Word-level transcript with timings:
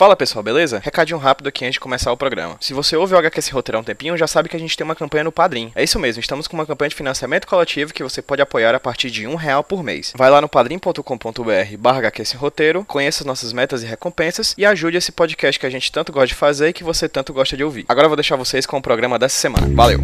Fala 0.00 0.16
pessoal, 0.16 0.42
beleza? 0.42 0.80
Recadinho 0.82 1.18
rápido 1.18 1.48
aqui 1.48 1.62
antes 1.62 1.74
de 1.74 1.80
começar 1.80 2.10
o 2.10 2.16
programa. 2.16 2.56
Se 2.58 2.72
você 2.72 2.96
ouve 2.96 3.12
o 3.12 3.18
HQ 3.18 3.38
Esse 3.38 3.52
Roteiro 3.52 3.76
há 3.76 3.80
um 3.82 3.84
tempinho, 3.84 4.16
já 4.16 4.26
sabe 4.26 4.48
que 4.48 4.56
a 4.56 4.58
gente 4.58 4.74
tem 4.74 4.82
uma 4.82 4.94
campanha 4.94 5.24
no 5.24 5.30
Padrim. 5.30 5.70
É 5.74 5.84
isso 5.84 5.98
mesmo, 5.98 6.22
estamos 6.22 6.48
com 6.48 6.56
uma 6.56 6.64
campanha 6.64 6.88
de 6.88 6.94
financiamento 6.94 7.46
coletivo 7.46 7.92
que 7.92 8.02
você 8.02 8.22
pode 8.22 8.40
apoiar 8.40 8.74
a 8.74 8.80
partir 8.80 9.10
de 9.10 9.26
um 9.26 9.34
real 9.34 9.62
por 9.62 9.82
mês. 9.82 10.14
Vai 10.16 10.30
lá 10.30 10.40
no 10.40 10.48
padrim.com.br 10.48 11.76
barra 11.78 12.00
Roteiro, 12.38 12.82
conheça 12.86 13.22
as 13.22 13.26
nossas 13.26 13.52
metas 13.52 13.82
e 13.82 13.86
recompensas 13.86 14.54
e 14.56 14.64
ajude 14.64 14.96
esse 14.96 15.12
podcast 15.12 15.60
que 15.60 15.66
a 15.66 15.70
gente 15.70 15.92
tanto 15.92 16.12
gosta 16.12 16.28
de 16.28 16.34
fazer 16.34 16.70
e 16.70 16.72
que 16.72 16.82
você 16.82 17.06
tanto 17.06 17.34
gosta 17.34 17.54
de 17.54 17.62
ouvir. 17.62 17.84
Agora 17.86 18.06
eu 18.06 18.08
vou 18.08 18.16
deixar 18.16 18.36
vocês 18.36 18.64
com 18.64 18.78
o 18.78 18.82
programa 18.82 19.18
dessa 19.18 19.36
semana. 19.36 19.68
Valeu! 19.74 20.00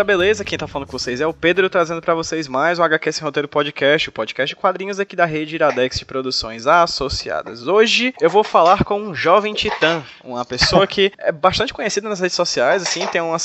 Galera, 0.00 0.04
beleza? 0.04 0.44
Quem 0.44 0.56
tá 0.56 0.66
falando 0.66 0.86
com 0.86 0.98
vocês 0.98 1.20
é 1.20 1.26
o 1.26 1.32
Pedro, 1.32 1.68
trazendo 1.68 2.00
pra 2.00 2.14
vocês 2.14 2.48
mais 2.48 2.78
o 2.78 2.82
HQ 2.82 3.12
Sem 3.12 3.22
Roteiro 3.24 3.48
Podcast, 3.48 4.08
o 4.08 4.12
podcast 4.12 4.54
de 4.54 4.60
quadrinhos 4.60 4.98
aqui 4.98 5.14
da 5.14 5.24
rede 5.26 5.54
Iradex 5.54 5.98
de 5.98 6.04
Produções 6.04 6.66
Associadas. 6.66 7.66
Hoje 7.66 8.14
eu 8.20 8.30
vou 8.30 8.42
falar 8.42 8.84
com 8.84 9.00
um 9.00 9.14
jovem 9.14 9.52
titã, 9.52 10.02
uma 10.24 10.44
pessoa 10.44 10.86
que 10.86 11.12
é 11.18 11.30
bastante 11.30 11.74
conhecida 11.74 12.08
nas 12.08 12.20
redes 12.20 12.34
sociais, 12.36 12.82
assim, 12.82 13.06
tem 13.08 13.20
uma, 13.20 13.36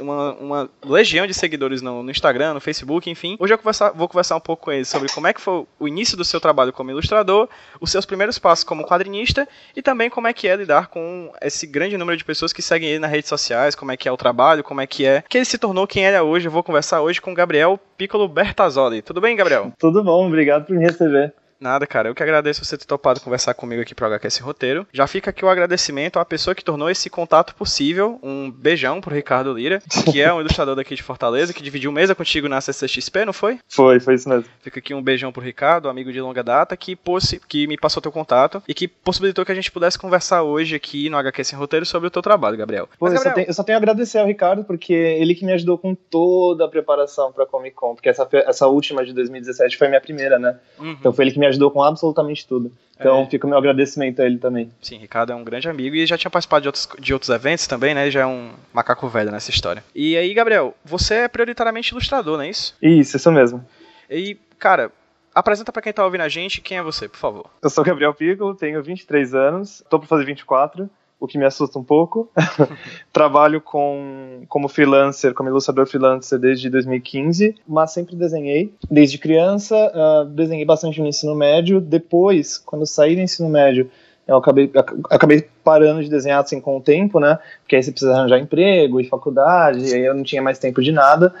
uma, 0.00 0.32
uma 0.34 0.70
legião 0.84 1.26
de 1.26 1.34
seguidores 1.34 1.80
no, 1.80 2.02
no 2.02 2.10
Instagram, 2.10 2.54
no 2.54 2.60
Facebook, 2.60 3.08
enfim. 3.08 3.36
Hoje 3.38 3.54
eu 3.54 3.58
conversar- 3.58 3.92
vou 3.92 4.08
conversar 4.08 4.36
um 4.36 4.40
pouco 4.40 4.64
com 4.64 4.72
ele 4.72 4.84
sobre 4.84 5.08
como 5.10 5.26
é 5.26 5.32
que 5.32 5.40
foi 5.40 5.64
o 5.78 5.86
início 5.86 6.16
do 6.16 6.24
seu 6.24 6.40
trabalho 6.40 6.72
como 6.72 6.90
ilustrador, 6.90 7.48
os 7.80 7.90
seus 7.90 8.04
primeiros 8.04 8.38
passos 8.38 8.64
como 8.64 8.84
quadrinista 8.84 9.48
e 9.76 9.82
também 9.82 10.10
como 10.10 10.26
é 10.26 10.32
que 10.32 10.48
é 10.48 10.56
lidar 10.56 10.88
com 10.88 11.32
esse 11.40 11.66
grande 11.66 11.96
número 11.96 12.16
de 12.16 12.24
pessoas 12.24 12.52
que 12.52 12.62
seguem 12.62 12.88
ele 12.88 12.98
nas 12.98 13.10
redes 13.10 13.28
sociais, 13.28 13.74
como 13.74 13.92
é 13.92 13.96
que 13.96 14.08
é 14.08 14.12
o 14.12 14.16
trabalho, 14.16 14.64
como 14.64 14.80
é 14.80 14.86
que 14.86 15.06
é 15.06 15.22
que 15.28 15.38
ele 15.38 15.44
se 15.44 15.58
tornou 15.58 15.86
quem 15.86 15.99
ele 16.04 16.16
é 16.16 16.22
hoje. 16.22 16.48
Eu 16.48 16.52
vou 16.52 16.62
conversar 16.62 17.00
hoje 17.02 17.20
com 17.20 17.34
Gabriel 17.34 17.78
Piccolo 17.96 18.28
Bertazzoli. 18.28 19.02
Tudo 19.02 19.20
bem, 19.20 19.36
Gabriel? 19.36 19.72
Tudo 19.78 20.02
bom, 20.02 20.26
obrigado 20.26 20.66
por 20.66 20.76
me 20.76 20.84
receber. 20.84 21.34
Nada, 21.60 21.86
cara. 21.86 22.08
Eu 22.08 22.14
que 22.14 22.22
agradeço 22.22 22.64
você 22.64 22.78
ter 22.78 22.86
topado 22.86 23.20
conversar 23.20 23.52
comigo 23.52 23.82
aqui 23.82 23.94
pro 23.94 24.06
HQ 24.06 24.26
Esse 24.26 24.42
Roteiro. 24.42 24.86
Já 24.92 25.06
fica 25.06 25.28
aqui 25.30 25.44
o 25.44 25.48
agradecimento 25.48 26.18
à 26.18 26.24
pessoa 26.24 26.54
que 26.54 26.64
tornou 26.64 26.88
esse 26.88 27.10
contato 27.10 27.54
possível. 27.54 28.18
Um 28.22 28.50
beijão 28.50 29.00
pro 29.00 29.14
Ricardo 29.14 29.52
Lira, 29.52 29.82
que 30.10 30.22
é 30.22 30.32
um 30.32 30.40
ilustrador 30.40 30.74
daqui 30.74 30.94
de 30.94 31.02
Fortaleza, 31.02 31.52
que 31.52 31.62
dividiu 31.62 31.92
mesa 31.92 32.14
contigo 32.14 32.48
na 32.48 32.60
CCXP, 32.60 33.26
não 33.26 33.32
foi? 33.34 33.58
Foi, 33.68 34.00
foi 34.00 34.14
isso 34.14 34.28
mesmo. 34.28 34.46
Fica 34.62 34.78
aqui 34.78 34.94
um 34.94 35.02
beijão 35.02 35.30
pro 35.30 35.42
Ricardo, 35.42 35.88
amigo 35.90 36.10
de 36.10 36.20
longa 36.20 36.42
data, 36.42 36.74
que, 36.76 36.96
possi- 36.96 37.40
que 37.46 37.66
me 37.66 37.76
passou 37.76 38.00
teu 38.00 38.10
contato 38.10 38.62
e 38.66 38.72
que 38.72 38.88
possibilitou 38.88 39.44
que 39.44 39.52
a 39.52 39.54
gente 39.54 39.70
pudesse 39.70 39.98
conversar 39.98 40.42
hoje 40.42 40.74
aqui 40.74 41.10
no 41.10 41.18
HQ 41.18 41.44
Sem 41.44 41.58
Roteiro 41.58 41.84
sobre 41.84 42.06
o 42.08 42.10
teu 42.10 42.22
trabalho, 42.22 42.56
Gabriel. 42.56 42.88
Pô, 42.98 43.04
Mas, 43.06 43.12
eu, 43.12 43.18
só 43.18 43.24
Gabriel, 43.24 43.34
tenho, 43.34 43.50
eu 43.50 43.54
só 43.54 43.62
tenho 43.62 43.76
a 43.76 43.80
agradecer 43.80 44.18
ao 44.18 44.26
Ricardo, 44.26 44.64
porque 44.64 44.94
ele 44.94 45.34
que 45.34 45.44
me 45.44 45.52
ajudou 45.52 45.76
com 45.76 45.94
toda 45.94 46.64
a 46.64 46.68
preparação 46.68 47.30
pra 47.32 47.44
Comic 47.44 47.76
Con, 47.76 47.94
porque 47.94 48.08
essa, 48.08 48.26
essa 48.32 48.66
última 48.66 49.04
de 49.04 49.12
2017 49.12 49.76
foi 49.76 49.88
minha 49.88 50.00
primeira, 50.00 50.38
né? 50.38 50.58
uhum. 50.78 50.92
Então 50.92 51.12
foi 51.12 51.24
ele 51.26 51.32
que 51.32 51.38
me 51.38 51.49
ajudou 51.50 51.70
com 51.70 51.82
absolutamente 51.82 52.46
tudo. 52.46 52.72
Então 52.98 53.20
É. 53.22 53.26
fica 53.26 53.46
o 53.46 53.50
meu 53.50 53.58
agradecimento 53.58 54.20
a 54.20 54.26
ele 54.26 54.38
também. 54.38 54.70
Sim, 54.82 54.98
Ricardo 54.98 55.32
é 55.32 55.34
um 55.34 55.44
grande 55.44 55.68
amigo 55.68 55.96
e 55.96 56.04
já 56.06 56.18
tinha 56.18 56.30
participado 56.30 56.62
de 56.62 56.68
outros, 56.68 56.88
de 56.98 57.12
outros 57.14 57.30
eventos 57.30 57.66
também, 57.66 57.94
né? 57.94 58.02
Ele 58.02 58.10
já 58.10 58.20
é 58.20 58.26
um 58.26 58.50
macaco 58.74 59.08
velho 59.08 59.30
nessa 59.30 59.50
história. 59.50 59.82
E 59.94 60.16
aí, 60.16 60.34
Gabriel, 60.34 60.74
você 60.84 61.14
é 61.14 61.28
prioritariamente 61.28 61.92
ilustrador, 61.92 62.36
não 62.36 62.44
é 62.44 62.50
isso? 62.50 62.76
Isso, 62.82 63.16
isso 63.16 63.32
mesmo. 63.32 63.64
E, 64.10 64.36
cara, 64.58 64.90
apresenta 65.34 65.72
pra 65.72 65.80
quem 65.80 65.92
tá 65.92 66.04
ouvindo 66.04 66.22
a 66.22 66.28
gente 66.28 66.60
quem 66.60 66.76
é 66.78 66.82
você, 66.82 67.08
por 67.08 67.16
favor. 67.18 67.46
Eu 67.62 67.70
sou 67.70 67.82
Gabriel 67.84 68.12
Piccolo, 68.12 68.54
tenho 68.54 68.82
23 68.82 69.34
anos, 69.34 69.82
tô 69.88 69.98
pra 69.98 70.08
fazer 70.08 70.24
24, 70.26 70.88
o 71.20 71.26
que 71.26 71.36
me 71.38 71.44
assusta 71.44 71.78
um 71.78 71.84
pouco. 71.84 72.30
Trabalho 73.12 73.60
com, 73.60 74.42
como 74.48 74.68
freelancer, 74.68 75.34
como 75.34 75.48
ilustrador 75.50 75.86
freelancer 75.86 76.38
desde 76.38 76.70
2015, 76.70 77.56
mas 77.68 77.92
sempre 77.92 78.16
desenhei. 78.16 78.72
Desde 78.90 79.18
criança, 79.18 79.76
ah, 79.94 80.24
desenhei 80.28 80.64
bastante 80.64 81.00
no 81.00 81.06
ensino 81.06 81.34
médio. 81.34 81.80
Depois, 81.80 82.56
quando 82.58 82.86
saí 82.86 83.14
do 83.14 83.20
ensino 83.20 83.48
médio, 83.48 83.90
eu 84.26 84.36
acabei, 84.36 84.70
ac- 84.74 84.94
acabei 85.10 85.46
parando 85.62 86.02
de 86.02 86.08
desenhar 86.08 86.42
assim 86.42 86.60
com 86.60 86.76
o 86.78 86.80
tempo, 86.80 87.20
né? 87.20 87.38
Porque 87.62 87.76
aí 87.76 87.82
você 87.82 87.90
precisa 87.90 88.12
arranjar 88.12 88.38
emprego 88.38 89.00
e 89.00 89.04
faculdade, 89.08 89.90
e 89.90 89.94
aí 89.94 90.04
eu 90.04 90.14
não 90.14 90.22
tinha 90.22 90.40
mais 90.40 90.58
tempo 90.58 90.80
de 90.82 90.90
nada. 90.90 91.34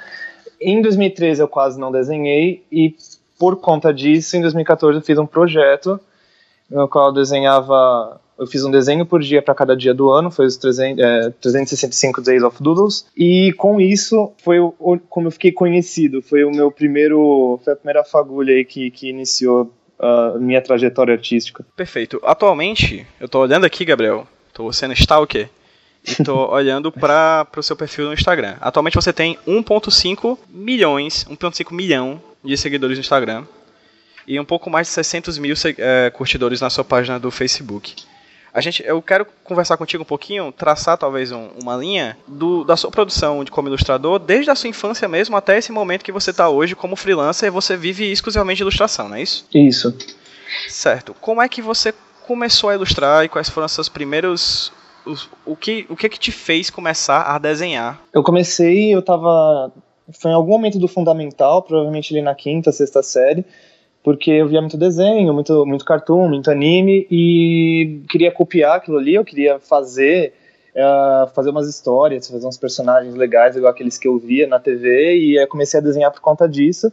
Em 0.60 0.82
2013 0.82 1.40
eu 1.40 1.48
quase 1.48 1.80
não 1.80 1.90
desenhei 1.90 2.62
e 2.70 2.94
por 3.38 3.56
conta 3.56 3.94
disso, 3.94 4.36
em 4.36 4.42
2014 4.42 4.98
eu 4.98 5.02
fiz 5.02 5.16
um 5.18 5.24
projeto 5.24 5.98
no 6.70 6.86
qual 6.86 7.06
eu 7.06 7.12
desenhava. 7.14 8.20
Eu 8.40 8.46
fiz 8.46 8.64
um 8.64 8.70
desenho 8.70 9.04
por 9.04 9.20
dia 9.20 9.42
para 9.42 9.54
cada 9.54 9.76
dia 9.76 9.92
do 9.92 10.10
ano, 10.10 10.30
foi 10.30 10.46
os 10.46 10.56
300, 10.56 11.04
é, 11.04 11.30
365 11.42 12.22
Days 12.22 12.42
of 12.42 12.56
Doodles, 12.62 13.04
e 13.16 13.52
com 13.58 13.78
isso 13.80 14.32
foi 14.42 14.58
o, 14.58 14.74
o- 14.78 14.98
como 14.98 15.26
eu 15.28 15.30
fiquei 15.30 15.52
conhecido. 15.52 16.22
Foi 16.22 16.42
o 16.44 16.50
meu 16.50 16.70
primeiro. 16.70 17.60
Foi 17.62 17.74
a 17.74 17.76
primeira 17.76 18.02
fagulha 18.02 18.54
aí 18.54 18.64
que, 18.64 18.90
que 18.90 19.10
iniciou 19.10 19.70
a 19.98 20.38
minha 20.38 20.62
trajetória 20.62 21.12
artística. 21.12 21.64
Perfeito. 21.76 22.18
Atualmente, 22.24 23.06
eu 23.20 23.28
tô 23.28 23.40
olhando 23.40 23.66
aqui, 23.66 23.84
Gabriel, 23.84 24.26
tô 24.54 24.72
sendo 24.72 24.94
stalker, 24.94 25.50
e 26.08 26.24
tô 26.24 26.48
olhando 26.50 26.90
para 26.90 27.44
pro 27.44 27.62
seu 27.62 27.76
perfil 27.76 28.06
no 28.06 28.14
Instagram. 28.14 28.56
Atualmente 28.62 28.94
você 28.94 29.12
tem 29.12 29.36
1.5 29.46 30.38
milhões, 30.48 31.26
1.5 31.26 31.74
milhão 31.74 32.18
de 32.42 32.56
seguidores 32.56 32.96
no 32.96 33.02
Instagram 33.02 33.44
e 34.26 34.40
um 34.40 34.44
pouco 34.46 34.70
mais 34.70 34.86
de 34.86 34.94
600 34.94 35.36
mil 35.38 35.54
eh, 35.76 36.10
curtidores 36.14 36.60
na 36.62 36.70
sua 36.70 36.84
página 36.84 37.18
do 37.20 37.30
Facebook. 37.30 37.94
A 38.52 38.60
gente, 38.60 38.82
eu 38.84 39.00
quero 39.00 39.26
conversar 39.44 39.76
contigo 39.76 40.02
um 40.02 40.06
pouquinho, 40.06 40.50
traçar 40.52 40.98
talvez 40.98 41.30
um- 41.30 41.50
uma 41.62 41.76
linha 41.76 42.16
do, 42.26 42.64
da 42.64 42.76
sua 42.76 42.90
produção 42.90 43.44
de 43.44 43.50
como 43.50 43.68
ilustrador, 43.68 44.18
desde 44.18 44.50
a 44.50 44.54
sua 44.54 44.68
infância 44.68 45.06
mesmo 45.08 45.36
até 45.36 45.56
esse 45.58 45.70
momento 45.70 46.04
que 46.04 46.10
você 46.12 46.30
está 46.30 46.48
hoje 46.48 46.74
como 46.74 46.96
freelancer 46.96 47.46
e 47.46 47.50
você 47.50 47.76
vive 47.76 48.10
exclusivamente 48.10 48.56
de 48.58 48.62
ilustração, 48.64 49.08
não 49.08 49.16
é 49.16 49.22
isso? 49.22 49.46
Isso. 49.54 49.96
Certo. 50.68 51.14
Como 51.20 51.40
é 51.40 51.48
que 51.48 51.62
você 51.62 51.94
começou 52.26 52.70
a 52.70 52.74
ilustrar 52.74 53.24
e 53.24 53.28
quais 53.28 53.48
foram 53.48 53.66
os 53.66 53.72
seus 53.72 53.88
primeiros. 53.88 54.72
os- 55.06 55.28
o, 55.46 55.56
que, 55.56 55.86
o 55.88 55.96
que 55.96 56.08
que 56.08 56.18
te 56.18 56.30
fez 56.32 56.68
começar 56.70 57.22
a 57.22 57.38
desenhar? 57.38 58.00
Eu 58.12 58.22
comecei, 58.22 58.94
eu 58.94 59.00
tava. 59.02 59.72
Foi 60.20 60.30
em 60.30 60.34
algum 60.34 60.50
momento 60.50 60.78
do 60.78 60.88
fundamental, 60.88 61.62
provavelmente 61.62 62.12
ali 62.12 62.20
na 62.22 62.34
quinta, 62.34 62.70
sexta 62.72 63.02
série, 63.02 63.44
porque 64.02 64.30
eu 64.30 64.48
via 64.48 64.60
muito 64.60 64.76
desenho, 64.76 65.32
muito, 65.32 65.66
muito 65.66 65.84
cartoon, 65.84 66.28
muito 66.28 66.50
anime, 66.50 67.06
e 67.10 68.00
queria 68.08 68.32
copiar 68.32 68.76
aquilo 68.76 68.98
ali, 68.98 69.14
eu 69.14 69.24
queria 69.24 69.58
fazer. 69.58 70.34
eh, 70.74 71.28
fazer 71.34 71.50
umas 71.50 71.68
histórias, 71.68 72.30
fazer 72.30 72.46
uns 72.46 72.56
personagens 72.56 73.14
legais, 73.16 73.56
igual 73.56 73.72
aqueles 73.72 73.98
que 73.98 74.06
eu 74.06 74.16
via 74.18 74.46
na 74.46 74.60
TV, 74.60 75.16
e 75.16 75.46
comecei 75.48 75.80
a 75.80 75.82
desenhar 75.82 76.12
por 76.12 76.20
conta 76.20 76.48
disso. 76.48 76.92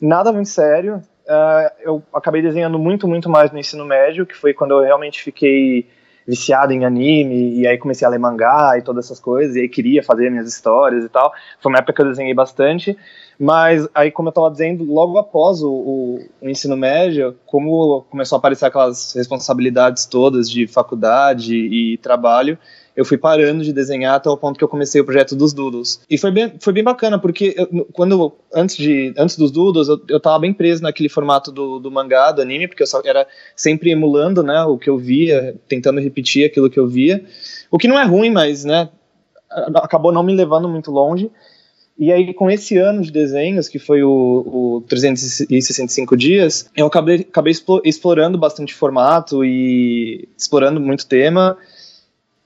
Nada 0.00 0.32
muito 0.32 0.48
sério. 0.48 1.02
eh, 1.28 1.72
eu 1.80 2.02
acabei 2.14 2.40
desenhando 2.40 2.78
muito, 2.78 3.08
muito 3.08 3.28
mais 3.28 3.50
no 3.50 3.58
ensino 3.58 3.84
médio, 3.84 4.24
que 4.24 4.36
foi 4.36 4.54
quando 4.54 4.70
eu 4.72 4.80
realmente 4.80 5.20
fiquei 5.20 5.86
viciado 6.28 6.72
em 6.74 6.84
anime, 6.84 7.54
e 7.58 7.66
aí 7.66 7.78
comecei 7.78 8.06
a 8.06 8.10
ler 8.10 8.18
mangá 8.18 8.76
e 8.78 8.82
todas 8.82 9.06
essas 9.06 9.18
coisas, 9.18 9.56
e 9.56 9.60
aí 9.60 9.68
queria 9.68 10.02
fazer 10.02 10.30
minhas 10.30 10.46
histórias 10.46 11.04
e 11.04 11.08
tal. 11.08 11.32
Foi 11.60 11.72
uma 11.72 11.78
época 11.78 11.94
que 11.94 12.02
eu 12.02 12.06
desenhei 12.06 12.34
bastante, 12.34 12.94
mas 13.40 13.88
aí, 13.94 14.10
como 14.10 14.28
eu 14.28 14.30
estava 14.30 14.50
dizendo, 14.50 14.84
logo 14.84 15.16
após 15.16 15.62
o, 15.62 15.70
o- 15.70 16.18
o 16.42 16.48
ensino 16.48 16.76
médio, 16.76 17.34
como 17.46 18.02
começou 18.10 18.36
a 18.36 18.38
aparecer 18.40 18.66
aquelas 18.66 19.14
responsabilidades 19.14 20.04
todas 20.06 20.50
de 20.50 20.66
faculdade 20.66 21.56
e 21.56 21.96
trabalho, 21.98 22.58
eu 22.98 23.04
fui 23.04 23.16
parando 23.16 23.62
de 23.62 23.72
desenhar 23.72 24.16
até 24.16 24.28
o 24.28 24.36
ponto 24.36 24.58
que 24.58 24.64
eu 24.64 24.68
comecei 24.68 25.00
o 25.00 25.04
projeto 25.04 25.36
dos 25.36 25.52
Doodles. 25.52 26.00
E 26.10 26.18
foi 26.18 26.32
bem, 26.32 26.54
foi 26.58 26.72
bem 26.72 26.82
bacana, 26.82 27.16
porque 27.16 27.54
eu- 27.56 27.84
quando, 27.92 28.32
antes, 28.52 28.76
de, 28.76 29.14
antes 29.16 29.36
dos 29.38 29.52
Doodles, 29.52 29.86
eu, 29.86 30.00
eu 30.08 30.18
tava 30.18 30.40
bem 30.40 30.52
preso 30.52 30.82
naquele 30.82 31.08
formato 31.08 31.52
do, 31.52 31.78
do 31.78 31.92
mangá, 31.92 32.32
do 32.32 32.42
anime, 32.42 32.66
porque 32.66 32.82
eu 32.82 32.88
só 32.88 33.00
era 33.04 33.24
sempre 33.54 33.92
emulando, 33.92 34.42
né, 34.42 34.64
o 34.64 34.76
que 34.76 34.90
eu 34.90 34.98
via, 34.98 35.54
tentando 35.68 36.00
repetir 36.00 36.44
aquilo 36.44 36.68
que 36.68 36.80
eu 36.80 36.88
via. 36.88 37.24
O 37.70 37.78
que 37.78 37.86
não 37.86 37.96
é 37.96 38.04
ruim, 38.04 38.30
mas, 38.30 38.64
né, 38.64 38.88
acabou 39.76 40.10
não 40.10 40.24
me 40.24 40.34
levando 40.34 40.68
muito 40.68 40.90
longe. 40.90 41.30
E 41.96 42.12
aí, 42.12 42.34
com 42.34 42.50
esse 42.50 42.76
ano 42.76 43.00
de 43.00 43.12
desenhos, 43.12 43.68
que 43.68 43.78
foi 43.78 44.02
o, 44.02 44.10
o 44.80 44.84
365 44.88 46.16
dias, 46.16 46.68
eu 46.76 46.86
acabei, 46.86 47.20
acabei 47.20 47.52
explo- 47.52 47.82
explorando 47.84 48.36
bastante 48.36 48.74
formato 48.74 49.44
e 49.44 50.28
explorando 50.36 50.80
muito 50.80 51.06
tema. 51.06 51.56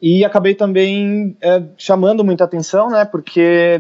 E 0.03 0.25
acabei 0.25 0.53
também 0.53 1.37
é, 1.41 1.63
chamando 1.79 2.25
muita 2.25 2.43
atenção, 2.43 2.91
né? 2.91 3.05
Porque 3.05 3.79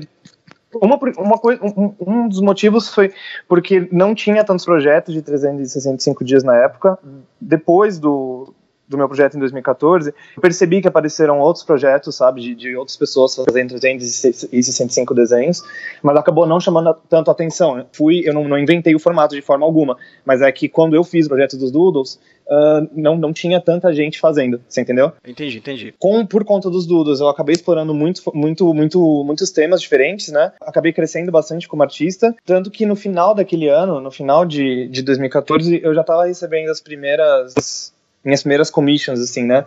uma, 0.72 0.96
uma 1.18 1.36
coisa, 1.36 1.60
um, 1.64 1.94
um 2.00 2.28
dos 2.28 2.40
motivos 2.40 2.88
foi 2.88 3.12
porque 3.48 3.88
não 3.90 4.14
tinha 4.14 4.44
tantos 4.44 4.64
projetos 4.64 5.12
de 5.12 5.20
365 5.20 6.24
dias 6.24 6.44
na 6.44 6.56
época. 6.56 6.96
Depois 7.40 7.98
do, 7.98 8.54
do 8.88 8.98
meu 8.98 9.08
projeto 9.08 9.36
em 9.36 9.40
2014, 9.40 10.12
eu 10.36 10.42
percebi 10.42 10.80
que 10.80 10.88
apareceram 10.88 11.40
outros 11.40 11.64
projetos, 11.64 12.16
sabe, 12.16 12.40
de, 12.40 12.54
de 12.54 12.76
outras 12.76 12.96
pessoas 12.96 13.34
fazendo 13.34 13.78
365 13.78 15.14
desenhos, 15.14 15.62
mas 16.02 16.16
acabou 16.16 16.46
não 16.46 16.60
chamando 16.60 16.94
tanto 17.08 17.30
atenção. 17.30 17.78
Eu 17.78 17.86
fui, 17.92 18.22
eu 18.24 18.34
não, 18.34 18.46
não, 18.46 18.58
inventei 18.58 18.94
o 18.94 18.98
formato 18.98 19.34
de 19.34 19.42
forma 19.42 19.64
alguma, 19.64 19.96
mas 20.24 20.42
é 20.42 20.52
que 20.52 20.68
quando 20.68 20.94
eu 20.94 21.04
fiz 21.04 21.26
o 21.26 21.28
projeto 21.28 21.56
dos 21.56 21.70
Doodles, 21.70 22.20
uh, 22.46 22.88
não, 22.92 23.16
não 23.16 23.32
tinha 23.32 23.60
tanta 23.60 23.92
gente 23.92 24.20
fazendo, 24.20 24.60
você 24.68 24.80
entendeu? 24.80 25.12
Entendi, 25.26 25.58
entendi. 25.58 25.94
Com, 25.98 26.26
por 26.26 26.44
conta 26.44 26.68
dos 26.68 26.86
Doodles, 26.86 27.20
eu 27.20 27.28
acabei 27.28 27.54
explorando 27.54 27.94
muito, 27.94 28.22
muito, 28.34 28.74
muito, 28.74 29.24
muitos 29.24 29.50
temas 29.50 29.80
diferentes, 29.80 30.28
né? 30.28 30.52
Acabei 30.60 30.92
crescendo 30.92 31.32
bastante 31.32 31.66
como 31.66 31.82
artista, 31.82 32.34
tanto 32.44 32.70
que 32.70 32.84
no 32.84 32.96
final 32.96 33.34
daquele 33.34 33.68
ano, 33.68 34.00
no 34.00 34.10
final 34.10 34.44
de, 34.44 34.88
de 34.88 35.02
2014, 35.02 35.80
eu 35.82 35.94
já 35.94 36.02
estava 36.02 36.26
recebendo 36.26 36.70
as 36.70 36.80
primeiras 36.80 37.92
minhas 38.24 38.42
primeiras 38.42 38.70
commissions, 38.70 39.20
assim, 39.20 39.44
né? 39.44 39.66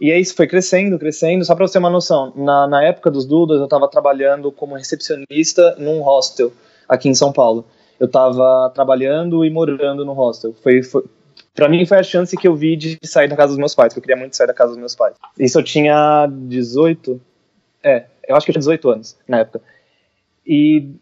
E 0.00 0.12
aí 0.12 0.20
isso 0.20 0.34
foi 0.34 0.46
crescendo, 0.46 0.98
crescendo. 0.98 1.44
Só 1.44 1.54
para 1.54 1.66
você 1.66 1.74
ter 1.74 1.78
uma 1.80 1.90
noção, 1.90 2.32
na, 2.36 2.66
na 2.68 2.84
época 2.84 3.10
dos 3.10 3.26
Dudas, 3.26 3.58
eu 3.58 3.64
estava 3.64 3.88
trabalhando 3.88 4.52
como 4.52 4.76
recepcionista 4.76 5.74
num 5.78 6.00
hostel 6.00 6.52
aqui 6.88 7.08
em 7.08 7.14
São 7.14 7.32
Paulo. 7.32 7.64
Eu 7.98 8.06
estava 8.06 8.70
trabalhando 8.74 9.44
e 9.44 9.50
morando 9.50 10.04
no 10.04 10.12
hostel. 10.12 10.54
Foi, 10.62 10.82
foi 10.82 11.04
para 11.54 11.68
mim 11.68 11.84
foi 11.84 11.98
a 11.98 12.02
chance 12.04 12.36
que 12.36 12.46
eu 12.46 12.54
vi 12.54 12.76
de 12.76 12.96
sair 13.02 13.26
da 13.26 13.34
casa 13.34 13.48
dos 13.48 13.58
meus 13.58 13.74
pais, 13.74 13.92
que 13.92 13.98
eu 13.98 14.02
queria 14.02 14.16
muito 14.16 14.36
sair 14.36 14.46
da 14.46 14.54
casa 14.54 14.70
dos 14.70 14.78
meus 14.78 14.94
pais. 14.94 15.16
Isso 15.36 15.58
eu 15.58 15.64
tinha 15.64 16.28
18, 16.30 17.20
é, 17.82 18.04
eu 18.28 18.36
acho 18.36 18.46
que 18.46 18.50
eu 18.50 18.54
tinha 18.54 18.60
18 18.60 18.90
anos 18.90 19.16
na 19.26 19.40
época. 19.40 19.60
E 20.46 20.92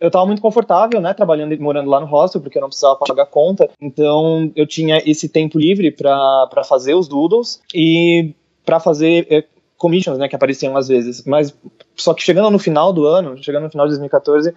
eu 0.00 0.08
estava 0.08 0.26
muito 0.26 0.42
confortável, 0.42 1.00
né, 1.00 1.12
trabalhando 1.12 1.52
e 1.52 1.58
morando 1.58 1.90
lá 1.90 2.00
no 2.00 2.06
hostel, 2.06 2.40
porque 2.40 2.58
eu 2.58 2.62
não 2.62 2.68
precisava 2.68 2.96
pagar 2.96 3.26
conta. 3.26 3.68
Então, 3.80 4.50
eu 4.54 4.66
tinha 4.66 5.02
esse 5.04 5.28
tempo 5.28 5.58
livre 5.58 5.90
para 5.90 6.62
fazer 6.64 6.94
os 6.94 7.08
doodles 7.08 7.60
e 7.74 8.34
para 8.64 8.78
fazer 8.78 9.26
é, 9.30 9.44
commissions, 9.76 10.18
né, 10.18 10.28
que 10.28 10.36
apareciam 10.36 10.76
às 10.76 10.88
vezes. 10.88 11.24
Mas 11.24 11.56
só 11.96 12.14
que 12.14 12.22
chegando 12.22 12.50
no 12.50 12.58
final 12.58 12.92
do 12.92 13.06
ano, 13.06 13.36
chegando 13.42 13.64
no 13.64 13.70
final 13.70 13.86
de 13.86 13.92
2014, 13.92 14.54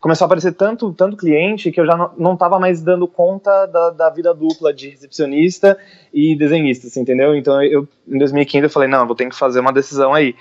começou 0.00 0.24
a 0.24 0.26
aparecer 0.26 0.54
tanto, 0.54 0.92
tanto 0.92 1.16
cliente 1.16 1.70
que 1.70 1.80
eu 1.80 1.86
já 1.86 2.10
não 2.16 2.32
estava 2.32 2.58
mais 2.58 2.82
dando 2.82 3.06
conta 3.06 3.66
da, 3.66 3.90
da, 3.90 4.10
vida 4.10 4.32
dupla 4.32 4.72
de 4.72 4.88
recepcionista 4.88 5.78
e 6.12 6.34
desenhista, 6.34 6.86
assim, 6.86 7.02
entendeu? 7.02 7.36
Então, 7.36 7.62
eu, 7.62 7.86
em 8.08 8.18
2015 8.18 8.64
eu 8.64 8.70
falei, 8.70 8.88
não, 8.88 9.06
vou 9.06 9.14
ter 9.14 9.28
que 9.28 9.36
fazer 9.36 9.60
uma 9.60 9.72
decisão 9.72 10.14
aí. 10.14 10.34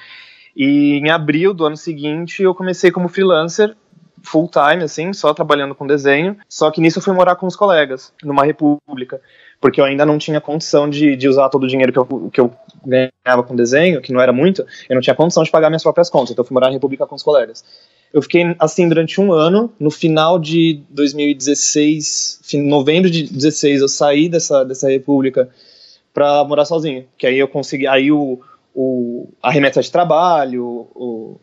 E 0.55 0.97
em 0.97 1.09
abril 1.09 1.53
do 1.53 1.65
ano 1.65 1.77
seguinte, 1.77 2.41
eu 2.41 2.55
comecei 2.55 2.89
como 2.89 3.09
freelancer 3.09 3.75
full 4.23 4.49
time, 4.49 4.83
assim, 4.83 5.13
só 5.13 5.33
trabalhando 5.33 5.75
com 5.75 5.87
desenho. 5.87 6.37
Só 6.47 6.71
que 6.71 6.81
nisso 6.81 6.99
eu 6.99 7.03
fui 7.03 7.13
morar 7.13 7.35
com 7.35 7.47
os 7.47 7.55
colegas, 7.55 8.13
numa 8.23 8.45
república, 8.45 9.21
porque 9.59 9.79
eu 9.79 9.85
ainda 9.85 10.05
não 10.05 10.17
tinha 10.17 10.39
condição 10.39 10.89
de, 10.89 11.15
de 11.15 11.27
usar 11.27 11.49
todo 11.49 11.63
o 11.63 11.67
dinheiro 11.67 11.91
que 11.91 11.99
eu, 11.99 12.29
que 12.31 12.41
eu 12.41 12.53
ganhava 12.85 13.43
com 13.43 13.55
desenho, 13.55 14.01
que 14.01 14.13
não 14.13 14.21
era 14.21 14.31
muito, 14.31 14.65
eu 14.89 14.95
não 14.95 15.01
tinha 15.01 15.15
condição 15.15 15.43
de 15.43 15.51
pagar 15.51 15.69
minhas 15.69 15.83
próprias 15.83 16.09
contas, 16.09 16.31
então 16.31 16.43
eu 16.43 16.47
fui 16.47 16.53
morar 16.53 16.67
na 16.67 16.73
república 16.73 17.05
com 17.05 17.15
os 17.15 17.23
colegas. 17.23 17.63
Eu 18.11 18.21
fiquei 18.21 18.55
assim 18.59 18.87
durante 18.89 19.21
um 19.21 19.31
ano. 19.31 19.71
No 19.79 19.91
final 19.91 20.39
de 20.39 20.81
2016, 20.89 22.39
fim, 22.43 22.61
novembro 22.61 23.09
de 23.09 23.23
2016, 23.23 23.81
eu 23.81 23.87
saí 23.87 24.27
dessa, 24.27 24.63
dessa 24.65 24.89
república 24.89 25.49
para 26.13 26.43
morar 26.43 26.65
sozinho. 26.65 27.05
Que 27.17 27.27
aí 27.27 27.37
eu 27.37 27.47
consegui. 27.47 27.85
Aí 27.85 28.11
o, 28.11 28.39
o, 28.73 29.29
a 29.41 29.51
remessa 29.51 29.81
de 29.81 29.91
trabalho, 29.91 30.87
o, 30.95 31.39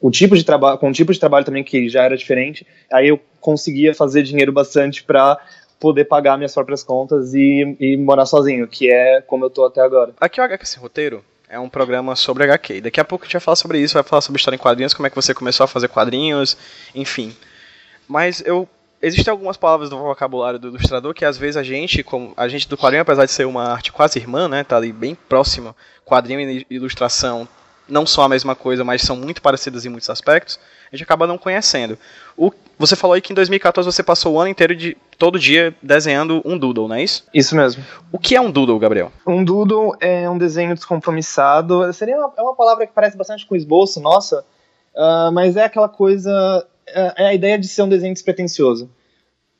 o 0.00 0.10
tipo 0.10 0.36
de 0.36 0.44
trabalho, 0.44 0.78
com 0.78 0.88
o 0.88 0.92
tipo 0.92 1.12
de 1.12 1.20
trabalho 1.20 1.44
também 1.44 1.62
que 1.62 1.88
já 1.88 2.02
era 2.02 2.16
diferente, 2.16 2.66
aí 2.90 3.08
eu 3.08 3.20
conseguia 3.40 3.94
fazer 3.94 4.22
dinheiro 4.22 4.52
bastante 4.52 5.02
para 5.04 5.38
poder 5.78 6.04
pagar 6.04 6.36
minhas 6.36 6.54
próprias 6.54 6.82
contas 6.82 7.34
e, 7.34 7.76
e, 7.80 7.96
morar 7.96 8.26
sozinho, 8.26 8.66
que 8.66 8.90
é 8.90 9.20
como 9.22 9.44
eu 9.44 9.50
tô 9.50 9.64
até 9.64 9.80
agora. 9.80 10.12
Aqui 10.20 10.40
o 10.40 10.44
HQ 10.44 10.66
Sem 10.66 10.80
Roteiro 10.80 11.24
é 11.48 11.58
um 11.58 11.68
programa 11.68 12.14
sobre 12.14 12.44
HQ. 12.44 12.82
Daqui 12.82 13.00
a 13.00 13.04
pouco 13.04 13.24
a 13.24 13.26
gente 13.26 13.32
vai 13.32 13.40
falar 13.40 13.56
sobre 13.56 13.78
isso, 13.78 13.94
vai 13.94 14.02
falar 14.02 14.20
sobre 14.20 14.38
história 14.38 14.56
em 14.56 14.58
quadrinhos, 14.58 14.94
como 14.94 15.06
é 15.06 15.10
que 15.10 15.16
você 15.16 15.34
começou 15.34 15.64
a 15.64 15.68
fazer 15.68 15.88
quadrinhos, 15.88 16.56
enfim. 16.94 17.34
Mas 18.06 18.42
eu 18.44 18.68
existem 19.02 19.30
algumas 19.30 19.56
palavras 19.56 19.88
do 19.88 19.98
vocabulário 19.98 20.58
do 20.58 20.68
ilustrador 20.68 21.14
que 21.14 21.24
às 21.24 21.38
vezes 21.38 21.56
a 21.56 21.62
gente, 21.62 22.02
como 22.02 22.34
a 22.36 22.46
gente 22.48 22.68
do 22.68 22.76
quadrinho, 22.76 23.00
apesar 23.00 23.24
de 23.24 23.32
ser 23.32 23.46
uma 23.46 23.64
arte 23.64 23.90
quase 23.90 24.18
irmã, 24.18 24.46
né, 24.46 24.62
tá 24.62 24.76
ali 24.76 24.92
bem 24.92 25.14
próximo, 25.14 25.74
quadrinho 26.04 26.40
e 26.40 26.66
ilustração 26.68 27.48
não 27.90 28.06
são 28.06 28.24
a 28.24 28.28
mesma 28.28 28.54
coisa, 28.54 28.84
mas 28.84 29.02
são 29.02 29.16
muito 29.16 29.42
parecidas 29.42 29.84
em 29.84 29.88
muitos 29.88 30.08
aspectos, 30.08 30.58
a 30.92 30.96
gente 30.96 31.04
acaba 31.04 31.26
não 31.26 31.36
conhecendo. 31.36 31.98
O, 32.36 32.52
você 32.78 32.96
falou 32.96 33.14
aí 33.14 33.20
que 33.20 33.32
em 33.32 33.34
2014 33.34 33.84
você 33.84 34.02
passou 34.02 34.34
o 34.34 34.40
ano 34.40 34.48
inteiro 34.48 34.74
de 34.74 34.96
todo 35.18 35.38
dia 35.38 35.74
desenhando 35.82 36.40
um 36.44 36.56
doodle, 36.56 36.88
não 36.88 36.96
é 36.96 37.02
isso? 37.02 37.24
Isso 37.32 37.54
mesmo. 37.54 37.84
O 38.10 38.18
que 38.18 38.34
é 38.34 38.40
um 38.40 38.50
doodle, 38.50 38.78
Gabriel? 38.78 39.12
Um 39.26 39.44
doodle 39.44 39.94
é 40.00 40.28
um 40.28 40.38
desenho 40.38 40.74
descompromissado. 40.74 41.92
Seria 41.92 42.16
uma, 42.16 42.32
é 42.36 42.42
uma 42.42 42.54
palavra 42.54 42.86
que 42.86 42.92
parece 42.92 43.16
bastante 43.16 43.46
com 43.46 43.54
esboço, 43.54 44.00
nossa, 44.00 44.44
uh, 44.94 45.30
mas 45.32 45.56
é 45.56 45.64
aquela 45.64 45.88
coisa. 45.88 46.66
É, 46.86 47.24
é 47.24 47.26
a 47.28 47.34
ideia 47.34 47.58
de 47.58 47.68
ser 47.68 47.82
um 47.82 47.88
desenho 47.88 48.14
despretensioso. 48.14 48.90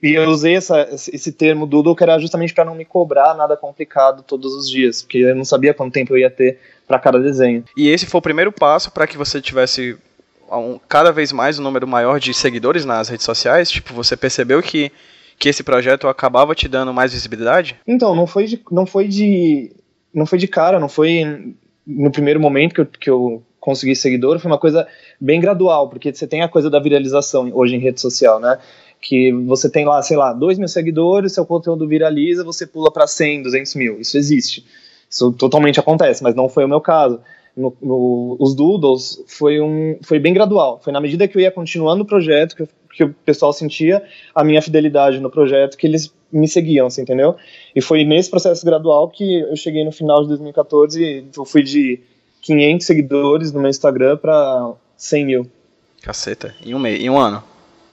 E 0.02 0.12
eu 0.14 0.28
usei 0.28 0.54
essa, 0.54 0.88
esse 0.92 1.32
termo 1.32 1.66
doodle 1.66 1.94
que 1.94 2.02
era 2.02 2.18
justamente 2.18 2.54
para 2.54 2.64
não 2.64 2.74
me 2.74 2.84
cobrar 2.84 3.34
nada 3.34 3.56
complicado 3.56 4.22
todos 4.22 4.54
os 4.54 4.68
dias, 4.68 5.02
porque 5.02 5.18
eu 5.18 5.34
não 5.34 5.44
sabia 5.44 5.74
quanto 5.74 5.92
tempo 5.92 6.14
eu 6.14 6.18
ia 6.18 6.30
ter 6.30 6.58
para 6.86 6.98
cada 6.98 7.20
desenho. 7.20 7.64
E 7.76 7.88
esse 7.88 8.06
foi 8.06 8.18
o 8.18 8.22
primeiro 8.22 8.50
passo 8.50 8.90
para 8.90 9.06
que 9.06 9.18
você 9.18 9.40
tivesse 9.40 9.96
um, 10.50 10.78
cada 10.88 11.12
vez 11.12 11.32
mais 11.32 11.58
um 11.58 11.62
número 11.62 11.86
maior 11.86 12.18
de 12.18 12.32
seguidores 12.34 12.84
nas 12.84 13.08
redes 13.08 13.24
sociais? 13.24 13.70
Tipo, 13.70 13.94
você 13.94 14.16
percebeu 14.16 14.62
que, 14.62 14.90
que 15.38 15.48
esse 15.48 15.62
projeto 15.62 16.08
acabava 16.08 16.54
te 16.54 16.66
dando 16.66 16.92
mais 16.92 17.12
visibilidade? 17.12 17.76
Então, 17.86 18.14
não 18.14 18.26
foi 18.26 18.46
de, 18.46 18.60
não 18.70 18.86
foi 18.86 19.06
de, 19.06 19.70
não 20.12 20.26
foi 20.26 20.38
de 20.38 20.48
cara, 20.48 20.80
não 20.80 20.88
foi 20.88 21.54
no 21.86 22.10
primeiro 22.10 22.40
momento 22.40 22.74
que 22.74 22.80
eu, 22.80 22.86
que 22.86 23.10
eu 23.10 23.42
consegui 23.60 23.94
seguidor, 23.94 24.38
foi 24.40 24.50
uma 24.50 24.58
coisa 24.58 24.86
bem 25.20 25.40
gradual, 25.40 25.88
porque 25.88 26.12
você 26.12 26.26
tem 26.26 26.42
a 26.42 26.48
coisa 26.48 26.70
da 26.70 26.80
viralização 26.80 27.50
hoje 27.52 27.76
em 27.76 27.78
rede 27.78 28.00
social, 28.00 28.40
né? 28.40 28.58
Que 29.00 29.32
você 29.32 29.70
tem 29.70 29.86
lá, 29.86 30.02
sei 30.02 30.16
lá, 30.16 30.32
2 30.32 30.58
mil 30.58 30.68
seguidores, 30.68 31.32
seu 31.32 31.46
conteúdo 31.46 31.88
viraliza, 31.88 32.44
você 32.44 32.66
pula 32.66 32.92
para 32.92 33.06
100, 33.06 33.42
200 33.42 33.74
mil. 33.74 34.00
Isso 34.00 34.18
existe. 34.18 34.64
Isso 35.10 35.32
totalmente 35.32 35.80
acontece, 35.80 36.22
mas 36.22 36.36
não 36.36 36.48
foi 36.48 36.64
o 36.64 36.68
meu 36.68 36.80
caso. 36.80 37.20
No, 37.56 37.76
no, 37.82 38.36
os 38.38 38.54
doodles 38.54 39.24
foi 39.26 39.60
um 39.60 39.98
foi 40.02 40.20
bem 40.20 40.32
gradual 40.32 40.80
foi 40.84 40.92
na 40.92 41.00
medida 41.00 41.26
que 41.26 41.36
eu 41.36 41.42
ia 41.42 41.50
continuando 41.50 42.04
o 42.04 42.06
projeto 42.06 42.54
que, 42.54 42.64
que, 42.94 43.02
o 43.02 43.12
pessoal 43.24 43.52
sentia 43.52 44.04
a 44.32 44.44
minha 44.44 44.62
fidelidade 44.62 45.18
no 45.18 45.28
projeto 45.28 45.76
que 45.76 45.84
eles 45.84 46.14
me 46.32 46.46
seguiam 46.46 46.86
assim, 46.86 47.02
entendeu 47.02 47.34
e 47.74 47.80
foi 47.80 48.04
nesse 48.04 48.30
processo 48.30 48.64
gradual 48.64 49.08
que 49.08 49.40
eu 49.40 49.56
cheguei 49.56 49.84
no 49.84 49.90
final 49.90 50.22
de 50.22 50.28
2014 50.28 51.26
eu 51.36 51.44
fui 51.44 51.64
de 51.64 51.98
500 52.42 52.86
seguidores 52.86 53.52
no 53.52 53.60
meu 53.60 53.68
Instagram 53.68 54.16
para 54.16 54.72
100 54.96 55.26
mil 55.26 55.50
caceta 56.02 56.54
em 56.64 56.72
um 56.72 56.78
mês 56.78 57.00
em 57.00 57.10
um 57.10 57.18
ano 57.18 57.42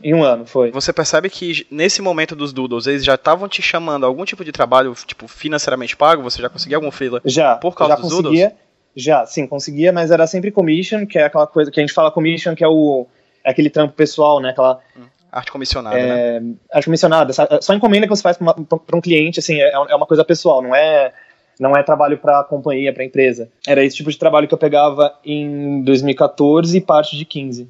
em 0.01 0.13
um 0.13 0.23
ano, 0.23 0.45
foi. 0.45 0.71
Você 0.71 0.93
percebe 0.93 1.29
que 1.29 1.65
nesse 1.71 2.01
momento 2.01 2.35
dos 2.35 2.53
doodles, 2.53 2.87
eles 2.87 3.03
já 3.03 3.15
estavam 3.15 3.47
te 3.47 3.61
chamando 3.61 4.05
algum 4.05 4.25
tipo 4.25 4.43
de 4.43 4.51
trabalho, 4.51 4.93
tipo, 5.05 5.27
financeiramente 5.27 5.95
pago? 5.95 6.21
Você 6.23 6.41
já 6.41 6.49
conseguia 6.49 6.77
algum 6.77 6.91
freela 6.91 7.21
já, 7.25 7.55
por 7.55 7.75
causa 7.75 7.95
já 7.95 8.01
dos 8.01 8.13
conseguia, 8.13 8.47
doodles? 8.47 8.67
Já, 8.95 9.25
sim, 9.25 9.45
conseguia, 9.47 9.91
mas 9.91 10.11
era 10.11 10.25
sempre 10.25 10.51
commission, 10.51 11.05
que 11.05 11.17
é 11.17 11.25
aquela 11.25 11.47
coisa 11.47 11.71
que 11.71 11.79
a 11.79 11.83
gente 11.83 11.93
fala 11.93 12.11
commission, 12.11 12.55
que 12.55 12.63
é 12.63 12.67
o 12.67 13.07
é 13.43 13.51
aquele 13.51 13.69
trampo 13.69 13.93
pessoal, 13.93 14.39
né? 14.39 14.49
Aquela 14.49 14.79
hum, 14.97 15.03
arte 15.31 15.51
comissionada, 15.51 15.97
é, 15.97 16.39
né? 16.39 16.55
Arte 16.71 16.85
comissionada, 16.85 17.33
só 17.61 17.73
encomenda 17.73 18.07
que 18.07 18.15
você 18.15 18.21
faz 18.21 18.37
para 18.37 18.97
um 18.97 19.01
cliente, 19.01 19.39
assim, 19.39 19.59
é, 19.59 19.71
é 19.71 19.95
uma 19.95 20.05
coisa 20.05 20.25
pessoal, 20.25 20.61
não 20.61 20.75
é 20.75 21.13
não 21.59 21.75
é 21.75 21.81
trabalho 21.81 22.17
para 22.19 22.41
a 22.41 22.43
companhia, 22.43 22.93
para 22.93 23.01
a 23.01 23.05
empresa. 23.05 23.49
Era 23.67 23.83
esse 23.83 23.95
tipo 23.95 24.11
de 24.11 24.17
trabalho 24.17 24.47
que 24.47 24.53
eu 24.53 24.57
pegava 24.59 25.17
em 25.25 25.81
2014 25.81 26.77
e 26.77 26.81
parte 26.81 27.17
de 27.17 27.25
15. 27.25 27.67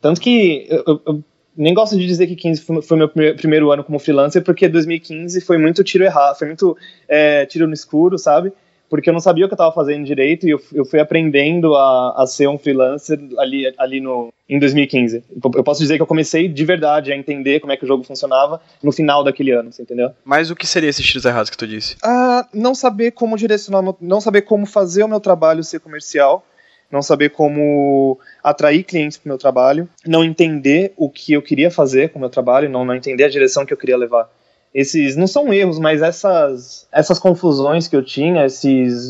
Tanto 0.00 0.20
que 0.20 0.66
eu, 0.68 1.02
eu 1.04 1.24
nem 1.56 1.74
gosto 1.74 1.96
de 1.96 2.06
dizer 2.06 2.26
que 2.26 2.36
15 2.36 2.62
foi 2.82 2.96
meu 2.96 3.08
primeiro 3.08 3.70
ano 3.70 3.84
como 3.84 3.98
freelancer, 3.98 4.42
porque 4.42 4.68
2015 4.68 5.40
foi 5.40 5.58
muito 5.58 5.84
tiro 5.84 6.04
errado, 6.04 6.36
foi 6.36 6.48
muito 6.48 6.76
é, 7.08 7.46
tiro 7.46 7.66
no 7.66 7.74
escuro, 7.74 8.18
sabe? 8.18 8.52
Porque 8.88 9.08
eu 9.08 9.12
não 9.12 9.20
sabia 9.20 9.44
o 9.44 9.48
que 9.48 9.54
eu 9.54 9.56
estava 9.56 9.72
fazendo 9.72 10.04
direito 10.04 10.46
e 10.46 10.50
eu, 10.50 10.60
eu 10.72 10.84
fui 10.84 11.00
aprendendo 11.00 11.74
a, 11.74 12.22
a, 12.22 12.26
ser 12.26 12.48
um 12.48 12.58
freelancer 12.58 13.18
ali, 13.38 13.72
ali 13.78 14.00
no, 14.00 14.32
em 14.48 14.58
2015. 14.58 15.24
Eu 15.42 15.64
posso 15.64 15.80
dizer 15.80 15.96
que 15.96 16.02
eu 16.02 16.06
comecei 16.06 16.46
de 16.46 16.64
verdade 16.64 17.10
a 17.10 17.16
entender 17.16 17.60
como 17.60 17.72
é 17.72 17.76
que 17.76 17.84
o 17.84 17.88
jogo 17.88 18.04
funcionava 18.04 18.60
no 18.82 18.92
final 18.92 19.24
daquele 19.24 19.50
ano, 19.52 19.72
você 19.72 19.82
entendeu? 19.82 20.10
Mas 20.24 20.50
o 20.50 20.54
que 20.54 20.66
seria 20.66 20.90
esses 20.90 21.04
tiros 21.04 21.24
errados 21.24 21.50
que 21.50 21.56
tu 21.56 21.66
disse? 21.66 21.96
Ah, 22.04 22.46
não 22.52 22.74
saber 22.74 23.12
como 23.12 23.36
direcionar, 23.36 23.82
não 24.00 24.20
saber 24.20 24.42
como 24.42 24.66
fazer 24.66 25.02
o 25.02 25.08
meu 25.08 25.18
trabalho 25.18 25.64
ser 25.64 25.80
comercial 25.80 26.46
não 26.94 27.02
saber 27.02 27.30
como 27.30 28.18
atrair 28.42 28.84
clientes 28.84 29.18
para 29.18 29.26
o 29.26 29.30
meu 29.30 29.38
trabalho, 29.38 29.88
não 30.06 30.24
entender 30.24 30.94
o 30.96 31.10
que 31.10 31.32
eu 31.32 31.42
queria 31.42 31.70
fazer 31.70 32.10
com 32.10 32.18
o 32.18 32.20
meu 32.20 32.30
trabalho, 32.30 32.70
não, 32.70 32.84
não 32.84 32.94
entender 32.94 33.24
a 33.24 33.28
direção 33.28 33.66
que 33.66 33.72
eu 33.72 33.76
queria 33.76 33.96
levar. 33.96 34.30
Esses 34.72 35.14
não 35.16 35.26
são 35.26 35.52
erros, 35.52 35.78
mas 35.78 36.02
essas, 36.02 36.88
essas 36.90 37.18
confusões 37.18 37.86
que 37.86 37.94
eu 37.94 38.02
tinha, 38.02 38.44
esses 38.46 39.08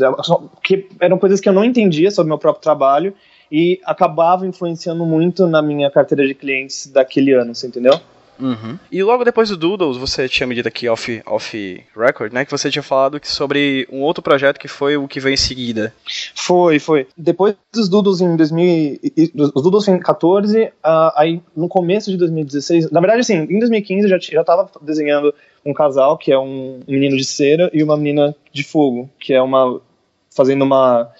que 0.62 0.88
eram 1.00 1.18
coisas 1.18 1.40
que 1.40 1.48
eu 1.48 1.52
não 1.52 1.64
entendia 1.64 2.10
sobre 2.10 2.28
o 2.28 2.32
meu 2.32 2.38
próprio 2.38 2.62
trabalho 2.62 3.14
e 3.50 3.80
acabava 3.84 4.46
influenciando 4.46 5.06
muito 5.06 5.46
na 5.46 5.62
minha 5.62 5.90
carteira 5.90 6.26
de 6.26 6.34
clientes 6.34 6.86
daquele 6.86 7.32
ano, 7.32 7.54
você 7.54 7.66
entendeu? 7.66 7.98
Uhum. 8.38 8.78
E 8.90 9.02
logo 9.02 9.24
depois 9.24 9.48
do 9.48 9.56
Doodles, 9.56 9.96
você 9.96 10.28
tinha 10.28 10.46
me 10.46 10.54
dito 10.54 10.68
aqui 10.68 10.88
off, 10.88 11.22
off 11.26 11.84
record, 11.96 12.32
né? 12.32 12.44
Que 12.44 12.50
você 12.50 12.70
tinha 12.70 12.82
falado 12.82 13.20
sobre 13.22 13.86
um 13.90 14.00
outro 14.00 14.22
projeto 14.22 14.58
que 14.58 14.68
foi 14.68 14.96
o 14.96 15.06
que 15.08 15.20
veio 15.20 15.34
em 15.34 15.38
seguida. 15.38 15.94
Foi, 16.34 16.78
foi. 16.78 17.06
Depois 17.16 17.54
dos 17.72 17.88
Doodles 17.88 18.20
em 18.20 18.36
2000, 18.36 18.64
e- 18.64 19.12
e- 19.16 19.32
os 19.34 19.62
Doodles 19.62 19.88
em 19.88 19.98
14, 19.98 20.72
ah, 20.82 21.12
aí 21.16 21.40
no 21.56 21.68
começo 21.68 22.10
de 22.10 22.16
2016, 22.16 22.90
na 22.90 23.00
verdade 23.00 23.20
assim, 23.20 23.34
em 23.48 23.58
2015 23.58 24.02
eu 24.04 24.08
já, 24.08 24.18
já 24.18 24.44
tava 24.44 24.70
desenhando 24.82 25.34
um 25.64 25.72
casal, 25.72 26.18
que 26.18 26.32
é 26.32 26.38
um 26.38 26.80
menino 26.86 27.16
de 27.16 27.24
cera 27.24 27.70
e 27.72 27.82
uma 27.82 27.96
menina 27.96 28.34
de 28.52 28.62
fogo, 28.62 29.08
que 29.18 29.32
é 29.32 29.40
uma, 29.40 29.80
fazendo 30.34 30.62
uma, 30.62 31.10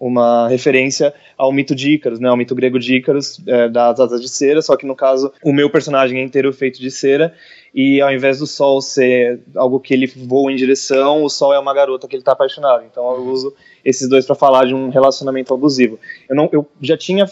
uma 0.00 0.48
referência 0.48 1.12
ao 1.36 1.52
mito 1.52 1.74
de 1.74 1.92
Ícaros, 1.92 2.18
né, 2.18 2.28
ao 2.28 2.36
mito 2.36 2.54
grego 2.54 2.78
de 2.78 2.96
Ícaros, 2.96 3.38
é, 3.46 3.68
das 3.68 4.00
asas 4.00 4.22
de 4.22 4.30
cera, 4.30 4.62
só 4.62 4.74
que 4.74 4.86
no 4.86 4.96
caso 4.96 5.30
o 5.44 5.52
meu 5.52 5.68
personagem 5.68 6.18
é 6.18 6.24
inteiro 6.24 6.50
feito 6.54 6.80
de 6.80 6.90
cera, 6.90 7.34
e 7.74 8.00
ao 8.00 8.10
invés 8.10 8.38
do 8.38 8.46
sol 8.46 8.80
ser 8.80 9.40
algo 9.54 9.78
que 9.78 9.92
ele 9.92 10.06
voa 10.06 10.50
em 10.50 10.56
direção, 10.56 11.22
o 11.22 11.28
sol 11.28 11.52
é 11.52 11.58
uma 11.58 11.74
garota 11.74 12.08
que 12.08 12.16
ele 12.16 12.22
tá 12.22 12.32
apaixonado. 12.32 12.84
Então 12.90 13.14
eu 13.14 13.22
uso 13.26 13.54
esses 13.84 14.08
dois 14.08 14.26
para 14.26 14.34
falar 14.34 14.64
de 14.64 14.74
um 14.74 14.88
relacionamento 14.88 15.54
abusivo. 15.54 15.98
Eu 16.28 16.34
não, 16.34 16.48
eu 16.50 16.66
já 16.80 16.96
tinha, 16.96 17.26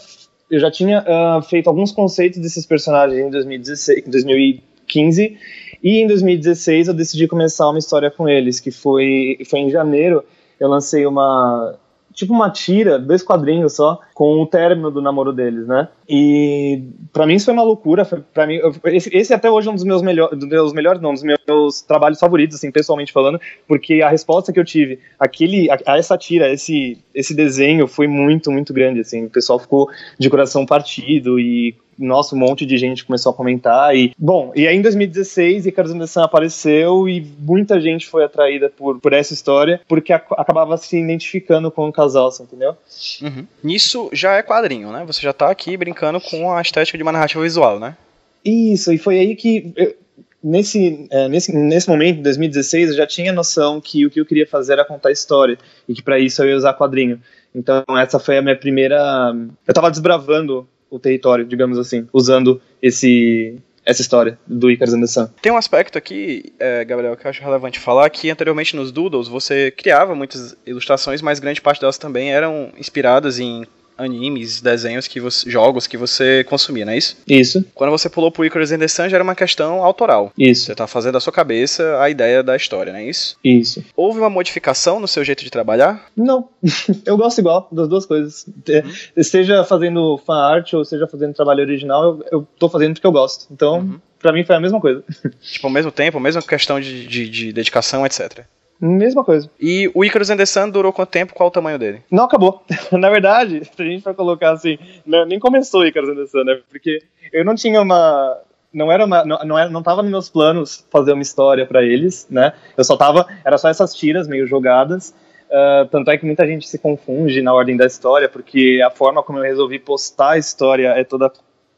eu 0.49 0.61
já 0.61 0.71
tinha 0.71 1.05
ah, 1.07 1.43
feito 1.43 1.69
alguns 1.69 1.91
conceitos 1.91 2.39
desses 2.39 2.65
personagens 2.65 3.19
em 3.19 3.31
2016, 3.31 4.05
2015 4.07 5.37
e 5.83 6.03
em 6.03 6.07
2016 6.07 6.89
eu 6.89 6.95
decidi 6.95 7.27
começar 7.27 7.69
uma 7.69 7.79
história 7.79 8.11
com 8.11 8.29
eles, 8.29 8.61
que 8.61 8.71
foi, 8.71 9.39
foi 9.49 9.61
em 9.61 9.71
janeiro. 9.71 10.23
Eu 10.61 10.69
lancei 10.69 11.05
uma 11.05 11.77
tipo 12.19 12.35
uma 12.35 12.51
tira, 12.51 12.99
dois 12.99 13.23
quadrinhos 13.23 13.77
só, 13.77 14.01
com 14.13 14.43
o 14.43 14.47
término 14.47 14.91
do 14.91 15.01
namoro 15.01 15.33
deles, 15.33 15.69
né? 15.69 15.87
E 16.09 16.83
pra 17.13 17.25
mim 17.25 17.35
isso 17.35 17.45
foi 17.45 17.55
uma 17.55 17.63
loucura. 17.63 18.05
Pra 18.05 18.45
mim, 18.45 18.59
esse, 18.87 19.17
esse 19.17 19.33
até 19.33 19.49
hoje 19.49 19.69
é 19.69 19.71
um 19.71 19.75
dos 19.77 19.85
meus, 19.85 20.03
melhor, 20.03 20.35
dos 20.35 20.49
meus 20.49 20.73
melhores, 20.73 21.01
não, 21.01 21.15
dos 21.15 21.23
meus 21.23 21.81
trabalhos 21.81 22.19
favoritos, 22.19 22.57
assim, 22.57 22.73
pessoalmente 22.73 23.13
falando, 23.13 23.41
porque 23.69 24.03
a 24.03 24.09
resposta 24.09 24.53
que 24.53 24.59
eu 24.59 24.65
tive, 24.65 24.99
aquele, 25.17 25.71
a, 25.71 25.79
a 25.87 25.97
essa 25.97 26.19
tira, 26.19 26.53
esse, 26.53 26.99
esse 27.15 27.33
desenho 27.37 27.87
foi 27.87 28.09
muito, 28.09 28.51
muito 28.51 28.73
grande, 28.73 28.99
assim. 28.99 29.27
O 29.27 29.31
pessoal 29.31 29.61
ficou 29.61 29.89
de 30.19 30.29
coração 30.29 30.67
partido 30.67 31.39
e 31.39 31.77
nossa, 31.99 32.35
um 32.35 32.39
monte 32.39 32.65
de 32.65 32.79
gente 32.79 33.05
começou 33.05 33.31
a 33.31 33.35
comentar 33.35 33.97
e 33.97 34.13
bom, 34.19 34.53
e 34.55 34.67
aí 34.69 34.77
em 34.77 34.83
2016 34.83 35.67
Icarus 35.67 35.91
and 35.93 35.99
the 35.99 36.07
Sun 36.07 36.23
apareceu 36.23 37.09
e 37.09 37.27
muita 37.39 37.81
gente 37.81 38.07
foi 38.07 38.25
atraída 38.25 38.71
por, 38.71 39.01
por 39.01 39.13
essa 39.13 39.35
história 39.35 39.81
porque 39.89 40.13
ac- 40.13 40.33
acabava 40.37 40.77
se 40.77 40.97
identificando 40.99 41.71
com 41.71 41.89
o 41.89 41.93
casal, 41.93 42.31
você 42.31 42.43
entendeu? 42.43 42.77
Uhum. 43.23 43.47
Nisso 43.63 44.09
já 44.13 44.35
é 44.37 44.43
quadrinho, 44.43 44.93
né? 44.93 45.05
Você 45.07 45.21
já 45.21 45.33
tá 45.33 45.51
aqui 45.51 45.77
brincando 45.77 46.21
com 46.21 46.53
a 46.53 46.61
estética 46.63 46.97
de 46.97 47.03
uma 47.03 47.13
narrativa 47.13 47.43
visual, 47.43 47.79
né? 47.81 47.97
Isso, 48.45 48.93
e 48.93 48.99
foi 48.99 49.19
aí 49.19 49.35
que 49.37 49.73
eu- 49.77 49.95
nesse, 50.43 51.07
é, 51.11 51.29
nesse, 51.29 51.53
nesse 51.55 51.89
momento, 51.89 52.21
em 52.21 52.23
2016, 52.23 52.91
eu 52.91 52.97
já 52.97 53.07
tinha 53.07 53.33
noção 53.33 53.81
que 53.81 54.07
o 54.07 54.11
que 54.11 54.21
eu 54.21 54.25
queria 54.27 54.47
fazer 54.47 54.75
era 54.75 54.85
contar 54.85 55.11
história 55.11 55.59
e 55.89 55.95
que 55.95 56.03
para 56.03 56.19
isso 56.19 56.43
eu 56.43 56.49
ia 56.51 56.57
usar 56.57 56.75
quadrinho. 56.75 57.21
Então 57.55 57.83
essa 57.99 58.19
foi 58.21 58.39
a 58.39 58.43
minha 58.43 58.55
primeira. 58.57 59.35
Eu 59.67 59.75
tava 59.75 59.91
desbravando 59.91 60.69
o 60.91 60.99
território, 60.99 61.45
digamos 61.45 61.79
assim, 61.79 62.07
usando 62.13 62.61
esse 62.83 63.57
essa 63.85 64.03
história 64.03 64.39
do 64.47 64.71
Icarus 64.71 64.93
and 64.93 65.01
the 65.01 65.07
Sun. 65.07 65.29
Tem 65.41 65.51
um 65.51 65.57
aspecto 65.57 65.97
aqui, 65.97 66.53
é, 66.59 66.85
Gabriel, 66.85 67.17
que 67.17 67.27
eu 67.27 67.31
acho 67.31 67.43
relevante 67.43 67.81
falar, 67.81 68.11
que 68.11 68.29
anteriormente 68.29 68.77
nos 68.77 68.93
Doodles 68.93 69.29
você 69.29 69.71
criava 69.71 70.15
muitas 70.15 70.55
ilustrações, 70.67 71.23
mas 71.23 71.41
grande 71.41 71.63
parte 71.63 71.81
delas 71.81 71.97
também 71.97 72.31
eram 72.31 72.71
inspiradas 72.77 73.39
em 73.39 73.65
animes, 73.99 74.61
desenhos, 74.61 75.07
que 75.09 75.21
você, 75.21 75.51
jogos 75.51 75.87
que 75.87 75.97
você 75.97 76.45
consumia, 76.45 76.85
não 76.87 76.93
é 76.93 76.97
isso? 76.99 77.17
Isso, 77.29 77.65
Quando 77.75 77.91
você 77.91 78.09
pulou 78.09 78.31
pro 78.31 78.45
Icarus 78.45 78.71
and 78.73 78.79
the 78.79 78.89
Sun 78.89 79.09
já 79.09 79.17
era 79.17 79.25
uma 79.25 79.35
questão 79.35 79.83
autoral. 79.85 80.33
isso, 80.39 80.67
Você 80.67 80.75
tá 80.75 80.87
fazendo 80.87 81.15
da 81.15 81.21
sua 81.21 81.33
cabeça 81.33 82.01
a 82.01 82.09
ideia 82.09 82.43
da 82.43 82.55
história, 82.57 82.93
não 82.93 83.01
é 83.01 83.05
isso? 83.05 83.37
isso. 83.43 83.85
Houve 83.97 84.21
uma 84.21 84.31
modificação 84.31 85.01
no 85.01 85.09
seu 85.09 85.25
jeito 85.25 85.43
de 85.45 85.51
trabalhar? 85.51 86.07
Não, 86.17 86.49
eu 87.05 87.17
gosto 87.17 87.39
igual 87.41 87.69
das 87.73 87.89
duas 87.89 88.07
coisas. 88.07 88.47
Te- 88.65 88.85
Seja 89.25 89.65
fazendo 89.65 90.17
fan 90.25 90.39
art 90.39 90.73
ou 90.75 90.85
seja 90.85 91.07
fazendo 91.07 91.35
trabalho 91.35 91.61
original, 91.63 92.05
eu, 92.05 92.25
eu 92.31 92.49
tô 92.59 92.69
fazendo 92.69 92.95
porque 92.95 93.07
eu 93.07 93.13
gosto. 93.13 93.47
Então, 93.51 94.01
pra 94.21 94.33
mim 94.33 94.45
foi 94.45 94.57
a 94.57 94.61
mesma 94.61 94.81
coisa. 94.81 95.03
Tipo, 95.43 95.67
ao 95.67 95.73
mesmo 95.73 95.91
tempo, 95.91 96.19
a 96.19 96.21
mesma 96.21 96.41
questão 96.43 96.81
de, 96.81 97.07
de, 97.07 97.29
de 97.29 97.53
dedicação, 97.53 98.07
etc. 98.07 98.41
Mesma 98.81 99.25
coisa. 99.25 99.51
E 99.61 99.91
o 99.95 100.05
Icarus 100.05 100.31
and 100.31 100.37
the 100.37 100.47
Sun 100.47 100.71
durou 100.71 100.93
quanto 100.93 101.09
tempo? 101.11 101.35
Qual 101.35 101.49
o 101.49 101.53
tamanho 101.53 101.79
dele? 101.79 102.03
Não 102.11 102.25
acabou. 102.25 102.63
Na 102.93 103.11
verdade, 103.11 103.63
se 103.65 103.83
a 103.83 103.85
gente 103.85 104.03
for 104.03 104.15
colocar 104.15 104.53
assim, 104.53 104.79
não- 105.05 105.27
nem 105.27 105.39
começou 105.39 105.81
o 105.81 105.87
Icarus 105.87 106.11
and 106.11 106.17
the 106.17 106.27
Sun, 106.27 106.45
né? 106.45 106.61
Porque 106.71 107.03
eu 107.33 107.45
não 107.45 107.55
tinha 107.55 107.81
uma. 107.83 108.39
Não 108.73 108.93
era 108.93 109.05
uma. 109.05 109.25
Não, 109.25 109.39
não, 109.45 109.59
era, 109.59 109.69
não 109.69 109.83
tava 109.83 110.03
nos 110.03 110.11
meus 110.11 110.29
planos 110.29 110.87
fazer 110.91 111.13
uma 111.13 111.23
história 111.23 111.67
pra 111.67 111.83
eles, 111.83 112.27
né? 112.31 112.53
Eu 112.77 112.85
só 112.85 112.97
tava. 112.97 113.27
Era 113.45 113.59
só 113.59 113.69
essas 113.69 113.93
tiras 113.95 114.29
meio 114.29 114.47
jogadas. 114.47 115.13
ah, 115.51 115.89
tanto 115.91 116.11
é 116.13 116.17
que 116.19 116.25
muita 116.27 116.47
gente 116.47 116.69
se 116.69 116.79
confunde 116.79 117.43
na 117.43 117.53
ordem 117.53 117.77
da 117.77 117.87
história, 117.87 118.29
porque 118.29 118.81
a 118.87 118.91
forma 118.91 119.23
como 119.25 119.39
eu 119.39 119.43
resolvi 119.43 119.79
postar 119.81 120.33
a 120.33 120.39
história 120.39 120.89
é 120.91 121.03
toda 121.03 121.33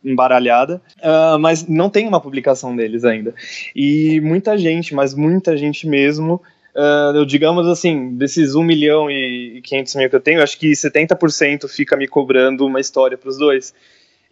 embaralhada, 0.04 0.80
ah, 1.02 1.36
mas 1.38 1.66
não 1.66 1.88
tem 1.88 2.06
uma 2.08 2.20
publicação 2.20 2.74
deles 2.76 3.04
ainda. 3.04 3.34
E 3.74 4.20
muita 4.22 4.58
gente, 4.58 4.94
mas 4.94 5.14
muita 5.14 5.56
gente 5.56 5.86
mesmo, 5.86 6.42
ah, 6.74 7.12
eu 7.14 7.24
digamos 7.24 7.66
assim, 7.66 8.16
desses 8.16 8.54
1 8.54 8.62
milhão 8.62 9.10
e 9.10 9.60
500 9.62 9.94
mil 9.96 10.10
que 10.10 10.16
eu 10.16 10.20
tenho, 10.20 10.42
acho 10.42 10.58
que 10.58 10.72
70% 10.72 11.68
fica 11.68 11.96
me 11.96 12.06
cobrando 12.06 12.66
uma 12.66 12.80
história 12.80 13.18
para 13.18 13.28
os 13.28 13.38
dois. 13.38 13.74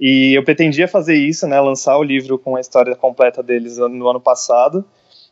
E 0.00 0.34
eu 0.34 0.44
pretendia 0.44 0.86
fazer 0.86 1.16
isso, 1.16 1.46
né, 1.46 1.60
lançar 1.60 1.98
o 1.98 2.02
livro 2.02 2.38
com 2.38 2.54
a 2.56 2.60
história 2.60 2.94
completa 2.94 3.42
deles 3.42 3.78
no 3.78 4.08
ano 4.08 4.20
passado, 4.20 4.84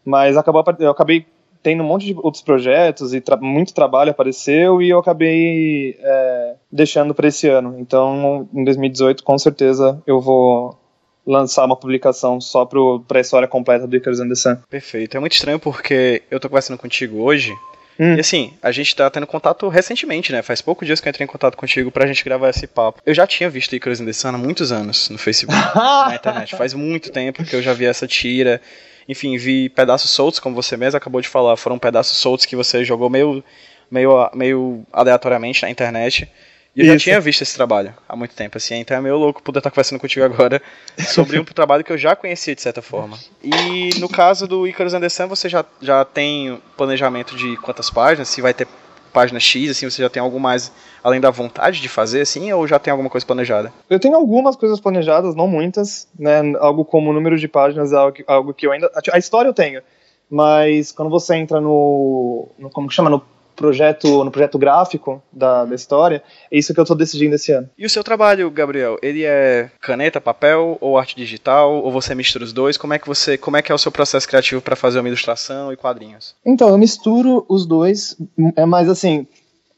mas 0.04 0.36
acabou, 0.36 0.64
eu 0.80 0.90
acabei 0.90 1.24
tendo 1.62 1.82
um 1.82 1.86
monte 1.86 2.06
de 2.06 2.14
outros 2.18 2.42
projetos 2.42 3.14
e 3.14 3.20
tra 3.20 3.36
muito 3.36 3.74
trabalho 3.74 4.10
apareceu 4.10 4.80
e 4.80 4.88
eu 4.88 4.98
acabei 4.98 5.96
é, 5.98 6.54
deixando 6.70 7.14
para 7.14 7.28
esse 7.28 7.48
ano. 7.48 7.76
Então, 7.78 8.48
em 8.54 8.64
2018, 8.64 9.24
com 9.24 9.38
certeza, 9.38 10.00
eu 10.06 10.20
vou 10.20 10.78
lançar 11.26 11.64
uma 11.64 11.76
publicação 11.76 12.40
só 12.40 12.64
para 12.64 13.18
a 13.18 13.20
história 13.20 13.48
completa 13.48 13.86
do 13.86 13.96
Icarus 13.96 14.20
and 14.20 14.28
the 14.28 14.34
Sun. 14.34 14.56
Perfeito. 14.70 15.16
É 15.16 15.20
muito 15.20 15.32
estranho 15.32 15.58
porque 15.58 16.22
eu 16.30 16.38
tô 16.38 16.48
conversando 16.48 16.78
contigo 16.78 17.22
hoje. 17.22 17.52
Hum. 17.98 18.14
E 18.14 18.20
assim, 18.20 18.52
a 18.62 18.70
gente 18.70 18.94
tá 18.94 19.08
tendo 19.10 19.26
contato 19.26 19.68
recentemente, 19.68 20.30
né? 20.30 20.42
Faz 20.42 20.60
poucos 20.60 20.86
dias 20.86 21.00
que 21.00 21.08
eu 21.08 21.10
entrei 21.10 21.24
em 21.24 21.28
contato 21.28 21.56
contigo 21.56 21.90
pra 21.90 22.06
gente 22.06 22.22
gravar 22.22 22.50
esse 22.50 22.66
papo. 22.66 23.00
Eu 23.04 23.14
já 23.14 23.26
tinha 23.26 23.48
visto 23.48 23.74
Icarus 23.74 24.00
and 24.00 24.04
the 24.04 24.12
Sun 24.12 24.28
há 24.28 24.38
muitos 24.38 24.70
anos 24.70 25.08
no 25.08 25.18
Facebook, 25.18 25.58
na 25.74 26.14
internet. 26.14 26.54
Faz 26.54 26.74
muito 26.74 27.10
tempo 27.10 27.42
que 27.42 27.56
eu 27.56 27.62
já 27.62 27.72
vi 27.72 27.86
essa 27.86 28.06
tira. 28.06 28.60
Enfim, 29.08 29.36
vi 29.38 29.68
pedaços 29.68 30.10
soltos, 30.10 30.40
como 30.40 30.54
você 30.54 30.76
mesmo 30.76 30.98
acabou 30.98 31.20
de 31.20 31.28
falar. 31.28 31.56
Foram 31.56 31.78
pedaços 31.78 32.18
soltos 32.18 32.44
que 32.44 32.54
você 32.54 32.84
jogou 32.84 33.08
meio, 33.08 33.42
meio, 33.90 34.30
meio 34.34 34.84
aleatoriamente 34.92 35.62
na 35.62 35.70
internet. 35.70 36.28
E 36.76 36.80
eu 36.82 36.86
já 36.92 36.98
tinha 36.98 37.18
visto 37.18 37.40
esse 37.40 37.54
trabalho 37.54 37.94
há 38.06 38.14
muito 38.14 38.34
tempo, 38.34 38.58
assim, 38.58 38.74
então 38.74 38.94
é 38.94 39.00
meio 39.00 39.16
louco 39.16 39.42
poder 39.42 39.60
estar 39.60 39.70
conversando 39.70 39.98
contigo 39.98 40.26
agora 40.26 40.60
sobre 41.08 41.38
um 41.38 41.44
trabalho 41.44 41.82
que 41.82 41.90
eu 41.90 41.96
já 41.96 42.14
conhecia 42.14 42.54
de 42.54 42.60
certa 42.60 42.82
forma. 42.82 43.18
E 43.42 43.98
no 43.98 44.10
caso 44.10 44.46
do 44.46 44.66
Icarus 44.66 44.92
and 44.92 45.00
the 45.00 45.08
Sun, 45.08 45.26
você 45.26 45.48
já, 45.48 45.64
já 45.80 46.04
tem 46.04 46.60
planejamento 46.76 47.34
de 47.34 47.56
quantas 47.56 47.88
páginas? 47.88 48.28
Se 48.28 48.42
vai 48.42 48.52
ter 48.52 48.68
página 49.10 49.40
X, 49.40 49.70
assim, 49.70 49.88
você 49.88 50.02
já 50.02 50.10
tem 50.10 50.20
algo 50.20 50.38
mais 50.38 50.70
além 51.02 51.18
da 51.18 51.30
vontade 51.30 51.80
de 51.80 51.88
fazer, 51.88 52.20
assim, 52.20 52.52
ou 52.52 52.66
já 52.66 52.78
tem 52.78 52.90
alguma 52.90 53.08
coisa 53.08 53.26
planejada? 53.26 53.72
Eu 53.88 53.98
tenho 53.98 54.14
algumas 54.14 54.54
coisas 54.54 54.78
planejadas, 54.78 55.34
não 55.34 55.48
muitas, 55.48 56.06
né? 56.18 56.42
Algo 56.60 56.84
como 56.84 57.08
o 57.08 57.12
número 57.14 57.38
de 57.38 57.48
páginas 57.48 57.94
é 57.94 57.96
algo 57.96 58.12
que, 58.12 58.24
algo 58.26 58.52
que 58.52 58.66
eu 58.66 58.72
ainda. 58.72 58.90
A 59.10 59.16
história 59.16 59.48
eu 59.48 59.54
tenho, 59.54 59.80
mas 60.28 60.92
quando 60.92 61.10
você 61.10 61.36
entra 61.36 61.58
no. 61.58 62.48
no 62.58 62.68
como 62.68 62.88
que 62.88 62.94
chama? 62.94 63.08
No 63.08 63.24
projeto, 63.56 64.22
no 64.22 64.30
projeto 64.30 64.58
gráfico 64.58 65.22
da, 65.32 65.64
da 65.64 65.74
história, 65.74 66.22
é 66.50 66.58
isso 66.58 66.72
que 66.72 66.78
eu 66.78 66.84
tô 66.84 66.94
decidindo 66.94 67.34
esse 67.34 67.50
ano. 67.50 67.68
E 67.76 67.84
o 67.86 67.90
seu 67.90 68.04
trabalho, 68.04 68.50
Gabriel, 68.50 68.98
ele 69.02 69.24
é 69.24 69.70
caneta, 69.80 70.20
papel 70.20 70.78
ou 70.80 70.98
arte 70.98 71.16
digital, 71.16 71.82
ou 71.82 71.90
você 71.90 72.14
mistura 72.14 72.44
os 72.44 72.52
dois? 72.52 72.76
Como 72.76 72.94
é 72.94 72.98
que 72.98 73.08
você, 73.08 73.36
como 73.36 73.56
é 73.56 73.62
que 73.62 73.72
é 73.72 73.74
o 73.74 73.78
seu 73.78 73.90
processo 73.90 74.28
criativo 74.28 74.60
para 74.60 74.76
fazer 74.76 75.00
uma 75.00 75.08
ilustração 75.08 75.72
e 75.72 75.76
quadrinhos? 75.76 76.36
Então, 76.44 76.68
eu 76.68 76.78
misturo 76.78 77.44
os 77.48 77.66
dois, 77.66 78.16
é 78.54 78.66
mais 78.66 78.88
assim, 78.88 79.26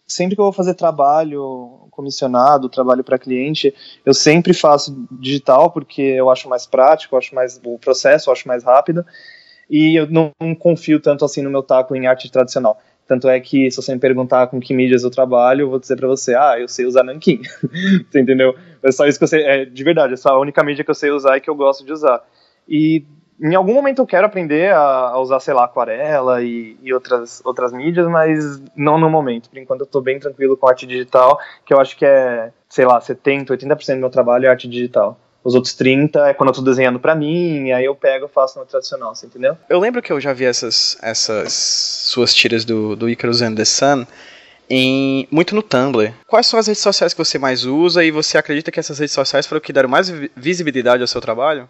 sempre 0.06 0.35
que 0.35 0.40
eu 0.40 0.47
vou 0.47 0.52
fazer 0.52 0.75
trabalho 0.75 1.87
comissionado, 1.90 2.68
trabalho 2.68 3.02
para 3.02 3.18
cliente, 3.18 3.75
eu 4.04 4.14
sempre 4.14 4.54
faço 4.54 5.06
digital 5.11 5.70
porque 5.70 6.00
eu 6.00 6.30
acho 6.30 6.49
mais 6.49 6.66
prático, 6.66 7.14
eu 7.14 7.18
acho 7.18 7.35
mais 7.35 7.61
o 7.64 7.78
processo, 7.78 8.28
eu 8.28 8.32
acho 8.32 8.47
mais 8.47 8.64
rápido. 8.64 9.04
E 9.68 9.99
eu 9.99 10.08
não 10.08 10.32
confio 10.58 10.99
tanto 10.99 11.25
assim 11.25 11.42
no 11.42 11.50
meu 11.50 11.62
taco 11.62 11.94
em 11.94 12.06
arte 12.06 12.30
tradicional. 12.30 12.80
Tanto 13.09 13.27
é 13.27 13.41
que 13.41 13.71
se 13.71 13.77
você 13.79 13.95
me 13.95 13.99
perguntar 13.99 14.49
com 14.49 14.61
que 14.61 14.75
mídias 14.75 15.03
eu 15.03 15.11
trabalho, 15.11 15.62
eu 15.62 15.71
vou 15.71 15.81
dizer 15.81 15.97
para 15.97 16.07
você, 16.07 16.35
ah, 16.35 16.61
eu 16.61 16.69
sei 16.69 16.85
usar 16.85 17.03
nanquim. 17.03 17.41
você 18.11 18.21
entendeu? 18.21 18.55
É 18.83 18.93
só 18.93 19.07
isso 19.07 19.19
que 19.19 19.25
eu 19.25 19.29
sei, 19.29 19.43
é, 19.43 19.65
de 19.65 19.83
verdade, 19.83 20.12
essa 20.12 20.29
é 20.29 20.33
a 20.33 20.38
única 20.38 20.62
mídia 20.62 20.85
que 20.85 20.91
eu 20.91 20.95
sei 20.95 21.11
usar 21.11 21.38
e 21.38 21.41
que 21.41 21.49
eu 21.49 21.55
gosto 21.55 21.87
de 21.87 21.93
usar. 21.93 22.23
E 22.69 23.07
em 23.41 23.55
algum 23.55 23.73
momento 23.73 24.00
eu 24.00 24.07
quero 24.07 24.27
aprender 24.27 24.75
a, 24.75 24.81
a 24.81 25.21
usar, 25.21 25.41
sei 25.41 25.55
lá, 25.55 25.65
aquarela 25.65 26.43
e, 26.43 26.77
e, 26.83 26.93
outras, 26.93 27.41
outras 27.45 27.73
mídias, 27.73 28.07
mas 28.09 28.62
não 28.77 28.99
no 28.99 29.09
momento. 29.09 29.49
Por 29.49 29.59
enquanto 29.59 29.81
eu 29.81 29.87
tô 29.87 30.03
bem 30.03 30.19
tranquilo 30.19 30.55
com 30.55 30.69
arte 30.69 30.87
digital, 30.87 31.38
que 31.65 31.73
eu 31.73 31.81
acho 31.81 31.97
que 31.97 32.05
é, 32.05 32.53
sei 32.69 32.85
lá, 32.85 33.00
70, 33.00 33.57
80% 33.57 33.95
do 33.95 34.00
meu 34.00 34.11
trabalho 34.11 34.45
é 34.45 34.49
arte 34.49 34.69
digital. 34.69 35.19
Os 35.49 35.55
outros 35.55 35.73
30 35.73 36.28
é 36.28 36.35
quando 36.35 36.50
eu 36.50 36.55
tô 36.57 36.61
desenhando 36.61 37.00
pra 37.00 37.14
mim, 37.14 37.71
aí 37.71 37.87
eu 37.87 37.95
pego 37.95 38.26
e 38.26 38.28
faço 38.28 38.59
no 38.59 38.67
tradicional, 38.67 39.14
você 39.14 39.25
entendeu? 39.25 39.57
Eu 39.71 39.81
lembro 39.81 40.02
que 40.02 40.12
eu 40.12 40.21
já 40.21 40.35
vi 40.35 40.45
essas, 40.45 40.99
essas 41.00 41.55
suas 41.55 42.35
tiras 42.35 42.67
do, 42.67 42.95
do 42.95 43.09
Icarus 43.09 43.40
and 43.40 43.55
the 43.55 43.64
Sun 43.64 44.05
em, 44.69 45.26
muito 45.31 45.55
no 45.55 45.62
Tumblr. 45.62 46.12
Quais 46.26 46.47
são 46.47 46.61
as 46.61 46.67
redes 46.67 46.83
sociais 46.83 47.14
que 47.14 47.25
você 47.25 47.38
mais 47.38 47.64
usa 47.64 48.05
e 48.05 48.11
você 48.11 48.37
acredita 48.37 48.71
que 48.71 48.78
essas 48.78 48.99
redes 48.99 49.14
sociais 49.14 49.47
foram 49.47 49.57
o 49.57 49.62
que 49.62 49.73
deram 49.73 49.88
mais 49.88 50.11
vi- 50.11 50.31
visibilidade 50.37 51.00
ao 51.00 51.09
seu 51.09 51.21
trabalho? 51.23 51.67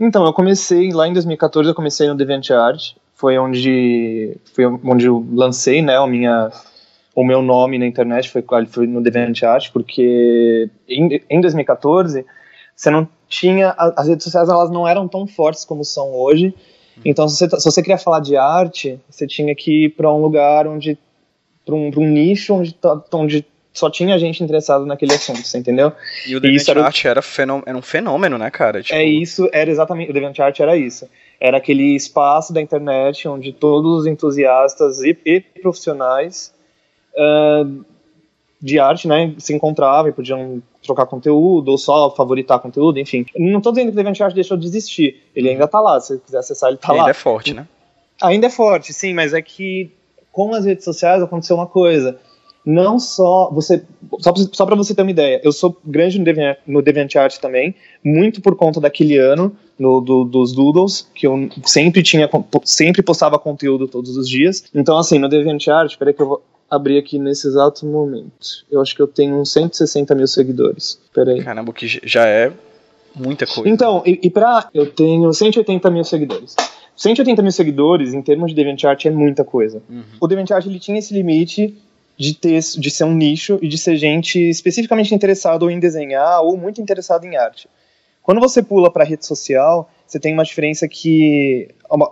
Então, 0.00 0.26
eu 0.26 0.32
comecei 0.32 0.90
lá 0.92 1.06
em 1.06 1.12
2014, 1.12 1.68
eu 1.68 1.74
comecei 1.76 2.08
no 2.08 2.16
DeviantArt, 2.16 2.94
foi 3.14 3.38
onde 3.38 4.36
foi 4.52 4.66
onde 4.66 5.06
eu 5.06 5.24
lancei, 5.32 5.80
né, 5.80 5.96
a 5.96 6.06
minha 6.08 6.50
o 7.14 7.22
meu 7.24 7.40
nome 7.40 7.78
na 7.78 7.86
internet 7.86 8.28
foi 8.28 8.44
foi 8.68 8.88
no 8.88 9.00
DeviantArt, 9.00 9.70
porque 9.72 10.68
em, 10.88 11.22
em 11.30 11.40
2014 11.40 12.26
você 12.80 12.88
não 12.90 13.06
tinha 13.28 13.74
as 13.76 14.08
redes 14.08 14.24
sociais 14.24 14.48
elas 14.48 14.70
não 14.70 14.88
eram 14.88 15.06
tão 15.06 15.26
fortes 15.26 15.66
como 15.66 15.84
são 15.84 16.14
hoje. 16.14 16.54
Então, 17.04 17.28
se 17.28 17.36
você, 17.36 17.48
tá- 17.48 17.58
se 17.60 17.64
você 17.70 17.82
queria 17.82 17.98
falar 17.98 18.20
de 18.20 18.36
arte, 18.38 18.98
você 19.08 19.26
tinha 19.26 19.54
que 19.54 19.84
ir 19.84 19.90
para 19.90 20.10
um 20.12 20.20
lugar 20.20 20.66
onde 20.66 20.98
para 21.64 21.74
um, 21.74 21.90
pra 21.90 22.00
um 22.00 22.08
nicho 22.08 22.54
onde, 22.54 22.72
tá- 22.72 23.02
onde 23.12 23.44
só 23.72 23.90
tinha 23.90 24.18
gente 24.18 24.42
interessada 24.42 24.84
naquele 24.86 25.12
assunto, 25.12 25.42
você 25.46 25.58
entendeu? 25.58 25.92
E 26.26 26.34
o 26.34 26.38
isso 26.46 26.70
era 26.70 26.80
o- 26.80 26.82
DeviantArt 26.82 27.04
era, 27.04 27.20
fenô- 27.22 27.62
era 27.66 27.76
um 27.76 27.82
fenômeno, 27.82 28.38
né, 28.38 28.50
cara? 28.50 28.82
Tipo, 28.82 28.94
É 28.98 29.04
isso, 29.04 29.48
era 29.52 29.70
exatamente, 29.70 30.10
o 30.10 30.14
DeviantArt 30.14 30.58
era 30.58 30.74
isso. 30.74 31.06
Era 31.38 31.58
aquele 31.58 31.94
espaço 31.94 32.50
da 32.52 32.62
internet 32.62 33.28
onde 33.28 33.52
todos 33.52 34.00
os 34.00 34.06
entusiastas 34.06 35.00
e, 35.02 35.16
e 35.24 35.40
profissionais 35.40 36.52
ah, 37.16 37.64
de 38.60 38.78
arte, 38.78 39.06
né, 39.06 39.34
se 39.38 39.54
encontravam 39.54 40.10
e 40.10 40.14
podiam 40.14 40.62
trocar 40.82 41.06
conteúdo 41.06 41.70
ou 41.70 41.78
só 41.78 42.10
favoritar 42.14 42.58
conteúdo, 42.58 42.98
enfim. 42.98 43.26
Não 43.36 43.60
tô 43.60 43.70
dizendo 43.70 43.86
que 43.88 43.92
o 43.92 43.96
DeviantArt 43.96 44.34
deixou 44.34 44.56
de 44.56 44.66
existir, 44.66 45.22
ele 45.34 45.50
ainda 45.50 45.66
tá 45.68 45.80
lá, 45.80 46.00
se 46.00 46.14
você 46.14 46.18
quiser 46.24 46.38
acessar 46.38 46.70
ele 46.70 46.78
tá 46.78 46.92
e 46.92 46.96
lá. 46.96 47.02
ainda 47.02 47.10
é 47.10 47.14
forte, 47.14 47.54
né? 47.54 47.66
Ainda 48.22 48.46
é 48.46 48.50
forte, 48.50 48.92
sim, 48.92 49.12
mas 49.14 49.32
é 49.34 49.40
que 49.42 49.90
com 50.32 50.54
as 50.54 50.64
redes 50.64 50.84
sociais 50.84 51.22
aconteceu 51.22 51.56
uma 51.56 51.66
coisa. 51.66 52.18
Não 52.64 52.98
só 52.98 53.50
você. 53.50 53.82
Só 54.18 54.34
só 54.52 54.66
pra 54.66 54.76
você 54.76 54.94
ter 54.94 55.00
uma 55.00 55.10
ideia, 55.10 55.40
eu 55.42 55.50
sou 55.50 55.74
grande 55.82 56.18
no, 56.18 56.24
Deviant, 56.26 56.58
no 56.66 56.82
DeviantArt 56.82 57.38
também, 57.38 57.74
muito 58.04 58.42
por 58.42 58.54
conta 58.54 58.78
daquele 58.78 59.16
ano 59.16 59.56
no, 59.78 60.00
do- 60.02 60.24
dos 60.26 60.52
Doodles, 60.52 61.08
que 61.14 61.26
eu 61.26 61.48
sempre 61.64 62.02
tinha. 62.02 62.28
sempre 62.64 63.02
postava 63.02 63.38
conteúdo 63.38 63.88
todos 63.88 64.14
os 64.14 64.28
dias. 64.28 64.64
Então, 64.74 64.98
assim, 64.98 65.18
no 65.18 65.26
DeviantArt, 65.26 65.96
peraí 65.96 66.12
que 66.12 66.20
eu 66.20 66.28
vou 66.28 66.42
abrir 66.70 66.98
aqui 66.98 67.18
nesse 67.18 67.48
exato 67.48 67.84
momento. 67.84 68.64
Eu 68.70 68.80
acho 68.80 68.94
que 68.94 69.02
eu 69.02 69.08
tenho 69.08 69.36
uns 69.36 69.52
160 69.52 70.14
mil 70.14 70.26
seguidores. 70.26 71.00
Peraí. 71.12 71.42
Caramba, 71.42 71.72
que 71.72 71.86
já 71.86 72.26
é 72.26 72.52
muita 73.14 73.46
coisa. 73.46 73.68
Então, 73.68 74.02
e, 74.06 74.20
e 74.22 74.30
pra. 74.30 74.68
Eu 74.72 74.90
tenho 74.90 75.32
180 75.32 75.90
mil 75.90 76.04
seguidores. 76.04 76.54
180 76.94 77.42
mil 77.42 77.52
seguidores, 77.52 78.14
em 78.14 78.22
termos 78.22 78.50
de 78.50 78.54
DeviantArt, 78.54 79.06
é 79.06 79.10
muita 79.10 79.42
coisa. 79.42 79.82
Uhum. 79.88 80.02
O 80.20 80.28
DeviantArt 80.28 80.66
ele 80.66 80.78
tinha 80.78 80.98
esse 80.98 81.12
limite 81.14 81.74
de, 82.16 82.34
ter, 82.34 82.60
de 82.60 82.90
ser 82.90 83.04
um 83.04 83.14
nicho 83.14 83.58
e 83.62 83.66
de 83.66 83.78
ser 83.78 83.96
gente 83.96 84.38
especificamente 84.38 85.14
interessada 85.14 85.64
ou 85.64 85.70
em 85.70 85.80
desenhar 85.80 86.42
ou 86.42 86.56
muito 86.56 86.80
interessada 86.80 87.26
em 87.26 87.36
arte. 87.36 87.68
Quando 88.30 88.38
você 88.38 88.62
pula 88.62 88.92
para 88.92 89.02
rede 89.02 89.26
social, 89.26 89.90
você 90.06 90.20
tem 90.20 90.32
uma 90.32 90.44
diferença 90.44 90.86
que 90.86 91.68
uma, 91.90 92.08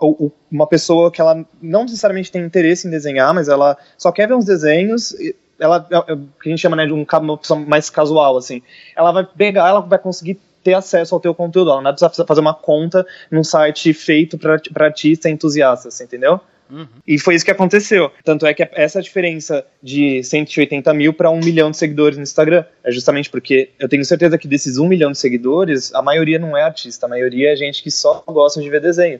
uma 0.51 0.67
pessoa 0.67 1.09
que 1.09 1.21
ela 1.21 1.45
não 1.61 1.83
necessariamente 1.83 2.29
tem 2.29 2.43
interesse 2.43 2.85
em 2.85 2.91
desenhar, 2.91 3.33
mas 3.33 3.47
ela 3.47 3.77
só 3.97 4.11
quer 4.11 4.27
ver 4.27 4.33
uns 4.33 4.43
desenhos, 4.43 5.15
ela 5.57 5.87
é 5.89 6.11
o 6.11 6.17
que 6.17 6.49
a 6.49 6.49
gente 6.49 6.59
chama 6.59 6.75
né, 6.75 6.85
de 6.85 6.91
um, 6.91 7.05
uma 7.09 7.37
pessoa 7.37 7.57
mais 7.57 7.89
casual 7.89 8.35
assim. 8.35 8.61
Ela 8.97 9.13
vai 9.13 9.23
pegar, 9.23 9.69
ela 9.69 9.79
vai 9.79 9.97
conseguir 9.97 10.37
ter 10.61 10.73
acesso 10.73 11.15
ao 11.15 11.21
teu 11.21 11.33
conteúdo, 11.33 11.69
ela 11.69 11.77
não 11.77 11.85
vai 11.85 11.93
precisar 11.93 12.25
fazer 12.27 12.41
uma 12.41 12.53
conta 12.53 13.07
num 13.31 13.41
site 13.41 13.93
feito 13.93 14.37
para 14.37 14.59
artista 14.83 15.29
entusiasta, 15.29 15.89
você 15.89 16.03
entendeu? 16.03 16.41
Uhum. 16.69 16.87
E 17.07 17.17
foi 17.17 17.33
isso 17.35 17.43
que 17.43 17.51
aconteceu. 17.51 18.11
Tanto 18.23 18.45
é 18.45 18.53
que 18.53 18.67
essa 18.73 19.01
diferença 19.01 19.65
de 19.81 20.23
180 20.23 20.93
mil 20.93 21.13
para 21.13 21.29
um 21.31 21.39
milhão 21.39 21.71
de 21.71 21.77
seguidores 21.77 22.17
no 22.17 22.23
Instagram 22.23 22.63
é 22.83 22.91
justamente 22.91 23.29
porque 23.29 23.71
eu 23.79 23.89
tenho 23.89 24.05
certeza 24.05 24.37
que 24.37 24.47
desses 24.47 24.77
um 24.77 24.87
milhão 24.87 25.11
de 25.11 25.17
seguidores, 25.17 25.93
a 25.95 26.01
maioria 26.01 26.37
não 26.37 26.55
é 26.55 26.61
artista, 26.63 27.05
a 27.05 27.09
maioria 27.09 27.53
é 27.53 27.55
gente 27.55 27.81
que 27.81 27.89
só 27.89 28.23
gosta 28.27 28.61
de 28.61 28.69
ver 28.69 28.81
desenho. 28.81 29.19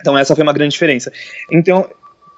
Então 0.00 0.16
essa 0.16 0.34
foi 0.34 0.42
uma 0.42 0.52
grande 0.52 0.72
diferença. 0.72 1.12
Então 1.52 1.90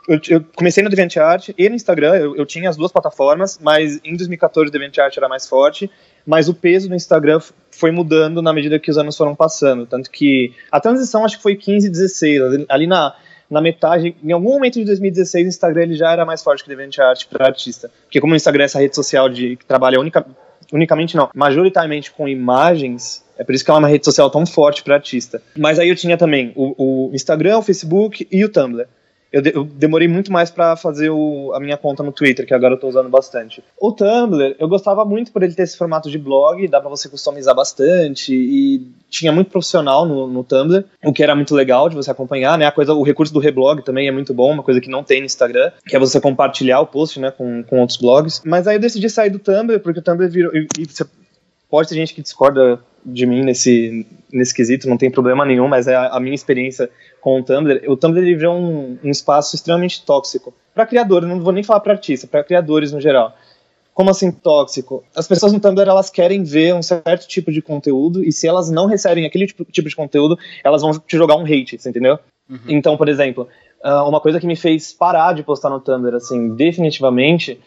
eu, 0.09 0.21
eu 0.29 0.45
comecei 0.57 0.83
no 0.83 0.91
DeviantArt 0.91 1.51
e 1.57 1.69
no 1.69 1.77
Instagram, 1.77 2.17
eu, 2.17 2.37
eu 2.37 2.45
tinha 2.45 2.69
as 2.69 2.77
duas 2.77 2.91
plataformas, 2.91 3.59
mas 3.63 4.01
em 4.05 4.17
2014 4.17 4.69
o 4.69 4.73
DeviantArt 4.73 5.17
era 5.17 5.29
mais 5.29 5.47
forte, 5.47 5.89
mas 6.27 6.49
o 6.49 6.55
peso 6.55 6.89
do 6.89 6.95
Instagram 6.97 7.41
foi 7.71 7.93
mudando 7.93 8.43
na 8.43 8.53
medida 8.53 8.81
que 8.81 8.91
os 8.91 8.99
anos 8.99 9.17
foram 9.17 9.35
passando, 9.37 9.87
tanto 9.87 10.11
que 10.11 10.53
a 10.73 10.81
transição 10.81 11.25
acho 11.25 11.37
que 11.37 11.43
foi 11.43 11.55
15 11.55 11.87
e 11.87 11.91
16, 11.91 12.43
ali- 12.43 12.67
ali 12.69 12.87
na 12.89 13.15
na 13.53 13.61
metade, 13.61 14.17
em 14.25 14.33
algum 14.33 14.55
momento 14.55 14.75
de 14.75 14.85
2016, 14.87 15.45
o 15.45 15.49
Instagram 15.49 15.83
ele 15.83 15.95
já 15.95 16.11
era 16.11 16.25
mais 16.25 16.43
forte 16.43 16.65
que 16.65 16.71
DeviantArt 16.71 17.27
para 17.29 17.47
artista. 17.47 17.91
Porque 18.05 18.19
como 18.19 18.33
o 18.33 18.37
Instagram 18.37 18.63
é 18.63 18.65
essa 18.65 18.79
rede 18.79 18.95
social 18.95 19.29
de, 19.29 19.57
que 19.57 19.65
trabalha 19.67 20.01
única, 20.01 20.25
unicamente, 20.73 21.15
não, 21.15 21.29
majoritariamente 21.35 22.11
com 22.11 22.27
imagens, 22.27 23.23
é 23.37 23.45
por 23.45 23.55
isso 23.55 23.63
que 23.63 23.71
ela 23.71 23.79
é 23.79 23.83
uma 23.83 23.89
rede 23.89 24.07
social 24.07 24.31
tão 24.31 24.47
forte 24.47 24.83
para 24.83 24.95
artista. 24.95 25.43
Mas 25.55 25.79
aí 25.79 25.91
eu 25.91 25.95
tinha 25.95 26.17
também 26.17 26.51
o, 26.57 27.11
o 27.11 27.15
Instagram, 27.15 27.59
o 27.59 27.63
Facebook 27.63 28.27
e 28.33 28.43
o 28.43 28.49
Tumblr. 28.49 28.87
Eu, 29.33 29.41
de- 29.41 29.53
eu 29.55 29.65
demorei 29.65 30.07
muito 30.07 30.31
mais 30.31 30.51
para 30.51 30.77
fazer 30.77 31.11
o- 31.11 31.53
a 31.55 31.61
minha 31.61 31.77
conta 31.77 32.03
no 32.03 32.13
Twitter, 32.13 32.47
que 32.47 32.53
agora 32.55 32.75
eu 32.75 32.79
tô 32.79 32.89
usando 32.89 33.09
bastante. 33.09 33.63
O 33.81 33.91
Tumblr, 33.93 34.55
eu 34.59 34.69
gostava 34.69 35.05
muito 35.05 35.33
por 35.33 35.43
ele 35.43 35.55
ter 35.55 35.63
esse 35.63 35.77
formato 35.77 36.11
de 36.11 36.19
blog, 36.19 36.67
dá 36.69 36.81
para 36.81 36.91
você 36.91 37.09
customizar 37.09 37.55
bastante 37.55 38.35
e 38.35 38.87
tinha 39.09 39.33
muito 39.33 39.51
profissional 39.51 40.05
no, 40.07 40.27
no 40.27 40.45
Tumblr, 40.45 40.85
o 41.05 41.13
que 41.13 41.23
era 41.23 41.35
muito 41.35 41.55
legal 41.55 41.89
de 41.89 41.97
você 41.97 42.11
acompanhar, 42.11 42.57
né? 42.59 42.67
A 42.67 42.73
coisa, 42.73 42.93
o 42.95 43.03
recurso 43.03 43.33
do 43.33 43.41
reblog 43.41 43.83
também 43.83 44.07
é 44.09 44.13
muito 44.13 44.35
bom, 44.35 44.53
uma 44.53 44.63
coisa 44.63 44.81
que 44.81 44.91
não 44.91 45.03
tem 45.03 45.21
no 45.21 45.27
Instagram, 45.27 45.71
que 45.87 45.97
é 45.97 45.99
você 45.99 46.21
compartilhar 46.21 46.81
o 46.81 46.87
post, 46.87 47.19
né, 47.21 47.31
com, 47.31 47.63
com 47.65 47.81
outros 47.81 47.99
blogs. 47.99 48.43
Mas 48.45 48.67
aí 48.67 48.77
eu 48.77 48.81
decidi 48.81 49.09
sair 49.09 49.31
do 49.31 49.39
Tumblr, 49.39 49.81
porque 49.81 50.01
o 50.01 50.03
Tumblr 50.03 50.29
virou. 50.31 50.55
E, 50.55 50.67
e 50.79 50.85
você 50.87 51.05
pode 51.73 51.89
ter 51.89 51.95
gente 51.95 52.13
que 52.13 52.21
discorda 52.21 52.79
de 53.03 53.25
mim 53.25 53.43
nesse, 53.43 54.07
nesse 54.31 54.55
quesito, 54.55 54.87
não 54.87 54.99
tem 54.99 55.11
problema 55.11 55.43
nenhum, 55.43 55.67
mas 55.67 55.89
é 55.89 55.95
a, 55.95 56.09
a 56.09 56.21
minha 56.21 56.35
experiência 56.35 56.91
com 57.19 57.41
o 57.41 57.43
Tumblr. 57.43 57.91
O 57.91 57.97
Tumblr 57.97 58.23
ele 58.23 58.37
virou 58.37 58.55
um, 58.55 58.99
um 59.03 59.11
espaço 59.11 59.57
extremamente 59.57 60.05
tóxico. 60.05 60.53
Para 60.75 60.85
criadores, 60.85 61.27
não 61.27 61.41
vou 61.41 61.51
nem 61.51 61.63
falar 61.63 61.81
para 61.81 61.95
artista, 61.95 62.27
para 62.27 62.45
criadores 62.45 62.93
no 62.93 63.01
geral. 63.01 63.35
Como 63.95 64.11
assim 64.11 64.31
tóxico? 64.31 65.03
As 65.17 65.27
pessoas 65.27 65.51
no 65.51 65.61
Tumblr 65.61 65.89
elas 65.89 66.11
querem 66.11 66.45
ver 66.45 66.75
um 66.75 66.83
certo 66.83 67.27
tipo 67.27 67.51
de 67.51 67.63
conteúdo 67.63 68.23
e 68.23 68.31
se 68.31 68.47
elas 68.47 68.71
não 68.71 68.85
recebem 68.85 69.25
aquele 69.25 69.47
tipo, 69.47 69.65
tipo 69.65 69.89
de 69.89 69.97
conteúdo, 69.97 70.39
elas 70.63 70.83
vão 70.83 70.93
te 70.93 71.17
jogar 71.17 71.37
um 71.37 71.45
hate, 71.45 71.77
entendeu? 71.89 72.19
Então, 72.69 72.99
por 72.99 73.09
exemplo, 73.09 73.49
ah, 73.83 74.07
uma 74.07 74.21
coisa 74.21 74.39
que 74.39 74.47
me 74.47 74.57
fez 74.57 74.93
parar 74.93 75.33
de 75.33 75.43
postar 75.43 75.71
no 75.71 75.81
Tumblr, 75.81 76.15
assim, 76.17 76.55
definitivamente, 76.55 77.59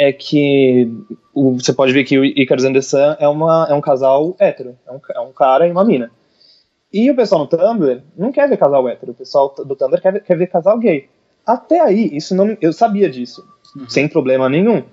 é 0.00 0.12
que 0.12 0.88
o- 1.34 1.54
você 1.58 1.72
pode 1.72 1.92
ver 1.92 2.04
que 2.04 2.16
o 2.16 2.24
Icarus 2.24 2.64
and 2.64 2.72
the 2.72 2.80
Sun 2.80 3.16
é, 3.18 3.26
uma, 3.26 3.66
é 3.68 3.74
um 3.74 3.80
casal 3.80 4.36
hétero, 4.38 4.78
é 4.86 4.92
um, 4.92 5.00
é 5.16 5.20
um 5.20 5.32
cara 5.32 5.66
e 5.66 5.72
uma 5.72 5.84
mina. 5.84 6.08
E 6.92 7.10
o 7.10 7.16
pessoal 7.16 7.40
no 7.40 7.48
Tumblr 7.48 8.00
não 8.16 8.30
quer 8.30 8.48
ver 8.48 8.56
casal 8.56 8.88
hétero, 8.88 9.10
o 9.10 9.14
pessoal 9.14 9.52
do 9.58 9.74
Tumblr 9.74 10.00
quer 10.00 10.12
ver, 10.12 10.22
quer 10.22 10.38
ver 10.38 10.46
casal 10.46 10.78
gay. 10.78 11.08
Até 11.44 11.80
aí, 11.80 12.10
isso 12.16 12.32
não, 12.36 12.56
eu 12.60 12.72
sabia 12.72 13.10
disso, 13.10 13.44
sem 13.88 14.06
problema 14.08 14.48
nenhum. 14.48 14.84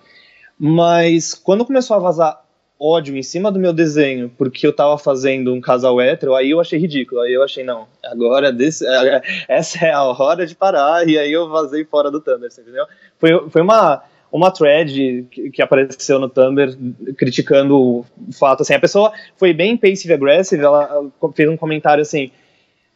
Mas 0.58 1.36
quando 1.36 1.66
começou 1.66 1.96
a 1.96 2.00
vazar 2.00 2.44
ódio 2.80 3.16
em 3.16 3.24
cima 3.24 3.52
do 3.52 3.60
meu 3.60 3.72
desenho, 3.72 4.30
porque 4.38 4.66
eu 4.66 4.76
tava 4.76 4.98
fazendo 4.98 5.54
um 5.54 5.62
casal 5.62 6.02
hétero, 6.02 6.34
aí 6.36 6.50
eu 6.52 6.60
achei 6.60 6.80
ridículo. 6.80 7.22
Aí 7.22 7.34
eu 7.34 7.44
achei, 7.44 7.64
não, 7.64 7.88
agora 8.04 8.52
desse, 8.52 8.86
é, 8.88 9.22
essa 9.48 9.86
é 9.86 9.92
a 9.92 10.04
hora 10.04 10.46
de 10.48 10.56
parar, 10.56 11.08
e 11.08 11.18
aí 11.18 11.32
eu 11.32 11.48
vazei 11.48 11.86
fora 11.86 12.10
do 12.10 12.20
Tumblr, 12.20 12.50
você 12.52 12.62
entendeu? 12.62 12.86
Foi, 13.20 13.50
foi 13.50 13.62
uma, 13.62 14.04
uma 14.36 14.52
thread 14.52 15.26
que, 15.32 15.50
que 15.50 15.62
apareceu 15.62 16.20
no 16.20 16.28
Tumblr 16.28 16.76
criticando 17.18 17.78
o 17.78 18.06
fato, 18.38 18.62
assim, 18.62 18.74
a 18.74 18.80
pessoa 18.80 19.14
foi 19.38 19.54
bem 19.54 19.78
passive-aggressive, 19.78 20.62
ela 20.62 20.84
ela 20.86 21.34
fez 21.34 21.50
um 21.50 21.56
comentário 21.56 22.02
assim, 22.02 22.30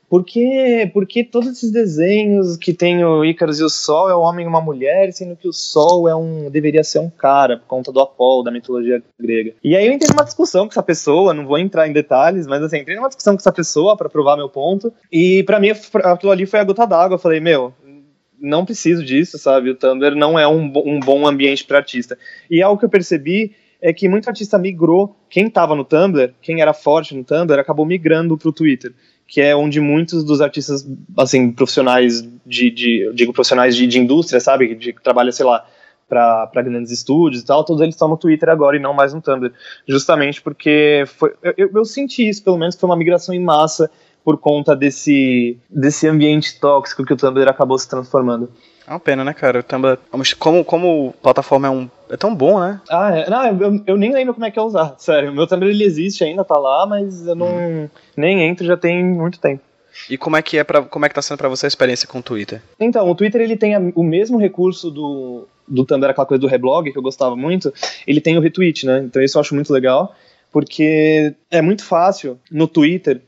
por 0.10 0.26
que, 0.26 0.90
por 0.92 1.06
que 1.06 1.24
todos 1.24 1.50
esses 1.50 1.72
desenhos 1.72 2.58
que 2.58 2.74
tem 2.74 3.06
o 3.06 3.24
Ícaros 3.24 3.60
e 3.60 3.64
o 3.64 3.70
Sol 3.70 4.10
é 4.10 4.18
um 4.18 4.22
homem 4.22 4.46
e 4.46 4.50
uma 4.50 4.60
mulher, 4.60 5.14
sendo 5.14 5.36
que 5.36 5.48
o 5.48 5.54
Sol 5.54 6.10
é 6.10 6.16
um 6.16 6.50
deveria 6.50 6.84
ser 6.84 7.00
um 7.00 7.10
cara, 7.10 7.58
por 7.58 7.68
conta 7.68 7.92
do 7.92 8.02
Apolo, 8.02 8.44
da 8.44 8.52
mitologia 8.52 9.02
grega? 9.20 9.54
E 9.64 9.78
aí 9.78 9.88
eu 9.88 9.94
entrei 9.94 10.10
numa 10.10 10.26
discussão 10.26 10.66
com 10.66 10.72
essa 10.72 10.84
pessoa, 10.84 11.34
não 11.34 11.46
vou 11.46 11.60
entrar 11.60 11.88
em 11.88 11.94
detalhes, 11.94 12.48
mas 12.48 12.62
assim, 12.64 12.80
entrei 12.80 12.98
numa 12.98 13.08
discussão 13.08 13.36
com 13.36 13.40
essa 13.40 13.52
pessoa 13.52 13.96
para 13.96 14.10
provar 14.10 14.36
meu 14.36 14.50
ponto, 14.50 14.92
e 15.12 15.44
para 15.44 15.60
mim 15.60 15.70
aquilo 15.70 16.32
ali 16.32 16.46
foi 16.46 16.60
a 16.60 16.64
gota 16.64 16.86
d'água, 16.86 17.16
eu 17.16 17.20
falei, 17.20 17.40
meu, 17.40 17.72
não 18.42 18.66
preciso 18.66 19.04
disso, 19.04 19.38
sabe? 19.38 19.70
O 19.70 19.76
Tumblr 19.76 20.16
não 20.16 20.38
é 20.38 20.48
um, 20.48 20.72
um 20.86 21.00
bom 21.00 21.28
ambiente 21.28 21.64
para 21.64 21.78
artista. 21.78 22.18
E 22.50 22.62
algo 22.62 22.80
que 22.80 22.86
eu 22.86 22.90
percebi 22.90 23.56
é 23.82 23.94
que 23.94 24.10
muito 24.10 24.28
artista 24.28 24.58
migrou, 24.58 25.16
quem 25.30 25.48
estava 25.48 25.76
no 25.76 25.86
Tumblr, 25.86 26.34
quem 26.42 26.62
era 26.62 26.74
forte 26.74 27.16
no 27.16 27.24
Tumblr, 27.24 27.60
acabou 27.60 27.86
migrando 27.86 28.38
para 28.38 28.50
o 28.50 28.54
Twitter, 28.54 28.94
que 29.26 29.40
é 29.40 29.56
onde 29.56 29.80
muitos 29.80 30.24
dos 30.24 30.42
artistas, 30.42 30.86
assim, 31.18 31.52
profissionais 31.52 32.28
de, 32.46 32.70
de 32.70 33.00
eu 33.02 33.14
digo 33.14 33.32
profissionais 33.32 33.76
de, 33.76 33.88
de 33.88 34.00
indústria, 34.00 34.40
sabe, 34.40 34.76
que 34.76 34.94
trabalha, 35.02 35.32
sei 35.32 35.46
lá, 35.46 35.66
para 36.10 36.62
grandes 36.64 36.92
estúdios 36.92 37.44
e 37.44 37.46
tal, 37.46 37.64
todos 37.64 37.82
eles 37.82 37.94
estão 37.94 38.08
no 38.08 38.18
Twitter 38.18 38.50
agora 38.50 38.76
e 38.76 38.80
não 38.80 38.94
mais 38.94 39.14
no 39.14 39.22
Tumblr. 39.22 39.54
Justamente 39.88 40.42
porque 40.42 41.04
foi, 41.06 41.34
eu, 41.56 41.70
eu 41.74 41.86
senti 41.86 42.28
isso, 42.28 42.44
pelo 42.44 42.58
menos, 42.58 42.76
que 42.76 42.82
foi 42.82 42.90
uma 42.90 42.98
migração 42.98 43.34
em 43.34 43.40
massa 43.40 43.90
por 44.30 44.38
conta 44.38 44.76
desse, 44.76 45.58
desse 45.68 46.08
ambiente 46.08 46.60
tóxico 46.60 47.04
que 47.04 47.12
o 47.12 47.18
Tumblr 47.18 47.50
acabou 47.50 47.80
se 47.80 47.90
transformando. 47.90 48.48
É 48.86 48.92
uma 48.92 49.00
pena, 49.00 49.24
né, 49.24 49.34
cara? 49.34 49.62
O 49.62 49.64
Tumblr, 49.64 49.98
como, 50.38 50.64
como 50.64 51.16
plataforma 51.20 51.68
é, 51.68 51.72
um, 51.72 51.90
é 52.12 52.16
tão 52.16 52.36
bom, 52.36 52.60
né? 52.60 52.80
Ah, 52.88 53.10
é. 53.18 53.28
Não, 53.28 53.60
eu, 53.60 53.84
eu 53.88 53.98
nem 53.98 54.14
lembro 54.14 54.36
como 54.36 54.46
é 54.46 54.52
que 54.52 54.60
é 54.60 54.62
usar, 54.62 54.94
sério. 55.00 55.32
O 55.32 55.34
meu 55.34 55.48
Tumblr 55.48 55.72
ele 55.72 55.84
existe 55.84 56.24
ainda, 56.24 56.46
tá 56.46 56.60
lá, 56.60 56.86
mas 56.86 57.26
eu 57.26 57.34
não 57.34 57.48
hum. 57.48 57.90
nem 58.16 58.44
entro 58.44 58.68
já 58.68 58.78
tem 58.78 59.04
muito 59.04 59.40
tempo. 59.40 59.64
E 60.08 60.16
como 60.16 60.38
é 60.38 60.44
que 60.44 60.60
é 60.60 60.64
para 60.64 60.84
como 60.84 61.08
é 61.08 61.10
que 61.10 61.16
tá 61.16 61.24
sendo 61.24 61.40
para 61.40 61.50
você 61.50 61.66
a 61.66 61.68
experiência 61.68 62.08
com 62.08 62.20
o 62.20 62.24
Twitter? 62.24 62.62
Então, 62.80 63.10
o 63.10 63.16
Twitter 63.16 63.42
ele 63.42 63.58
tem 63.58 63.74
a, 63.74 63.82
o 63.96 64.04
mesmo 64.04 64.38
recurso 64.38 64.92
do 64.92 65.48
do 65.68 65.84
Tumblr, 65.86 66.12
aquela 66.12 66.28
coisa 66.28 66.42
do 66.42 66.48
reblog 66.48 66.92
que 66.92 66.98
eu 66.98 67.02
gostava 67.02 67.36
muito, 67.36 67.74
ele 68.06 68.22
tem 68.22 68.38
o 68.38 68.42
retweet, 68.42 68.86
né? 68.86 69.00
Então 69.00 69.24
isso 69.24 69.40
eu 69.40 69.42
acho 69.42 69.56
muito 69.56 69.74
legal, 69.74 70.16
porque 70.52 71.34
é 71.50 71.64
muito 71.64 71.84
fácil 71.84 72.40
no 72.52 72.68
Twitter 72.68 73.22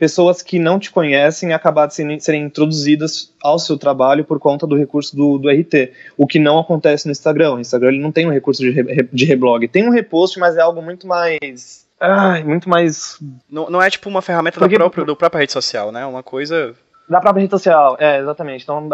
pessoas 0.00 0.40
que 0.40 0.58
não 0.58 0.78
te 0.78 0.90
conhecem 0.90 1.52
acabar 1.52 1.86
de 1.86 1.94
serem, 1.94 2.42
introduzidas 2.42 3.34
ao 3.42 3.58
seu 3.58 3.76
trabalho 3.76 4.24
por 4.24 4.40
conta 4.40 4.66
do 4.66 4.74
recurso 4.74 5.14
do, 5.14 5.36
do, 5.36 5.50
RT, 5.50 5.92
o 6.16 6.26
que 6.26 6.38
não 6.38 6.58
acontece 6.58 7.04
no 7.04 7.12
Instagram. 7.12 7.52
O 7.52 7.60
Instagram 7.60 7.90
ele 7.90 8.00
não 8.00 8.10
tem 8.10 8.26
um 8.26 8.32
recurso 8.32 8.62
de, 8.62 8.70
re, 8.70 9.08
de 9.12 9.24
reblog. 9.26 9.68
Tem 9.68 9.86
um 9.86 9.92
repost, 9.92 10.38
mas 10.38 10.56
é 10.56 10.62
algo 10.62 10.80
muito 10.80 11.06
mais 11.06 11.86
Ai, 12.00 12.42
muito 12.42 12.66
mais. 12.66 13.18
Não, 13.48 13.68
não 13.68 13.82
é 13.82 13.90
tipo 13.90 14.08
uma 14.08 14.22
ferramenta 14.22 14.58
Porque... 14.58 14.74
da, 14.74 14.80
própria, 14.80 15.04
da 15.04 15.14
própria 15.14 15.40
rede 15.40 15.52
social, 15.52 15.92
né? 15.92 16.06
Uma 16.06 16.22
coisa. 16.22 16.74
Da 17.06 17.20
própria 17.20 17.42
rede 17.42 17.50
social, 17.50 17.94
é, 18.00 18.20
exatamente. 18.20 18.62
Então 18.62 18.88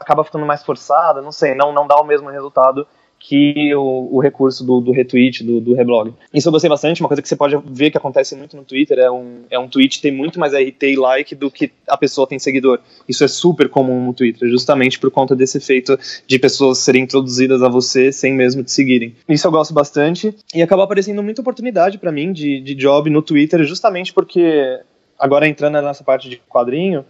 acaba 0.00 0.24
ficando 0.24 0.44
mais 0.44 0.64
forçada, 0.64 1.22
não 1.22 1.30
sei, 1.30 1.54
não, 1.54 1.72
não 1.72 1.86
dá 1.86 1.96
o 1.96 2.04
mesmo 2.04 2.28
resultado 2.30 2.86
que 3.18 3.74
o, 3.74 4.08
o 4.12 4.20
recurso 4.20 4.64
do, 4.64 4.80
do 4.80 4.92
retweet, 4.92 5.44
do, 5.44 5.60
do, 5.60 5.74
reblog. 5.74 6.14
Isso 6.32 6.48
eu 6.48 6.52
gostei 6.52 6.70
bastante, 6.70 7.00
uma 7.00 7.08
coisa 7.08 7.20
que 7.20 7.28
você 7.28 7.36
pode 7.36 7.56
ver 7.66 7.90
que 7.90 7.98
acontece 7.98 8.36
muito 8.36 8.56
no 8.56 8.64
Twitter 8.64 8.98
é 8.98 9.10
um, 9.10 9.40
é 9.50 9.58
um 9.58 9.68
tweet 9.68 10.00
tem 10.00 10.12
muito 10.12 10.38
mais 10.38 10.54
RT 10.54 10.82
e 10.82 10.96
like 10.96 11.34
do 11.34 11.50
que 11.50 11.70
a 11.86 11.96
pessoa 11.96 12.26
tem 12.26 12.38
seguidor. 12.38 12.78
Isso 13.08 13.24
é 13.24 13.28
super 13.28 13.68
comum 13.68 14.06
no 14.06 14.14
Twitter, 14.14 14.48
justamente 14.48 14.98
por 14.98 15.10
conta 15.10 15.34
desse 15.34 15.58
efeito 15.58 15.98
de 16.26 16.38
pessoas 16.38 16.78
serem 16.78 17.02
introduzidas 17.02 17.62
a 17.62 17.68
você 17.68 18.12
sem 18.12 18.32
mesmo 18.32 18.62
te 18.62 18.70
seguirem. 18.70 19.14
Isso 19.28 19.46
eu 19.46 19.50
gosto 19.50 19.74
bastante 19.74 20.34
e 20.54 20.62
acabou 20.62 20.84
aparecendo 20.84 21.22
muita 21.22 21.40
oportunidade 21.40 21.98
para 21.98 22.12
mim 22.12 22.32
de, 22.32 22.60
de 22.60 22.74
job 22.74 23.10
no 23.10 23.20
Twitter, 23.20 23.64
justamente 23.64 24.12
porque 24.12 24.80
agora 25.18 25.48
entrando 25.48 25.82
nessa 25.82 26.04
parte 26.04 26.28
de 26.28 26.40
quadrinho, 26.48 27.04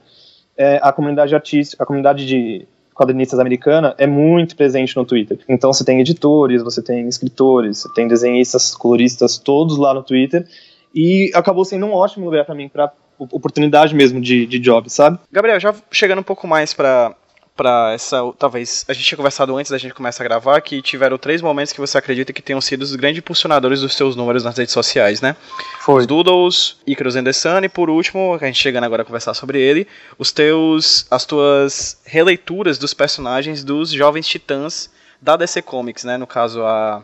é, 0.57 0.81
a 0.83 0.92
comunidade 0.92 1.35
artística, 1.35 1.83
a 1.83 1.87
comunidade 1.87 2.27
de 2.27 2.66
quadrinistas 2.99 3.39
americana 3.39 3.95
é 3.97 4.09
muito 4.09 4.57
presente 4.57 4.97
no 4.97 5.05
Twitter. 5.05 5.39
Então 5.49 5.73
você 5.73 5.85
tem 5.85 6.01
editores, 6.01 6.63
você 6.63 6.83
tem 6.83 7.07
escritores, 7.07 7.79
você 7.79 7.95
tem 7.95 8.09
desenhistas, 8.09 8.75
coloristas, 8.75 9.39
todos 9.39 9.79
lá 9.79 9.95
no 9.95 10.03
Twitter. 10.03 10.45
E 10.93 11.31
acabou 11.33 11.65
sendo 11.65 11.87
um 11.87 11.93
ótimo 11.93 12.25
lugar 12.25 12.45
para 12.45 12.57
mim, 12.57 12.69
para 12.69 12.93
oportunidade 13.19 13.95
mesmo 13.95 14.21
de, 14.21 14.47
de 14.47 14.59
job, 14.59 14.91
sabe? 14.91 15.19
Gabriel, 15.31 15.61
já 15.61 15.73
chegando 15.93 16.19
um 16.19 16.25
pouco 16.25 16.47
mais 16.49 16.75
para 16.75 17.15
para 17.59 17.92
essa. 17.92 18.18
Talvez. 18.38 18.85
A 18.88 18.92
gente 18.92 19.05
tinha 19.05 19.16
conversado 19.16 19.55
antes 19.57 19.71
da 19.73 19.77
gente 19.77 19.92
começar 19.92 20.23
a 20.23 20.29
gravar 20.29 20.61
que 20.61 20.81
tiveram 20.81 21.18
três 21.18 21.42
momentos 21.42 21.73
que 21.73 21.81
você 21.81 21.99
acredita 21.99 22.33
que 22.33 22.40
tenham 22.40 22.61
sido 22.61 22.83
os 22.83 22.94
grandes 22.94 23.18
impulsionadores 23.18 23.81
dos 23.81 23.94
seus 23.97 24.14
números 24.14 24.44
nas 24.44 24.57
redes 24.57 24.73
sociais, 24.73 25.21
né? 25.21 25.35
Foi. 25.81 26.01
Os 26.01 26.07
Doodles, 26.07 26.77
Icarus 26.87 27.16
and 27.16 27.25
the 27.25 27.33
Sun, 27.33 27.64
e 27.64 27.68
por 27.68 27.90
último, 27.90 28.38
a 28.40 28.47
gente 28.47 28.62
chegando 28.62 28.85
agora 28.85 29.03
a 29.03 29.05
conversar 29.05 29.35
sobre 29.35 29.61
ele, 29.61 29.88
os 30.16 30.31
teus. 30.31 31.05
as 31.11 31.27
tuas 31.27 32.01
releituras 32.05 32.79
dos 32.79 32.94
personagens 32.94 33.64
dos 33.64 33.90
Jovens 33.90 34.29
Titãs 34.29 34.88
da 35.21 35.37
DC 35.37 35.61
Comics, 35.62 36.05
né? 36.05 36.16
No 36.16 36.27
caso, 36.27 36.62
a. 36.64 37.03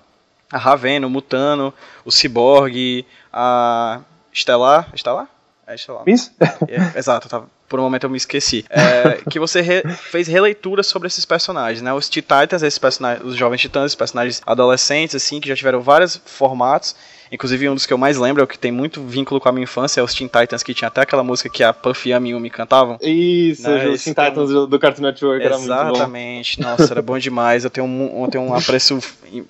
A 0.53 0.59
Ravena, 0.59 1.05
o 1.05 1.11
Mutano, 1.11 1.75
o 2.05 2.13
Cyborg, 2.13 3.05
a. 3.33 4.01
Estelar. 4.33 4.89
Estelar? 4.95 5.27
É 5.67 5.75
Estelar. 5.75 6.05
Isso? 6.07 6.33
É, 6.69 6.99
exato, 6.99 7.29
tava 7.29 7.49
por 7.75 7.81
um 7.81 7.83
momento 7.83 8.05
eu 8.05 8.11
me 8.11 8.17
esqueci. 8.17 8.65
É, 8.71 9.19
que 9.29 9.41
você 9.41 9.61
re, 9.61 9.83
fez 9.97 10.29
releituras 10.29 10.87
sobre 10.87 11.09
esses 11.09 11.25
personagens, 11.25 11.83
né? 11.83 11.93
Os 11.93 12.09
T-Titans, 12.09 12.63
esses 12.63 12.79
personagens, 12.79 13.27
os 13.27 13.35
Jovens 13.35 13.61
Titãs, 13.61 13.87
esses 13.87 13.97
personagens 13.97 14.41
adolescentes, 14.47 15.17
assim, 15.17 15.41
que 15.41 15.49
já 15.49 15.57
tiveram 15.57 15.81
vários 15.81 16.21
formatos. 16.25 16.95
Inclusive, 17.33 17.69
um 17.69 17.75
dos 17.75 17.85
que 17.85 17.93
eu 17.93 17.99
mais 17.99 18.17
lembro, 18.17 18.41
é 18.41 18.45
o 18.45 18.47
que 18.47 18.57
tem 18.57 18.71
muito 18.71 19.03
vínculo 19.03 19.41
com 19.41 19.49
a 19.49 19.53
minha 19.53 19.65
infância, 19.65 20.01
é 20.01 20.05
os 20.05 20.15
Teen 20.15 20.29
Titans, 20.29 20.63
que 20.63 20.73
tinha 20.73 20.87
até 20.87 21.01
aquela 21.01 21.25
música 21.25 21.49
que 21.49 21.65
a 21.65 21.73
Puff 21.73 22.09
e 22.09 22.13
a 22.13 22.21
Miumi 22.21 22.49
cantavam. 22.49 22.97
Isso, 23.03 23.69
né? 23.69 23.89
os 23.89 24.05
Teen 24.05 24.15
Titans 24.15 24.51
do, 24.51 24.69
do 24.69 24.79
Cartoon 24.79 25.03
Network, 25.03 25.45
era 25.45 25.59
muito 25.59 25.75
bom. 25.75 25.91
Exatamente, 25.91 26.61
nossa, 26.61 26.93
era 26.93 27.03
bom 27.03 27.19
demais. 27.19 27.65
Eu 27.65 27.71
tenho 27.71 27.89
um, 27.89 28.23
eu 28.23 28.31
tenho 28.31 28.45
um 28.45 28.55
apreço 28.55 29.01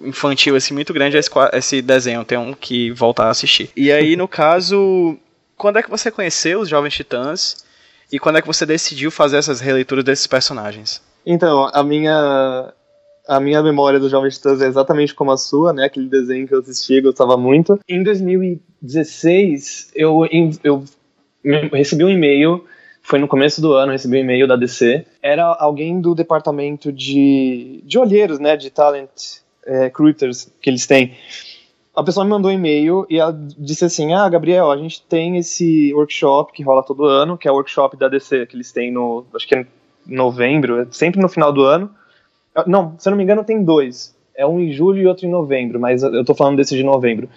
infantil, 0.01 0.57
assim, 0.57 0.73
muito 0.73 0.95
grande 0.95 1.19
a 1.19 1.21
esse, 1.21 1.31
esse 1.53 1.83
desenho, 1.83 2.21
eu 2.23 2.25
tenho 2.25 2.41
um 2.41 2.55
que 2.55 2.91
voltar 2.93 3.27
a 3.27 3.31
assistir. 3.31 3.69
E 3.77 3.93
aí, 3.93 4.17
no 4.17 4.27
caso, 4.27 5.19
quando 5.55 5.79
é 5.79 5.83
que 5.83 5.91
você 5.91 6.11
conheceu 6.11 6.61
os 6.61 6.71
Jovens 6.71 6.95
Titãs? 6.95 7.63
E 8.11 8.19
quando 8.19 8.39
é 8.39 8.41
que 8.41 8.47
você 8.47 8.65
decidiu 8.65 9.11
fazer 9.11 9.39
essas 9.39 9.61
releituras 9.61 10.05
desses 10.05 10.27
personagens? 10.27 11.03
Então, 11.27 11.71
a 11.73 11.83
minha 11.83 12.73
a 13.27 13.41
minha 13.41 13.63
memória 13.63 13.99
dos 13.99 14.11
Jovens 14.11 14.37
Titãs 14.37 14.61
é 14.61 14.67
exatamente 14.67 15.15
como 15.15 15.33
a 15.33 15.37
sua, 15.37 15.73
né? 15.73 15.85
Aquele 15.85 16.09
desenho 16.09 16.47
que 16.47 16.55
eu 16.55 16.59
assistia, 16.59 17.01
gostava 17.01 17.37
muito. 17.37 17.81
Em 17.89 18.03
2016, 18.03 19.93
eu, 19.95 20.29
eu 20.63 20.85
recebi 21.73 22.05
um 22.05 22.11
e-mail, 22.11 22.65
foi 23.03 23.19
no 23.19 23.27
começo 23.27 23.63
do 23.63 23.73
ano, 23.73 23.93
recebi 23.93 24.19
um 24.19 24.21
e-mail 24.21 24.47
da 24.47 24.57
DC. 24.57 25.07
Era 25.23 25.47
alguém 25.47 26.01
do 26.01 26.15
departamento 26.15 26.93
de, 26.93 27.83
de 27.85 27.99
olheiros, 27.99 28.39
né? 28.39 28.57
De 28.57 28.71
talent 28.71 29.09
é, 29.65 29.85
recruiters 29.85 30.51
que 30.61 30.69
eles 30.69 30.87
têm 30.87 31.15
a 31.95 32.03
pessoa 32.03 32.25
me 32.25 32.31
mandou 32.31 32.51
um 32.51 32.55
e-mail 32.55 33.07
e 33.09 33.19
ela 33.19 33.33
disse 33.59 33.85
assim: 33.85 34.13
Ah, 34.13 34.29
Gabriel, 34.29 34.71
a 34.71 34.77
gente 34.77 35.03
tem 35.03 35.37
esse 35.37 35.95
workshop 35.95 36.53
que 36.53 36.63
rola 36.63 36.83
todo 36.83 37.05
ano, 37.05 37.39
que 37.39 37.47
é 37.47 37.53
o 37.53 37.55
workshop 37.55 37.97
da 37.97 38.09
DC, 38.09 38.47
que 38.47 38.57
eles 38.57 38.73
têm 38.73 38.91
no. 38.91 39.25
Acho 39.35 39.47
que 39.47 39.55
é 39.55 39.67
novembro, 40.07 40.81
é 40.81 40.87
sempre 40.91 41.21
no 41.21 41.29
final 41.29 41.53
do 41.53 41.63
ano. 41.63 41.91
Ah, 42.55 42.65
não, 42.67 42.99
se 42.99 43.09
eu 43.09 43.13
não 43.13 43.17
me 43.17 43.23
engano, 43.23 43.45
tem 43.45 43.63
dois. 43.63 44.15
É 44.37 44.45
um 44.45 44.59
em 44.59 44.73
julho 44.73 45.01
e 45.01 45.07
outro 45.07 45.27
em 45.27 45.31
novembro, 45.31 45.79
mas 45.79 46.03
eu 46.03 46.25
tô 46.25 46.35
falando 46.35 46.57
desse 46.57 46.77
de 46.77 46.83
novembro. 46.83 47.29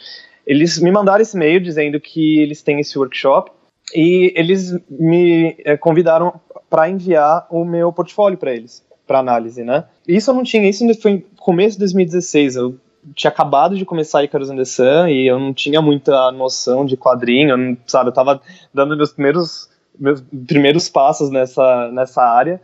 Eles 0.46 0.80
me 0.80 0.92
mandaram 0.92 1.22
esse 1.22 1.36
e-mail 1.36 1.60
dizendo 1.60 2.00
que 2.00 2.40
eles 2.40 2.64
têm 2.64 2.80
esse 2.80 2.98
workshop 2.98 3.52
e 3.94 4.34
eles 4.36 4.76
me 4.90 5.56
é, 5.64 5.78
convidaram 5.78 6.40
para 6.70 6.90
enviar 6.90 7.46
o 7.52 7.64
meu 7.64 7.94
portfólio 7.94 8.38
para 8.38 8.54
eles, 8.54 8.84
para 9.06 9.20
análise, 9.20 9.64
né? 9.64 9.86
Isso 10.08 10.32
eu 10.32 10.36
não 10.36 10.44
tinha, 10.44 10.68
isso 10.68 10.84
foi 11.00 11.24
começo 11.38 11.74
de 11.74 11.80
2016. 11.80 12.56
Eu 12.56 12.76
tinha 13.16 13.30
acabado 13.30 13.76
de 13.76 13.86
começar 13.86 14.24
Icarus 14.24 14.50
and 14.50 14.58
the 14.58 14.66
Sun 14.66 15.08
e 15.08 15.28
eu 15.28 15.40
não 15.40 15.54
tinha 15.54 15.82
muita 15.82 16.32
noção 16.32 16.86
de 16.86 16.98
quadrinho, 16.98 17.52
eu 17.52 17.58
não, 17.58 17.78
sabe? 17.86 18.10
Eu 18.10 18.14
tava 18.14 18.42
dando 18.74 18.96
meus 18.96 19.12
primeiros, 19.12 19.70
meus 20.00 20.22
primeiros 20.48 20.90
passos 20.90 21.30
nessa, 21.30 21.92
nessa 21.92 22.24
área. 22.24 22.62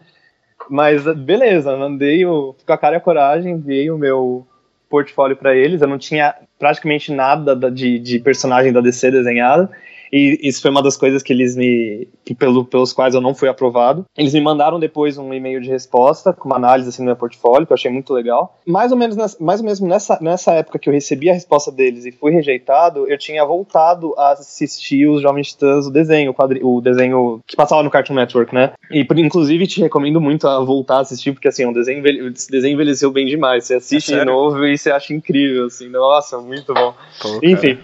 Mas 0.70 1.04
beleza, 1.04 1.76
mandei 1.76 2.26
o, 2.26 2.56
com 2.66 2.74
a 2.74 2.78
cara 2.78 2.96
e 2.96 2.98
a 2.98 3.02
coragem, 3.02 3.54
enviei 3.54 3.92
o 3.92 3.98
meu 3.98 4.48
portfólio 4.90 5.36
para 5.36 5.56
eles. 5.56 5.82
Eu 5.82 5.88
não 5.88 5.98
tinha 5.98 6.36
praticamente 6.60 7.12
nada 7.12 7.56
de, 7.72 8.00
de 8.00 8.20
personagem 8.20 8.72
da 8.72 8.80
DC 8.80 9.12
desenhado. 9.12 9.70
E 10.14 10.38
isso 10.44 10.62
foi 10.62 10.70
uma 10.70 10.84
das 10.84 10.96
coisas 10.96 11.24
que 11.24 11.34
eles 11.34 11.56
me. 11.56 12.08
Pelo, 12.38 12.64
pelos 12.64 12.94
quais 12.94 13.16
eu 13.16 13.22
não 13.22 13.34
fui 13.34 13.50
aprovado. 13.50 14.06
Eles 14.16 14.32
me 14.32 14.42
mandaram 14.42 14.80
depois 14.80 15.18
um 15.18 15.34
e-mail 15.34 15.60
de 15.60 15.70
resposta, 15.70 16.32
com 16.32 16.48
uma 16.48 16.56
análise 16.58 16.90
assim 16.90 17.02
no 17.02 17.08
meu 17.08 17.16
portfólio, 17.16 17.66
que 17.66 17.74
eu 17.74 17.76
achei 17.76 17.90
muito 17.90 18.14
legal. 18.14 18.60
Mais 18.64 18.92
ou 18.92 18.98
menos, 18.98 19.18
nessa, 19.18 19.44
mais 19.44 19.60
ou 19.60 19.66
menos 19.66 19.80
nessa, 19.80 20.20
nessa 20.22 20.52
época 20.54 20.78
que 20.78 20.88
eu 20.88 20.94
recebi 20.94 21.32
a 21.32 21.34
resposta 21.34 21.72
deles 21.72 22.06
e 22.06 22.12
fui 22.12 22.32
rejeitado, 22.32 23.08
eu 23.08 23.18
tinha 23.18 23.44
voltado 23.44 24.14
a 24.16 24.34
assistir 24.34 25.08
os 25.08 25.24
Jovens 25.24 25.48
Titãs, 25.48 25.88
o 25.88 25.92
desenho, 25.92 26.30
o, 26.30 26.34
quadri, 26.36 26.60
o 26.62 26.80
desenho 26.80 27.42
que 27.48 27.56
passava 27.56 27.82
no 27.82 27.90
Cartoon 27.90 28.14
Network, 28.14 28.54
né? 28.54 28.74
E 28.92 29.08
inclusive 29.18 29.66
te 29.66 29.82
recomendo 29.82 30.22
muito 30.22 30.48
a 30.48 30.60
voltar 30.60 30.98
a 30.98 31.02
assistir, 31.02 31.32
porque 31.32 31.48
assim, 31.48 31.64
é 31.64 31.68
um 31.68 31.74
desenho, 31.74 32.06
esse 32.28 32.52
desenho 32.52 32.76
envelheceu 32.76 33.10
bem 33.10 33.26
demais. 33.26 33.66
Você 33.66 33.76
assiste 33.76 34.14
é 34.14 34.20
de 34.20 34.26
novo 34.26 34.64
e 34.64 34.78
você 34.78 34.92
acha 34.92 35.12
incrível, 35.12 35.66
assim, 35.66 35.90
nossa, 35.90 36.38
muito 36.38 36.72
bom. 36.72 36.94
Pô, 37.20 37.40
Enfim 37.42 37.80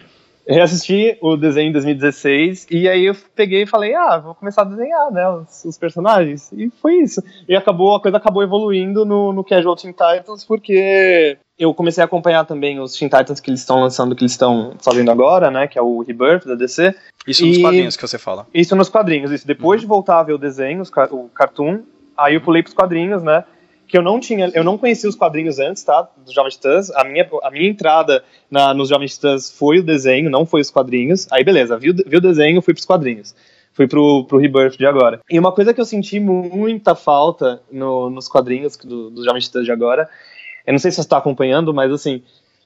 reassisti 0.54 1.18
o 1.22 1.38
desenho 1.38 1.70
em 1.70 1.72
2016 1.72 2.68
e 2.72 2.90
aí 2.90 3.06
eu 3.06 3.16
peguei 3.36 3.64
e 3.64 3.68
falei, 3.68 3.94
ah, 3.94 4.18
vou 4.18 4.34
começar 4.34 4.64
a 4.64 4.66
desenhar, 4.66 5.12
né, 5.12 5.30
os, 5.30 5.64
os 5.66 5.78
personagens. 5.78 6.52
E 6.52 6.70
foi 6.82 6.96
isso. 6.96 7.22
E 7.48 7.56
acabou, 7.56 7.96
a 7.96 8.02
coisa 8.02 8.18
acabou 8.18 8.42
evoluindo 8.42 9.06
no, 9.06 9.32
no 9.32 9.44
Casual 9.44 9.76
Teen 9.76 9.92
Titans 9.92 10.44
porque 10.44 11.38
eu 11.58 11.74
comecei 11.74 12.02
a 12.02 12.06
acompanhar 12.06 12.46
também 12.46 12.80
os 12.80 12.94
Teen 12.94 13.10
Titans 13.10 13.40
que 13.40 13.50
eles 13.50 13.60
estão 13.60 13.82
lançando, 13.82 14.16
que 14.16 14.24
eles 14.24 14.32
estão 14.32 14.74
fazendo 14.80 15.12
agora, 15.12 15.52
né, 15.52 15.68
que 15.68 15.78
é 15.78 15.82
o 15.82 16.02
Rebirth 16.02 16.46
da 16.46 16.56
DC. 16.56 16.96
Isso 17.28 17.46
e... 17.46 17.50
nos 17.50 17.58
quadrinhos 17.60 17.96
que 17.96 18.08
você 18.08 18.18
fala. 18.18 18.48
Isso 18.54 18.76
nos 18.76 18.90
quadrinhos, 18.90 19.32
isso. 19.32 19.46
Depois 19.46 19.80
uhum. 19.80 19.82
de 19.82 19.88
voltar 19.88 20.20
a 20.20 20.24
ver 20.24 20.34
o 20.34 20.38
desenho, 20.38 20.84
o 21.12 21.30
cartoon, 21.30 21.82
aí 22.18 22.34
eu 22.34 22.42
pulei 22.42 22.64
pros 22.64 22.74
quadrinhos, 22.74 23.22
né, 23.22 23.44
que 23.90 23.98
eu 23.98 24.04
não 24.04 24.20
tinha, 24.20 24.52
eu 24.54 24.64
não 24.64 24.78
conhecia 24.78 25.10
os 25.10 25.16
quadrinhos 25.16 25.58
antes, 25.58 25.84
tá? 25.84 26.08
Dos 26.24 26.32
Jovens 26.34 26.54
Titãs. 26.56 26.92
A 26.92 27.04
minha, 27.04 27.28
a 27.42 27.50
minha 27.50 27.68
entrada 27.68 28.24
na, 28.50 28.72
nos 28.72 28.88
Jovens 28.90 29.16
Titãs 29.16 29.52
foi 29.52 29.80
o 29.80 29.84
desenho, 29.84 30.30
não 30.30 30.46
foi 30.46 30.62
os 30.62 30.70
quadrinhos. 30.70 31.28
Aí 31.32 31.44
beleza, 31.44 31.76
vi, 31.76 31.92
vi 31.92 32.18
o 32.18 32.22
desenho, 32.22 32.62
fui 32.62 32.74
pros 32.74 32.86
quadrinhos. 32.86 33.36
Fui 33.74 33.88
pro, 33.88 34.26
pro 34.26 34.38
Rebirth 34.38 34.78
de 34.78 34.86
agora. 34.86 35.20
E 35.30 35.40
uma 35.40 35.52
coisa 35.52 35.74
que 35.74 35.82
eu 35.82 35.86
senti 35.86 36.20
muita 36.20 36.94
falta 36.94 37.62
no, 37.72 38.10
nos 38.10 38.28
quadrinhos 38.28 38.78
do, 38.78 39.10
dos 39.10 39.26
Jovens 39.26 39.46
Titãs 39.46 39.66
de 39.66 39.72
agora 39.72 40.08
Eu 40.68 40.74
não 40.74 40.80
sei 40.80 40.92
se 40.92 40.96
você 40.96 41.02
está 41.02 41.18
acompanhando, 41.18 41.74
mas 41.74 41.92
assim, 41.92 42.22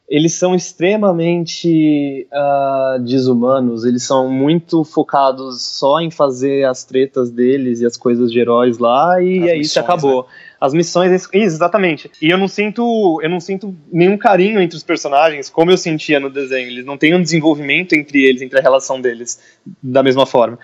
eles 0.10 0.34
são 0.34 0.54
extremamente 0.54 2.28
uh, 2.32 3.00
desumanos, 3.00 3.86
eles 3.86 4.04
são 4.04 4.30
muito 4.30 4.84
focados 4.84 5.62
só 5.62 6.00
em 6.02 6.12
fazer 6.12 6.66
as 6.66 6.84
tretas 6.84 7.32
deles 7.32 7.80
e 7.82 7.86
as 7.86 7.96
coisas 7.96 8.32
de 8.32 8.40
heróis 8.40 8.78
lá, 8.78 9.22
e 9.22 9.44
As 9.44 9.50
é 9.50 9.56
isso, 9.56 9.80
missões, 9.80 9.86
acabou. 9.86 10.24
né? 10.24 10.30
As 10.64 10.74
missões, 10.74 11.12
isso, 11.12 11.30
exatamente. 11.34 12.10
E 12.22 12.30
eu 12.30 12.38
não 12.38 12.48
sinto, 12.48 13.20
eu 13.22 13.30
não 13.30 13.42
sinto 13.42 13.76
nenhum 13.92 14.18
carinho 14.18 14.62
entre 14.62 14.78
os 14.78 14.84
personagens, 14.84 15.50
como 15.50 15.70
eu 15.70 15.78
sentia 15.78 16.22
no 16.22 16.30
desenho. 16.30 16.70
Eles 16.70 16.86
não 16.86 16.98
têm 16.98 17.14
um 17.14 17.22
desenvolvimento 17.22 17.92
entre 17.92 18.24
eles, 18.24 18.42
entre 18.42 18.58
a 18.58 18.62
relação 18.62 19.02
deles, 19.02 19.42
da 19.84 20.02
mesma 20.02 20.26
forma. 20.26 20.58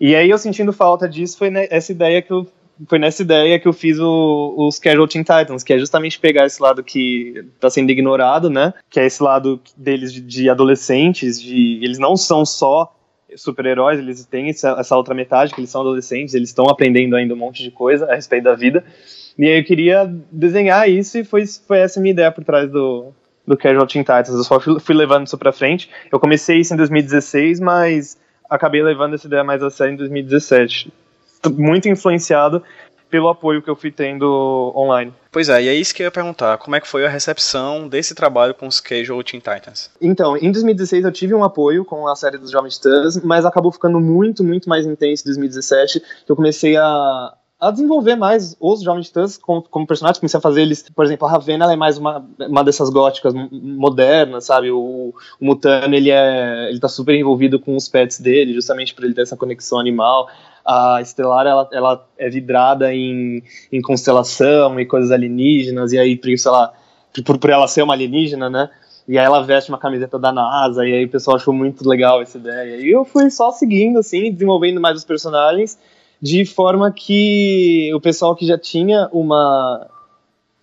E 0.00 0.16
aí 0.16 0.30
eu 0.30 0.38
sentindo 0.38 0.72
falta 0.72 1.06
disso 1.06 1.36
foi 1.36 1.52
essa 1.68 1.92
ideia 1.92 2.22
que 2.22 2.32
eu 2.32 2.50
foi 2.88 2.98
nessa 2.98 3.20
ideia 3.20 3.60
que 3.60 3.68
eu 3.68 3.74
fiz 3.74 3.98
o, 3.98 4.54
os 4.56 4.78
Casual 4.78 5.06
Teen 5.06 5.22
Titans, 5.22 5.62
que 5.62 5.74
é 5.74 5.78
justamente 5.78 6.18
pegar 6.18 6.46
esse 6.46 6.60
lado 6.60 6.82
que 6.82 7.44
está 7.54 7.68
sendo 7.68 7.90
ignorado, 7.90 8.48
né? 8.48 8.72
Que 8.88 9.00
é 9.00 9.04
esse 9.04 9.22
lado 9.22 9.60
deles 9.76 10.14
de, 10.14 10.22
de 10.22 10.48
adolescentes, 10.48 11.38
de 11.38 11.78
eles 11.84 11.98
não 11.98 12.16
são 12.16 12.46
só 12.46 12.90
super-heróis, 13.36 13.98
eles 13.98 14.24
têm 14.24 14.48
essa, 14.48 14.76
essa, 14.78 14.96
outra 14.96 15.14
metade, 15.14 15.54
que 15.54 15.60
eles 15.60 15.68
são 15.68 15.82
adolescentes, 15.82 16.32
eles 16.32 16.48
estão 16.48 16.64
aprendendo 16.70 17.14
ainda 17.16 17.34
um 17.34 17.36
monte 17.36 17.62
de 17.62 17.70
coisa 17.70 18.10
a 18.10 18.14
respeito 18.14 18.44
da 18.44 18.54
vida. 18.54 18.82
E 19.38 19.46
aí 19.46 19.58
eu 19.58 19.64
queria 19.64 20.12
desenhar 20.30 20.88
isso 20.88 21.18
e 21.18 21.24
foi, 21.24 21.46
foi 21.46 21.78
essa 21.78 21.98
a 21.98 22.02
minha 22.02 22.12
ideia 22.12 22.30
por 22.30 22.44
trás 22.44 22.70
do, 22.70 23.12
do 23.46 23.56
Casual 23.56 23.86
Teen 23.86 24.02
Titans. 24.02 24.28
Eu 24.28 24.44
só 24.44 24.60
fui, 24.60 24.78
fui 24.78 24.94
levando 24.94 25.26
isso 25.26 25.38
pra 25.38 25.52
frente. 25.52 25.90
Eu 26.10 26.20
comecei 26.20 26.58
isso 26.58 26.74
em 26.74 26.76
2016, 26.76 27.60
mas 27.60 28.16
acabei 28.48 28.82
levando 28.82 29.14
essa 29.14 29.26
ideia 29.26 29.42
mais 29.42 29.62
a 29.62 29.70
sério 29.70 29.94
em 29.94 29.96
2017 29.96 30.92
muito 31.50 31.88
influenciado 31.88 32.62
pelo 33.10 33.28
apoio 33.28 33.60
que 33.60 33.68
eu 33.68 33.76
fui 33.76 33.90
tendo 33.90 34.72
online. 34.74 35.12
Pois 35.30 35.50
é, 35.50 35.62
e 35.62 35.68
é 35.68 35.74
isso 35.74 35.94
que 35.94 36.02
eu 36.02 36.06
ia 36.06 36.10
perguntar. 36.10 36.56
Como 36.56 36.74
é 36.74 36.80
que 36.80 36.88
foi 36.88 37.04
a 37.04 37.08
recepção 37.10 37.86
desse 37.86 38.14
trabalho 38.14 38.54
com 38.54 38.66
os 38.66 38.80
Casual 38.80 39.22
Teen 39.22 39.38
Titans? 39.38 39.90
Então, 40.00 40.34
em 40.36 40.50
2016 40.50 41.04
eu 41.04 41.12
tive 41.12 41.34
um 41.34 41.44
apoio 41.44 41.84
com 41.84 42.08
a 42.08 42.16
série 42.16 42.38
dos 42.38 42.50
Jovens 42.50 42.76
Titãs, 42.76 43.22
mas 43.22 43.44
acabou 43.44 43.70
ficando 43.70 44.00
muito, 44.00 44.42
muito 44.42 44.66
mais 44.66 44.86
intenso 44.86 45.24
em 45.24 45.26
2017, 45.26 46.00
que 46.24 46.32
eu 46.32 46.36
comecei 46.36 46.76
a, 46.76 47.34
a 47.62 47.70
desenvolver 47.70 48.16
mais 48.16 48.56
os 48.58 48.82
Jovens 48.82 49.06
Titãs 49.06 49.36
como, 49.36 49.62
como 49.62 49.86
personagens, 49.86 50.18
comecei 50.18 50.36
a 50.36 50.40
fazer 50.40 50.62
eles, 50.62 50.84
por 50.90 51.04
exemplo, 51.04 51.28
a 51.28 51.30
Ravena 51.30 51.64
ela 51.64 51.72
é 51.72 51.76
mais 51.76 51.96
uma, 51.96 52.26
uma 52.40 52.64
dessas 52.64 52.90
góticas 52.90 53.32
modernas, 53.52 54.46
sabe? 54.46 54.72
O, 54.72 55.14
o 55.40 55.44
Mutano, 55.44 55.94
ele 55.94 56.10
é 56.10 56.68
ele 56.68 56.80
tá 56.80 56.88
super 56.88 57.14
envolvido 57.14 57.60
com 57.60 57.76
os 57.76 57.88
pets 57.88 58.18
dele, 58.18 58.52
justamente 58.52 58.92
para 58.92 59.04
ele 59.04 59.14
ter 59.14 59.22
essa 59.22 59.36
conexão 59.36 59.78
animal 59.78 60.28
a 60.64 61.00
Estelar 61.00 61.46
ela, 61.46 61.68
ela 61.72 62.06
é 62.18 62.28
vidrada 62.28 62.92
em, 62.92 63.42
em 63.70 63.80
constelação 63.80 64.78
e 64.78 64.86
coisas 64.86 65.10
alienígenas, 65.10 65.92
e 65.92 65.98
aí, 65.98 66.16
por 66.16 66.30
isso 66.30 66.48
ela, 66.48 66.72
por, 67.24 67.38
por 67.38 67.50
ela 67.50 67.68
ser 67.68 67.82
uma 67.82 67.94
alienígena, 67.94 68.48
né? 68.48 68.70
E 69.06 69.18
aí 69.18 69.24
ela 69.24 69.42
veste 69.42 69.70
uma 69.70 69.78
camiseta 69.78 70.18
da 70.18 70.32
NASA, 70.32 70.86
e 70.86 70.92
aí 70.92 71.04
o 71.04 71.10
pessoal 71.10 71.36
achou 71.36 71.52
muito 71.52 71.88
legal 71.88 72.22
essa 72.22 72.38
ideia. 72.38 72.76
E 72.76 72.90
eu 72.90 73.04
fui 73.04 73.30
só 73.30 73.50
seguindo, 73.50 73.98
assim, 73.98 74.32
desenvolvendo 74.32 74.80
mais 74.80 74.96
os 74.96 75.04
personagens, 75.04 75.76
de 76.22 76.44
forma 76.44 76.92
que 76.92 77.90
o 77.92 78.00
pessoal 78.00 78.36
que 78.36 78.46
já 78.46 78.56
tinha 78.56 79.08
uma 79.12 79.88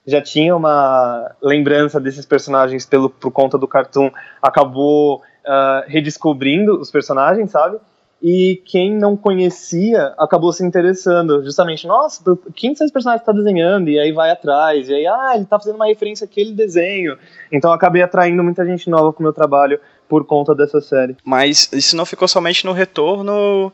já 0.08 0.22
tinha 0.22 0.56
uma 0.56 1.36
lembrança 1.42 2.00
desses 2.00 2.26
personagens 2.26 2.86
pelo 2.86 3.10
por 3.10 3.30
conta 3.32 3.58
do 3.58 3.68
cartoon 3.68 4.10
acabou 4.42 5.18
uh, 5.18 5.84
redescobrindo 5.88 6.80
os 6.80 6.90
personagens, 6.90 7.52
sabe? 7.52 7.78
e 8.22 8.62
quem 8.66 8.94
não 8.94 9.16
conhecia 9.16 10.14
acabou 10.18 10.52
se 10.52 10.64
interessando, 10.64 11.44
justamente, 11.44 11.88
nossa, 11.88 12.22
quem 12.54 12.76
são 12.76 12.86
esses 12.86 12.92
personagens 12.92 13.22
está 13.22 13.32
desenhando? 13.32 13.90
E 13.90 13.98
aí 13.98 14.12
vai 14.12 14.30
atrás, 14.30 14.90
e 14.90 14.94
aí, 14.94 15.08
ah, 15.08 15.32
ele 15.34 15.44
está 15.44 15.58
fazendo 15.58 15.76
uma 15.76 15.86
referência 15.86 16.26
àquele 16.26 16.52
desenho. 16.52 17.18
Então 17.52 17.72
acabei 17.72 18.02
atraindo 18.02 18.44
muita 18.44 18.66
gente 18.66 18.90
nova 18.90 19.14
para 19.14 19.22
o 19.22 19.24
meu 19.24 19.34
trabalho 19.34 19.80
por 20.08 20.26
conta 20.26 20.54
dessa 20.54 20.82
série. 20.82 21.16
Mas 21.24 21.72
isso 21.72 21.96
não 21.96 22.06
ficou 22.06 22.28
somente 22.28 22.66
no 22.66 22.74
retorno 22.74 23.72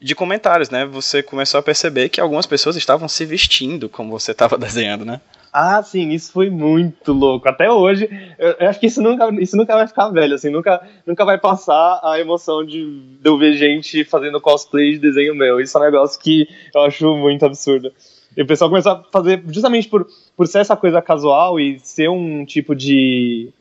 de 0.00 0.14
comentários, 0.14 0.70
né? 0.70 0.86
Você 0.86 1.22
começou 1.22 1.60
a 1.60 1.62
perceber 1.62 2.08
que 2.08 2.20
algumas 2.20 2.46
pessoas 2.46 2.76
estavam 2.76 3.08
se 3.08 3.24
vestindo 3.24 3.88
como 3.88 4.10
você 4.10 4.32
estava 4.32 4.56
desenhando, 4.58 5.04
né? 5.04 5.20
Ah, 5.52 5.82
sim, 5.82 6.10
isso 6.10 6.32
foi 6.32 6.48
muito 6.48 7.12
louco. 7.12 7.48
Até 7.48 7.70
hoje, 7.70 8.08
eu, 8.38 8.54
eu, 8.60 8.68
acho 8.68 8.78
que 8.78 8.86
isso 8.86 9.02
nunca, 9.02 9.28
isso 9.40 9.56
nunca 9.56 9.74
vai 9.74 9.86
ficar 9.86 10.08
velho, 10.10 10.36
assim, 10.36 10.48
nunca, 10.48 10.80
nunca 11.04 11.24
vai 11.24 11.38
passar 11.38 12.00
a 12.04 12.20
emoção 12.20 12.64
de, 12.64 13.00
de 13.20 13.28
eu 13.28 13.36
ver 13.36 13.54
gente 13.54 14.04
fazendo 14.04 14.40
cosplay 14.40 14.92
de 14.92 14.98
desenho 15.00 15.34
meu. 15.34 15.60
Isso 15.60 15.76
é 15.76 15.80
um 15.80 15.84
negócio 15.84 16.20
que 16.20 16.48
eu 16.72 16.82
acho 16.82 17.16
muito 17.16 17.44
absurdo. 17.44 17.92
E 18.36 18.42
o 18.42 18.46
pessoal 18.46 18.70
começou 18.70 18.92
a 18.92 19.04
fazer, 19.10 19.42
justamente 19.48 19.88
por, 19.88 20.06
por 20.36 20.46
ser 20.46 20.60
essa 20.60 20.76
coisa 20.76 21.02
casual 21.02 21.58
e 21.58 21.80
ser 21.80 22.08
um 22.08 22.44
tipo 22.44 22.74
de. 22.74 23.52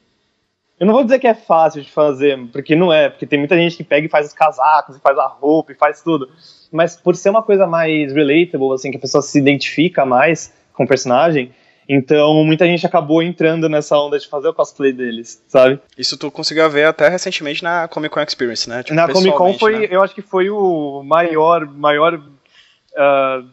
Eu 0.80 0.86
não 0.86 0.94
vou 0.94 1.04
dizer 1.04 1.20
que 1.20 1.28
é 1.28 1.34
fácil 1.34 1.82
de 1.82 1.92
fazer, 1.92 2.40
porque 2.54 2.76
não 2.76 2.92
é, 2.94 3.10
porque 3.10 3.28
tem 3.28 3.38
muita 3.38 3.58
gente 3.58 3.76
que 3.76 3.84
pega 3.84 4.08
e 4.08 4.10
faz 4.10 4.28
os 4.28 4.34
casacos, 4.34 4.96
e 4.96 5.00
faz 5.00 5.18
a 5.18 5.28
roupa, 5.28 5.74
e 5.74 5.76
faz 5.76 6.02
tudo. 6.02 6.30
Mas 6.72 6.96
por 6.96 7.16
ser 7.16 7.30
uma 7.30 7.44
coisa 7.44 7.68
mais 7.68 8.14
relatable, 8.14 8.74
assim, 8.74 8.90
que 8.90 8.98
a 8.98 9.00
pessoa 9.00 9.22
se 9.22 9.38
identifica 9.38 10.06
mais 10.06 10.54
com 10.74 10.86
o 10.86 10.88
personagem, 10.88 11.52
então, 11.92 12.44
muita 12.46 12.68
gente 12.68 12.86
acabou 12.86 13.24
entrando 13.24 13.68
nessa 13.68 13.98
onda 13.98 14.20
de 14.20 14.28
fazer 14.28 14.48
o 14.48 14.54
cosplay 14.54 14.94
deles, 14.94 15.44
sabe? 15.48 15.80
Isso 15.98 16.16
tu 16.16 16.30
conseguiu 16.30 16.70
ver 16.70 16.84
até 16.84 17.10
recentemente 17.10 17.64
na 17.64 17.88
Comic 17.88 18.14
Con 18.14 18.22
Experience, 18.22 18.70
né? 18.70 18.84
Tipo, 18.84 18.94
na 18.94 19.12
Comic 19.12 19.36
Con 19.36 19.58
foi, 19.58 19.80
né? 19.80 19.88
eu 19.90 20.04
acho 20.04 20.14
que 20.14 20.22
foi 20.22 20.52
o 20.52 21.02
maior, 21.04 21.66
maior, 21.66 22.14
uh, 22.14 23.50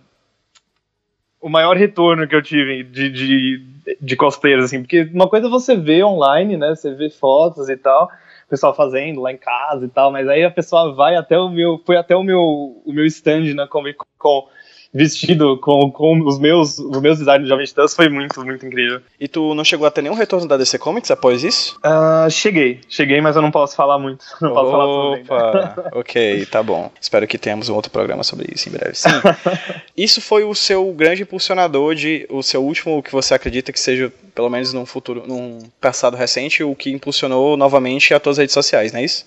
o 1.47 1.49
maior 1.49 1.77
retorno 1.77 2.27
que 2.27 2.35
eu 2.35 2.43
tive 2.43 2.83
de, 2.83 3.09
de, 3.09 3.63
de 4.01 4.17
cosplayers, 4.17 4.65
assim, 4.65 4.81
porque 4.81 5.09
uma 5.15 5.29
coisa 5.29 5.47
é 5.47 5.49
você 5.51 5.77
vê 5.77 6.03
online, 6.03 6.57
né? 6.57 6.75
Você 6.75 6.93
vê 6.93 7.09
fotos 7.09 7.69
e 7.69 7.77
tal, 7.77 8.07
o 8.07 8.51
pessoal 8.51 8.75
fazendo 8.75 9.21
lá 9.21 9.31
em 9.31 9.37
casa 9.37 9.85
e 9.85 9.89
tal, 9.89 10.11
mas 10.11 10.27
aí 10.27 10.43
a 10.43 10.51
pessoa 10.51 10.93
vai 10.93 11.15
até 11.15 11.39
o 11.39 11.49
meu, 11.49 11.81
foi 11.87 11.97
até 11.97 12.17
o 12.17 12.25
meu, 12.25 12.83
o 12.85 12.93
meu 12.93 13.07
stand 13.07 13.55
na 13.55 13.69
Comic 13.69 13.97
Con 14.19 14.49
vestido 14.97 15.59
com, 15.59 15.91
com 15.91 16.21
os 16.27 16.39
meus 16.39 16.79
os 16.79 17.01
meus 17.01 17.19
designs 17.19 17.43
de 17.43 17.49
Jovem 17.49 17.67
Titãs 17.67 17.95
foi 17.95 18.09
muito, 18.09 18.45
muito 18.45 18.65
incrível. 18.67 19.01
E 19.21 19.29
tu 19.29 19.55
não 19.55 19.65
chegou 19.65 19.87
a 19.87 19.91
ter 19.91 20.03
nenhum 20.03 20.15
retorno 20.15 20.49
da 20.49 20.57
DC 20.57 20.79
Comics 20.79 21.11
após 21.11 21.45
isso? 21.45 21.79
Uh, 21.85 22.31
cheguei, 22.31 22.81
cheguei, 22.89 23.21
mas 23.21 23.37
eu 23.37 23.43
não 23.43 23.51
posso 23.51 23.77
falar 23.77 23.99
muito. 23.99 24.25
Não 24.41 24.53
posso 24.53 24.69
Opa, 24.69 25.27
falar 25.27 25.75
sobre 25.75 25.91
ok, 26.01 26.47
tá 26.47 26.63
bom. 26.63 26.91
Espero 27.01 27.27
que 27.27 27.39
tenhamos 27.39 27.69
um 27.69 27.75
outro 27.75 27.91
programa 27.91 28.23
sobre 28.23 28.49
isso 28.55 28.69
em 28.69 28.73
breve. 28.73 28.95
Sim. 28.95 29.09
isso 29.97 30.21
foi 30.21 30.45
o 30.45 30.55
seu 30.55 30.93
grande 30.93 31.23
impulsionador 31.23 31.95
de 31.95 32.27
o 32.31 32.43
seu 32.43 32.63
último 32.63 33.03
que 33.03 33.13
você 33.13 33.35
acredita 33.35 33.73
que 33.73 33.81
seja 33.81 34.13
pelo 34.35 34.51
menos 34.51 34.73
num 34.73 34.85
futuro, 34.85 35.25
num 35.27 35.59
passado 35.81 36.17
recente, 36.17 36.63
o 36.63 36.75
que 36.75 36.91
impulsionou 36.91 37.57
novamente 37.57 38.13
as 38.13 38.23
tuas 38.23 38.39
redes 38.39 38.53
sociais, 38.53 38.93
não 38.93 39.01
é 39.01 39.05
isso? 39.05 39.25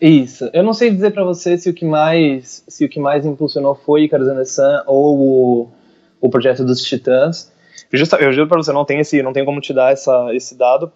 Isso. 0.00 0.50
Eu 0.52 0.62
não 0.62 0.74
sei 0.74 0.90
dizer 0.90 1.12
para 1.12 1.24
você 1.24 1.56
se 1.56 1.70
o 1.70 1.74
que 1.74 1.84
mais 1.84 2.64
se 2.68 2.84
o 2.84 2.88
que 2.88 2.98
mais 2.98 3.24
impulsionou 3.24 3.74
foi 3.74 4.08
Sun 4.44 4.82
ou 4.86 5.18
o, 5.18 5.68
o 6.20 6.28
projeto 6.28 6.64
dos 6.64 6.82
Titãs. 6.82 7.52
Justa, 7.92 8.16
eu 8.16 8.32
juro 8.32 8.48
para 8.48 8.56
você, 8.56 8.72
não 8.72 8.84
tem 8.84 8.98
esse, 9.00 9.22
não 9.22 9.32
tem 9.32 9.44
como 9.44 9.60
te 9.60 9.72
dar 9.72 9.92
essa, 9.92 10.34
esse 10.34 10.56
dado, 10.56 10.90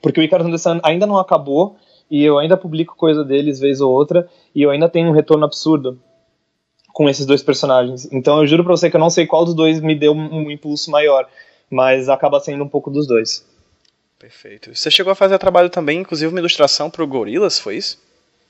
porque 0.00 0.20
o 0.20 0.28
the 0.28 0.58
Sun 0.58 0.80
ainda 0.82 1.06
não 1.06 1.18
acabou 1.18 1.76
e 2.10 2.22
eu 2.24 2.38
ainda 2.38 2.56
publico 2.56 2.96
coisa 2.96 3.24
deles 3.24 3.58
vez 3.58 3.80
ou 3.80 3.92
outra 3.92 4.28
e 4.54 4.62
eu 4.62 4.70
ainda 4.70 4.88
tenho 4.88 5.08
um 5.08 5.12
retorno 5.12 5.44
absurdo 5.44 5.98
com 6.92 7.08
esses 7.08 7.26
dois 7.26 7.42
personagens. 7.42 8.08
Então 8.12 8.40
eu 8.40 8.46
juro 8.46 8.64
para 8.64 8.76
você 8.76 8.88
que 8.88 8.96
eu 8.96 9.00
não 9.00 9.10
sei 9.10 9.26
qual 9.26 9.44
dos 9.44 9.54
dois 9.54 9.80
me 9.80 9.94
deu 9.94 10.12
um 10.12 10.50
impulso 10.50 10.90
maior, 10.90 11.28
mas 11.70 12.08
acaba 12.08 12.40
sendo 12.40 12.62
um 12.62 12.68
pouco 12.68 12.90
dos 12.90 13.06
dois. 13.06 13.44
Perfeito. 14.18 14.74
Você 14.74 14.90
chegou 14.90 15.12
a 15.12 15.16
fazer 15.16 15.38
trabalho 15.38 15.70
também, 15.70 16.00
inclusive 16.00 16.30
uma 16.30 16.40
ilustração 16.40 16.90
pro 16.90 17.06
Gorilas, 17.06 17.58
foi 17.58 17.76
isso? 17.76 17.98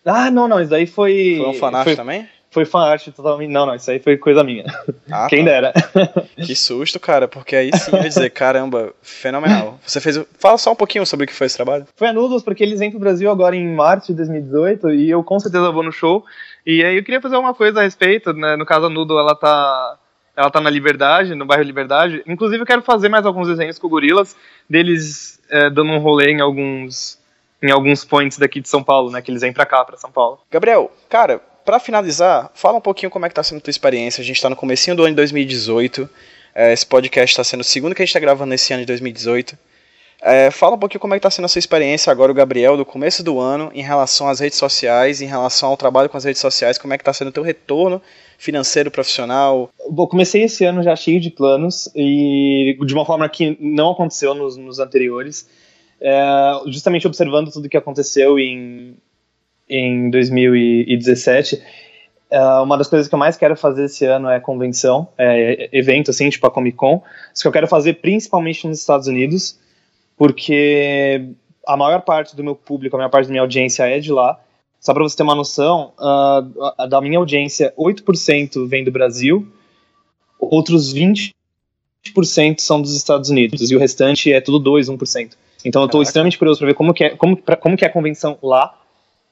Ah, 0.05 0.31
não, 0.31 0.49
não, 0.49 0.61
isso 0.61 0.71
daí 0.71 0.87
foi. 0.87 1.37
Foi 1.39 1.49
um 1.49 1.55
fanart 1.55 1.95
também? 1.95 2.29
Foi 2.51 2.65
fanart 2.65 3.07
totalmente. 3.09 3.51
Não, 3.51 3.67
não, 3.67 3.75
isso 3.75 3.91
aí 3.91 3.99
foi 3.99 4.17
coisa 4.17 4.43
minha. 4.43 4.65
Ah, 5.11 5.27
Quem 5.29 5.45
tá. 5.45 5.51
dera. 5.51 5.73
Que 6.37 6.55
susto, 6.55 6.99
cara, 6.99 7.29
porque 7.29 7.55
aí 7.55 7.71
sim 7.77 7.91
eu 7.93 7.99
ia 7.99 8.09
dizer, 8.09 8.31
caramba, 8.31 8.95
fenomenal. 9.03 9.79
Você 9.85 10.01
fez. 10.01 10.19
Fala 10.39 10.57
só 10.57 10.73
um 10.73 10.77
pouquinho 10.77 11.05
sobre 11.05 11.25
o 11.25 11.27
que 11.27 11.35
foi 11.35 11.47
esse 11.47 11.57
trabalho. 11.57 11.87
Foi 11.95 12.09
a 12.09 12.13
Noodles, 12.13 12.43
porque 12.43 12.63
eles 12.63 12.79
vêm 12.79 12.91
pro 12.91 13.01
Brasil 13.01 13.31
agora 13.31 13.55
em 13.55 13.75
março 13.75 14.07
de 14.09 14.15
2018 14.17 14.91
e 14.91 15.11
eu 15.11 15.23
com 15.23 15.39
certeza 15.39 15.71
vou 15.71 15.83
no 15.83 15.93
show. 15.93 16.25
E 16.65 16.83
aí 16.83 16.97
eu 16.97 17.05
queria 17.05 17.21
fazer 17.21 17.37
uma 17.37 17.53
coisa 17.53 17.81
a 17.81 17.83
respeito, 17.83 18.33
né? 18.33 18.57
No 18.57 18.65
caso, 18.65 18.87
a 18.87 18.91
Noodle, 18.91 19.19
ela 19.19 19.35
tá. 19.35 19.99
Ela 20.39 20.53
tá 20.53 20.61
na 20.61 20.71
Liberdade, 20.71 21.35
no 21.35 21.45
bairro 21.45 21.65
Liberdade. 21.65 22.23
Inclusive, 22.25 22.63
eu 22.63 22.67
quero 22.67 22.81
fazer 22.81 23.09
mais 23.09 23.27
alguns 23.27 23.49
desenhos 23.49 23.77
com 23.77 23.89
gorilas, 23.89 24.37
deles 24.71 25.41
é, 25.51 25.69
dando 25.69 25.91
um 25.91 25.99
rolê 25.99 26.31
em 26.31 26.41
alguns 26.41 27.19
em 27.61 27.73
alguns 27.73 28.05
points 28.05 28.39
daqui 28.39 28.61
de 28.61 28.69
São 28.69 28.81
Paulo, 28.81 29.11
né? 29.11 29.21
Que 29.21 29.33
eles 29.33 29.43
vêm 29.43 29.53
pra 29.53 29.67
cá, 29.67 29.85
pra 29.85 29.97
São 29.97 30.13
Paulo. 30.13 30.39
Gabriel, 30.49 30.93
cara, 31.09 31.41
para 31.65 31.81
finalizar, 31.81 32.53
fala 32.55 32.79
um 32.79 32.81
pouquinho 32.81 33.11
como 33.11 33.27
é 33.27 33.29
que 33.29 33.35
tá 33.35 33.43
sendo 33.43 33.59
a 33.59 33.61
tua 33.63 33.73
experiência. 33.73 34.23
A 34.23 34.25
gente 34.25 34.41
tá 34.41 34.49
no 34.49 34.55
comecinho 34.55 34.95
do 34.95 35.03
ano 35.03 35.11
de 35.11 35.17
2018. 35.17 36.09
É, 36.55 36.73
esse 36.73 36.87
podcast 36.87 37.33
está 37.33 37.43
sendo 37.43 37.63
o 37.63 37.65
segundo 37.65 37.93
que 37.93 38.01
a 38.01 38.05
gente 38.05 38.15
tá 38.15 38.21
gravando 38.21 38.51
nesse 38.51 38.73
ano 38.73 38.83
de 38.83 38.87
2018. 38.87 39.59
É, 40.21 40.51
fala 40.51 40.75
um 40.75 40.79
pouquinho 40.79 41.01
como 41.01 41.15
é 41.15 41.17
que 41.17 41.23
tá 41.23 41.31
sendo 41.31 41.45
a 41.45 41.49
sua 41.49 41.61
experiência 41.61 42.11
agora, 42.11 42.33
o 42.33 42.35
Gabriel, 42.35 42.77
do 42.77 42.85
começo 42.85 43.23
do 43.23 43.39
ano, 43.39 43.71
em 43.73 43.83
relação 43.83 44.29
às 44.29 44.41
redes 44.41 44.59
sociais, 44.59 45.23
em 45.23 45.27
relação 45.27 45.69
ao 45.69 45.77
trabalho 45.77 46.09
com 46.09 46.17
as 46.17 46.25
redes 46.25 46.41
sociais, 46.41 46.77
como 46.77 46.93
é 46.93 46.99
que 46.99 47.05
tá 47.05 47.13
sendo 47.13 47.29
o 47.29 47.33
teu 47.33 47.43
retorno 47.43 48.03
financeiro, 48.37 48.91
profissional? 48.91 49.71
Bom, 49.89 50.07
comecei 50.09 50.43
esse 50.43 50.65
ano 50.65 50.83
já 50.83 50.97
cheio 50.97 51.21
de 51.21 51.31
planos 51.31 51.89
e 51.95 52.77
de 52.85 52.95
uma 52.95 53.05
forma 53.05 53.29
que 53.29 53.57
não 53.61 53.93
aconteceu 53.93 54.35
nos, 54.35 54.57
nos 54.57 54.81
anteriores, 54.81 55.49
é, 56.01 56.53
justamente 56.67 57.07
observando 57.07 57.53
tudo 57.53 57.69
que 57.69 57.77
aconteceu 57.77 58.41
em, 58.41 58.97
em 59.69 60.11
2017. 60.11 61.63
É, 62.29 62.41
uma 62.61 62.77
das 62.77 62.89
coisas 62.89 63.07
que 63.07 63.15
eu 63.15 63.19
mais 63.19 63.37
quero 63.37 63.57
fazer 63.57 63.85
esse 63.85 64.05
ano 64.05 64.29
é 64.29 64.41
convenção, 64.41 65.09
é, 65.17 65.69
evento 65.73 66.11
assim, 66.11 66.29
tipo 66.29 66.47
a 66.47 66.51
Comic 66.51 66.77
Con, 66.77 67.03
isso 67.33 67.43
que 67.43 67.49
eu 67.49 67.53
quero 67.53 67.69
fazer 67.69 67.95
principalmente 67.95 68.67
nos 68.67 68.81
Estados 68.81 69.07
Unidos, 69.07 69.59
porque 70.19 71.31
a 71.67 71.77
maior 71.77 72.03
parte 72.03 72.35
do 72.35 72.43
meu 72.43 72.57
público, 72.57 72.97
a 72.97 72.99
maior 72.99 73.11
parte 73.11 73.27
da 73.27 73.31
minha 73.31 73.43
audiência 73.43 73.85
é 73.85 74.01
de 74.01 74.13
lá. 74.13 74.39
Só 74.81 74.93
para 74.93 75.03
você 75.03 75.17
ter 75.17 75.23
uma 75.23 75.35
noção, 75.35 75.93
uh, 75.99 76.87
da 76.87 77.01
minha 77.01 77.19
audiência, 77.19 77.73
8% 77.77 78.67
vem 78.69 78.85
do 78.85 78.93
Brasil, 78.93 79.47
outros 80.39 80.95
20% 80.95 81.33
são 82.59 82.81
dos 82.81 82.95
Estados 82.97 83.29
Unidos, 83.29 83.71
e 83.71 83.77
o 83.77 83.79
restante 83.79 84.33
é 84.33 84.41
tudo 84.41 84.59
2, 84.59 84.89
1%. 84.89 85.33
Então 85.65 85.83
eu 85.83 85.87
estou 85.87 86.03
extremamente 86.03 86.39
curioso 86.39 86.61
para 86.61 86.69
ver 86.69 86.75
como 86.75 86.95
que, 86.95 87.05
é, 87.05 87.11
como, 87.11 87.37
pra, 87.37 87.57
como 87.57 87.77
que 87.77 87.85
é 87.85 87.89
a 87.89 87.93
convenção 87.93 88.39
lá. 88.43 88.77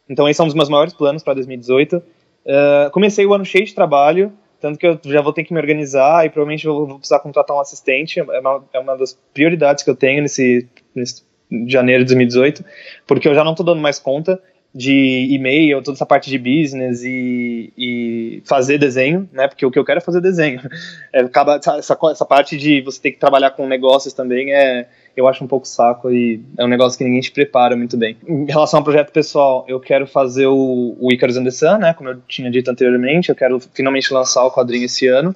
Então 0.08 0.28
esse 0.28 0.40
é 0.40 0.44
um 0.44 0.48
dos 0.48 0.56
meus 0.56 0.68
maiores 0.68 0.92
planos 0.92 1.22
para 1.22 1.34
2018. 1.34 1.96
Uh, 1.96 2.90
comecei 2.92 3.24
o 3.24 3.32
ano 3.32 3.44
cheio 3.44 3.64
de 3.64 3.74
trabalho, 3.74 4.32
tanto 4.66 4.78
que 4.78 4.86
eu 4.86 4.98
já 5.04 5.20
vou 5.20 5.32
ter 5.32 5.44
que 5.44 5.54
me 5.54 5.60
organizar 5.60 6.26
e 6.26 6.30
provavelmente 6.30 6.66
vou, 6.66 6.86
vou 6.86 6.98
precisar 6.98 7.20
contratar 7.20 7.56
um 7.56 7.60
assistente. 7.60 8.18
É 8.18 8.40
uma, 8.40 8.64
é 8.72 8.78
uma 8.78 8.96
das 8.96 9.16
prioridades 9.32 9.84
que 9.84 9.90
eu 9.90 9.94
tenho 9.94 10.22
nesse, 10.22 10.66
nesse 10.94 11.22
janeiro 11.68 12.02
de 12.04 12.08
2018, 12.08 12.64
porque 13.06 13.28
eu 13.28 13.34
já 13.34 13.44
não 13.44 13.52
estou 13.52 13.64
dando 13.64 13.80
mais 13.80 13.98
conta 13.98 14.40
de 14.74 15.28
e-mail, 15.30 15.82
toda 15.82 15.96
essa 15.96 16.04
parte 16.04 16.28
de 16.28 16.36
business 16.36 17.02
e, 17.02 17.72
e, 17.78 18.42
fazer 18.44 18.76
desenho, 18.76 19.26
né? 19.32 19.48
Porque 19.48 19.64
o 19.64 19.70
que 19.70 19.78
eu 19.78 19.84
quero 19.84 19.98
é 19.98 20.02
fazer 20.02 20.20
desenho. 20.20 20.60
É, 21.12 21.20
acaba, 21.20 21.56
essa, 21.56 21.96
essa 22.10 22.26
parte 22.26 22.58
de 22.58 22.82
você 22.82 23.00
ter 23.00 23.12
que 23.12 23.18
trabalhar 23.18 23.52
com 23.52 23.66
negócios 23.66 24.12
também 24.12 24.52
é, 24.52 24.86
eu 25.16 25.26
acho 25.26 25.42
um 25.42 25.46
pouco 25.46 25.66
saco 25.66 26.10
e 26.10 26.42
é 26.58 26.64
um 26.64 26.68
negócio 26.68 26.98
que 26.98 27.04
ninguém 27.04 27.20
te 27.20 27.32
prepara 27.32 27.74
muito 27.74 27.96
bem. 27.96 28.16
Em 28.28 28.44
relação 28.44 28.78
ao 28.78 28.84
projeto 28.84 29.10
pessoal, 29.10 29.64
eu 29.66 29.80
quero 29.80 30.06
fazer 30.06 30.46
o, 30.46 30.96
o 31.00 31.12
Icarus 31.12 31.36
and 31.36 31.44
the 31.44 31.50
Sun, 31.50 31.78
né? 31.78 31.94
Como 31.94 32.10
eu 32.10 32.20
tinha 32.28 32.50
dito 32.50 32.70
anteriormente, 32.70 33.30
eu 33.30 33.34
quero 33.34 33.58
finalmente 33.72 34.12
lançar 34.12 34.44
o 34.44 34.50
quadrinho 34.50 34.84
esse 34.84 35.06
ano. 35.06 35.34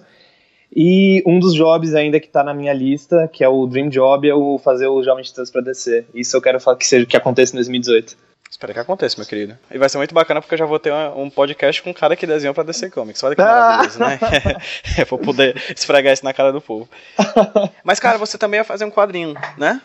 E 0.75 1.23
um 1.27 1.40
dos 1.40 1.55
jobs 1.55 1.95
ainda 1.95 2.21
que 2.21 2.27
está 2.27 2.45
na 2.45 2.55
minha 2.55 2.73
lista, 2.73 3.29
que 3.33 3.43
é 3.43 3.49
o 3.49 3.66
Dream 3.66 3.88
Job, 3.88 4.29
é 4.29 4.35
o 4.35 4.59
fazer 4.59 4.87
o 4.87 5.03
Jovem 5.03 5.25
Titãs 5.25 5.51
para 5.51 5.62
DC. 5.62 6.05
Isso 6.14 6.37
eu 6.37 6.43
quero 6.43 6.59
que 6.77 6.87
seja 6.87 7.07
que 7.07 7.16
aconteça 7.16 7.55
em 7.55 7.57
2018. 7.57 8.30
Espero 8.61 8.75
que 8.75 8.81
aconteça, 8.81 9.16
meu 9.16 9.27
querido. 9.27 9.59
E 9.70 9.79
vai 9.79 9.88
ser 9.88 9.96
muito 9.96 10.14
bacana 10.14 10.38
porque 10.42 10.53
eu 10.53 10.59
já 10.59 10.66
vou 10.66 10.79
ter 10.79 10.92
um 10.92 11.31
podcast 11.31 11.83
com 11.83 11.88
um 11.88 11.94
cara 11.94 12.14
que 12.14 12.27
desenhou 12.27 12.53
pra 12.53 12.62
DC 12.62 12.90
Comics. 12.90 13.23
Olha 13.23 13.35
que 13.35 13.40
maravilhoso, 13.40 13.99
né? 13.99 14.18
eu 14.99 15.07
vou 15.07 15.18
poder 15.18 15.57
esfregar 15.75 16.12
isso 16.12 16.23
na 16.23 16.35
cara 16.35 16.53
do 16.53 16.61
povo. 16.61 16.87
Mas, 17.83 17.99
cara, 17.99 18.18
você 18.18 18.37
também 18.37 18.59
ia 18.59 18.64
fazer 18.64 18.85
um 18.85 18.90
quadrinho, 18.90 19.35
né? 19.57 19.81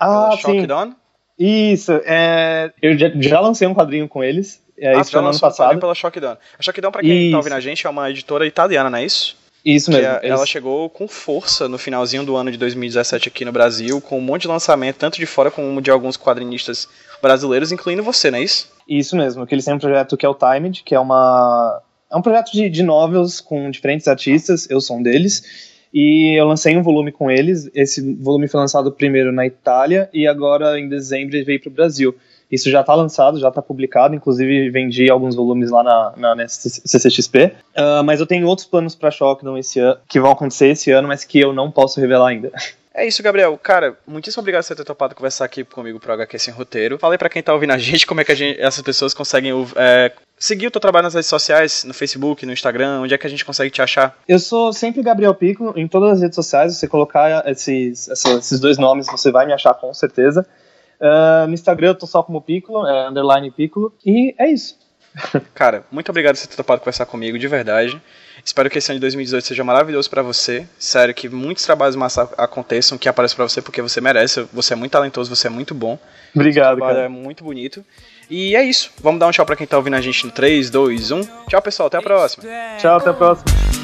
Ah, 0.00 0.36
sim. 0.36 0.66
Dawn? 0.66 0.94
Isso, 1.38 1.92
é... 2.04 2.72
eu 2.82 2.98
já, 2.98 3.08
já, 3.14 3.38
lancei 3.38 3.68
um 3.68 3.74
quadrinho 3.74 4.08
com 4.08 4.24
eles. 4.24 4.60
É, 4.76 4.96
ah, 4.96 5.00
isso 5.00 5.12
foi 5.12 5.20
no 5.20 5.28
ano 5.28 5.38
passado. 5.38 5.76
Um 5.76 5.78
pela 5.78 5.94
Shockdown. 5.94 6.36
A 6.58 6.62
Shockdown, 6.62 6.90
pra 6.90 7.02
quem 7.02 7.26
isso. 7.26 7.30
tá 7.30 7.36
ouvindo 7.36 7.54
a 7.54 7.60
gente, 7.60 7.86
é 7.86 7.90
uma 7.90 8.10
editora 8.10 8.44
italiana, 8.48 8.90
não 8.90 8.98
é 8.98 9.04
isso? 9.04 9.36
Isso 9.74 9.90
mesmo. 9.90 10.08
A, 10.08 10.20
ela 10.22 10.46
chegou 10.46 10.88
com 10.88 11.06
força 11.06 11.68
no 11.68 11.76
finalzinho 11.76 12.24
do 12.24 12.36
ano 12.36 12.50
de 12.50 12.56
2017 12.56 13.28
aqui 13.28 13.44
no 13.44 13.52
Brasil, 13.52 14.00
com 14.00 14.18
um 14.18 14.22
monte 14.22 14.42
de 14.42 14.48
lançamento, 14.48 14.96
tanto 14.96 15.18
de 15.18 15.26
fora 15.26 15.50
como 15.50 15.82
de 15.82 15.90
alguns 15.90 16.16
quadrinistas 16.16 16.88
brasileiros, 17.20 17.70
incluindo 17.70 18.02
você, 18.02 18.30
não 18.30 18.38
é 18.38 18.42
isso? 18.42 18.70
Isso 18.88 19.14
mesmo, 19.14 19.46
que 19.46 19.54
eles 19.54 19.66
têm 19.66 19.74
um 19.74 19.78
projeto 19.78 20.16
que 20.16 20.24
é 20.24 20.28
o 20.28 20.34
Timed, 20.34 20.82
que 20.82 20.94
é 20.94 21.00
uma. 21.00 21.82
É 22.10 22.16
um 22.16 22.22
projeto 22.22 22.50
de, 22.50 22.70
de 22.70 22.82
novels 22.82 23.42
com 23.42 23.70
diferentes 23.70 24.08
artistas, 24.08 24.66
eu 24.70 24.80
sou 24.80 24.96
um 24.96 25.02
deles. 25.02 25.68
E 25.92 26.38
eu 26.38 26.46
lancei 26.46 26.74
um 26.74 26.82
volume 26.82 27.12
com 27.12 27.30
eles. 27.30 27.70
Esse 27.74 28.14
volume 28.14 28.48
foi 28.48 28.60
lançado 28.60 28.90
primeiro 28.90 29.32
na 29.32 29.46
Itália 29.46 30.08
e 30.14 30.26
agora 30.26 30.78
em 30.80 30.88
dezembro 30.88 31.36
ele 31.36 31.44
veio 31.44 31.60
para 31.60 31.68
o 31.68 31.72
Brasil. 31.72 32.14
Isso 32.50 32.70
já 32.70 32.80
está 32.80 32.94
lançado, 32.94 33.38
já 33.38 33.48
está 33.48 33.60
publicado, 33.60 34.14
inclusive 34.14 34.70
vendi 34.70 35.10
alguns 35.10 35.34
volumes 35.34 35.70
lá 35.70 35.82
na, 35.82 36.34
na, 36.34 36.48
CCXP. 36.48 37.44
Uh, 37.44 37.52
ah, 37.76 38.02
mas 38.02 38.20
eu 38.20 38.26
tenho 38.26 38.46
outros 38.46 38.66
planos 38.66 38.94
para 38.94 39.10
Shockdown 39.10 39.58
esse 39.58 39.78
ano, 39.80 39.98
que 40.08 40.18
vão 40.18 40.30
acontecer 40.30 40.68
esse 40.68 40.90
ano, 40.90 41.08
mas 41.08 41.24
que 41.24 41.38
eu 41.38 41.52
não 41.52 41.70
posso 41.70 42.00
revelar 42.00 42.28
ainda. 42.28 42.50
É 42.98 43.06
isso, 43.06 43.22
Gabriel. 43.22 43.56
Cara, 43.62 43.96
muitíssimo 44.04 44.40
obrigado 44.40 44.62
por 44.62 44.66
você 44.66 44.74
ter 44.74 44.82
topado 44.82 45.14
conversar 45.14 45.44
aqui 45.44 45.62
comigo 45.62 46.00
pro 46.00 46.14
HQ 46.14 46.36
Sem 46.36 46.52
Roteiro. 46.52 46.98
Falei 46.98 47.16
para 47.16 47.28
quem 47.28 47.40
tá 47.40 47.54
ouvindo 47.54 47.72
a 47.72 47.78
gente 47.78 48.04
como 48.04 48.20
é 48.20 48.24
que 48.24 48.32
a 48.32 48.34
gente, 48.34 48.60
essas 48.60 48.82
pessoas 48.82 49.14
conseguem 49.14 49.52
é, 49.76 50.10
seguir 50.36 50.66
o 50.66 50.70
teu 50.70 50.80
trabalho 50.80 51.04
nas 51.04 51.14
redes 51.14 51.28
sociais, 51.28 51.84
no 51.84 51.94
Facebook, 51.94 52.44
no 52.44 52.52
Instagram, 52.52 53.02
onde 53.02 53.14
é 53.14 53.18
que 53.18 53.24
a 53.24 53.30
gente 53.30 53.44
consegue 53.44 53.70
te 53.70 53.80
achar? 53.80 54.18
Eu 54.26 54.40
sou 54.40 54.72
sempre 54.72 55.00
Gabriel 55.00 55.32
Pico, 55.32 55.72
em 55.76 55.86
todas 55.86 56.14
as 56.14 56.22
redes 56.22 56.34
sociais, 56.34 56.76
você 56.76 56.88
colocar 56.88 57.48
esses, 57.48 58.08
esses 58.08 58.58
dois 58.58 58.78
nomes, 58.78 59.06
você 59.06 59.30
vai 59.30 59.46
me 59.46 59.52
achar 59.52 59.74
com 59.74 59.94
certeza. 59.94 60.44
Uh, 61.00 61.46
no 61.46 61.54
Instagram 61.54 61.88
eu 61.88 61.94
tô 61.94 62.06
só 62.06 62.22
como 62.22 62.40
Piccolo, 62.40 62.86
é 62.86 63.08
underline 63.08 63.50
Piccolo, 63.50 63.92
e 64.04 64.34
é 64.38 64.50
isso. 64.50 64.76
Cara, 65.54 65.84
muito 65.90 66.10
obrigado 66.10 66.34
por 66.34 66.40
você 66.40 66.48
ter 66.48 66.56
topado 66.56 66.80
conversar 66.80 67.06
comigo, 67.06 67.38
de 67.38 67.48
verdade. 67.48 68.00
Espero 68.44 68.70
que 68.70 68.78
esse 68.78 68.90
ano 68.90 68.98
de 68.98 69.00
2018 69.02 69.46
seja 69.46 69.64
maravilhoso 69.64 70.08
para 70.08 70.22
você. 70.22 70.66
Sério, 70.78 71.14
que 71.14 71.28
muitos 71.28 71.64
trabalhos 71.64 71.96
massa 71.96 72.28
aconteçam, 72.36 72.96
que 72.96 73.08
apareçam 73.08 73.36
para 73.36 73.48
você, 73.48 73.60
porque 73.60 73.82
você 73.82 74.00
merece. 74.00 74.46
Você 74.52 74.72
é 74.72 74.76
muito 74.76 74.92
talentoso, 74.92 75.34
você 75.34 75.48
é 75.48 75.50
muito 75.50 75.74
bom. 75.74 75.98
Obrigado, 76.34 76.78
cara. 76.78 77.00
É 77.00 77.08
muito 77.08 77.42
bonito. 77.42 77.84
E 78.30 78.54
é 78.54 78.62
isso. 78.62 78.90
Vamos 79.00 79.18
dar 79.20 79.26
um 79.26 79.30
tchau 79.30 79.44
para 79.44 79.56
quem 79.56 79.66
tá 79.66 79.76
ouvindo 79.76 79.94
a 79.94 80.00
gente 80.00 80.24
no 80.24 80.32
3, 80.32 80.70
2, 80.70 81.10
1. 81.10 81.22
Tchau, 81.48 81.62
pessoal. 81.62 81.88
Até 81.88 81.98
a 81.98 82.02
próxima. 82.02 82.44
Tchau, 82.78 82.96
até 82.96 83.10
a 83.10 83.14
próxima. 83.14 83.77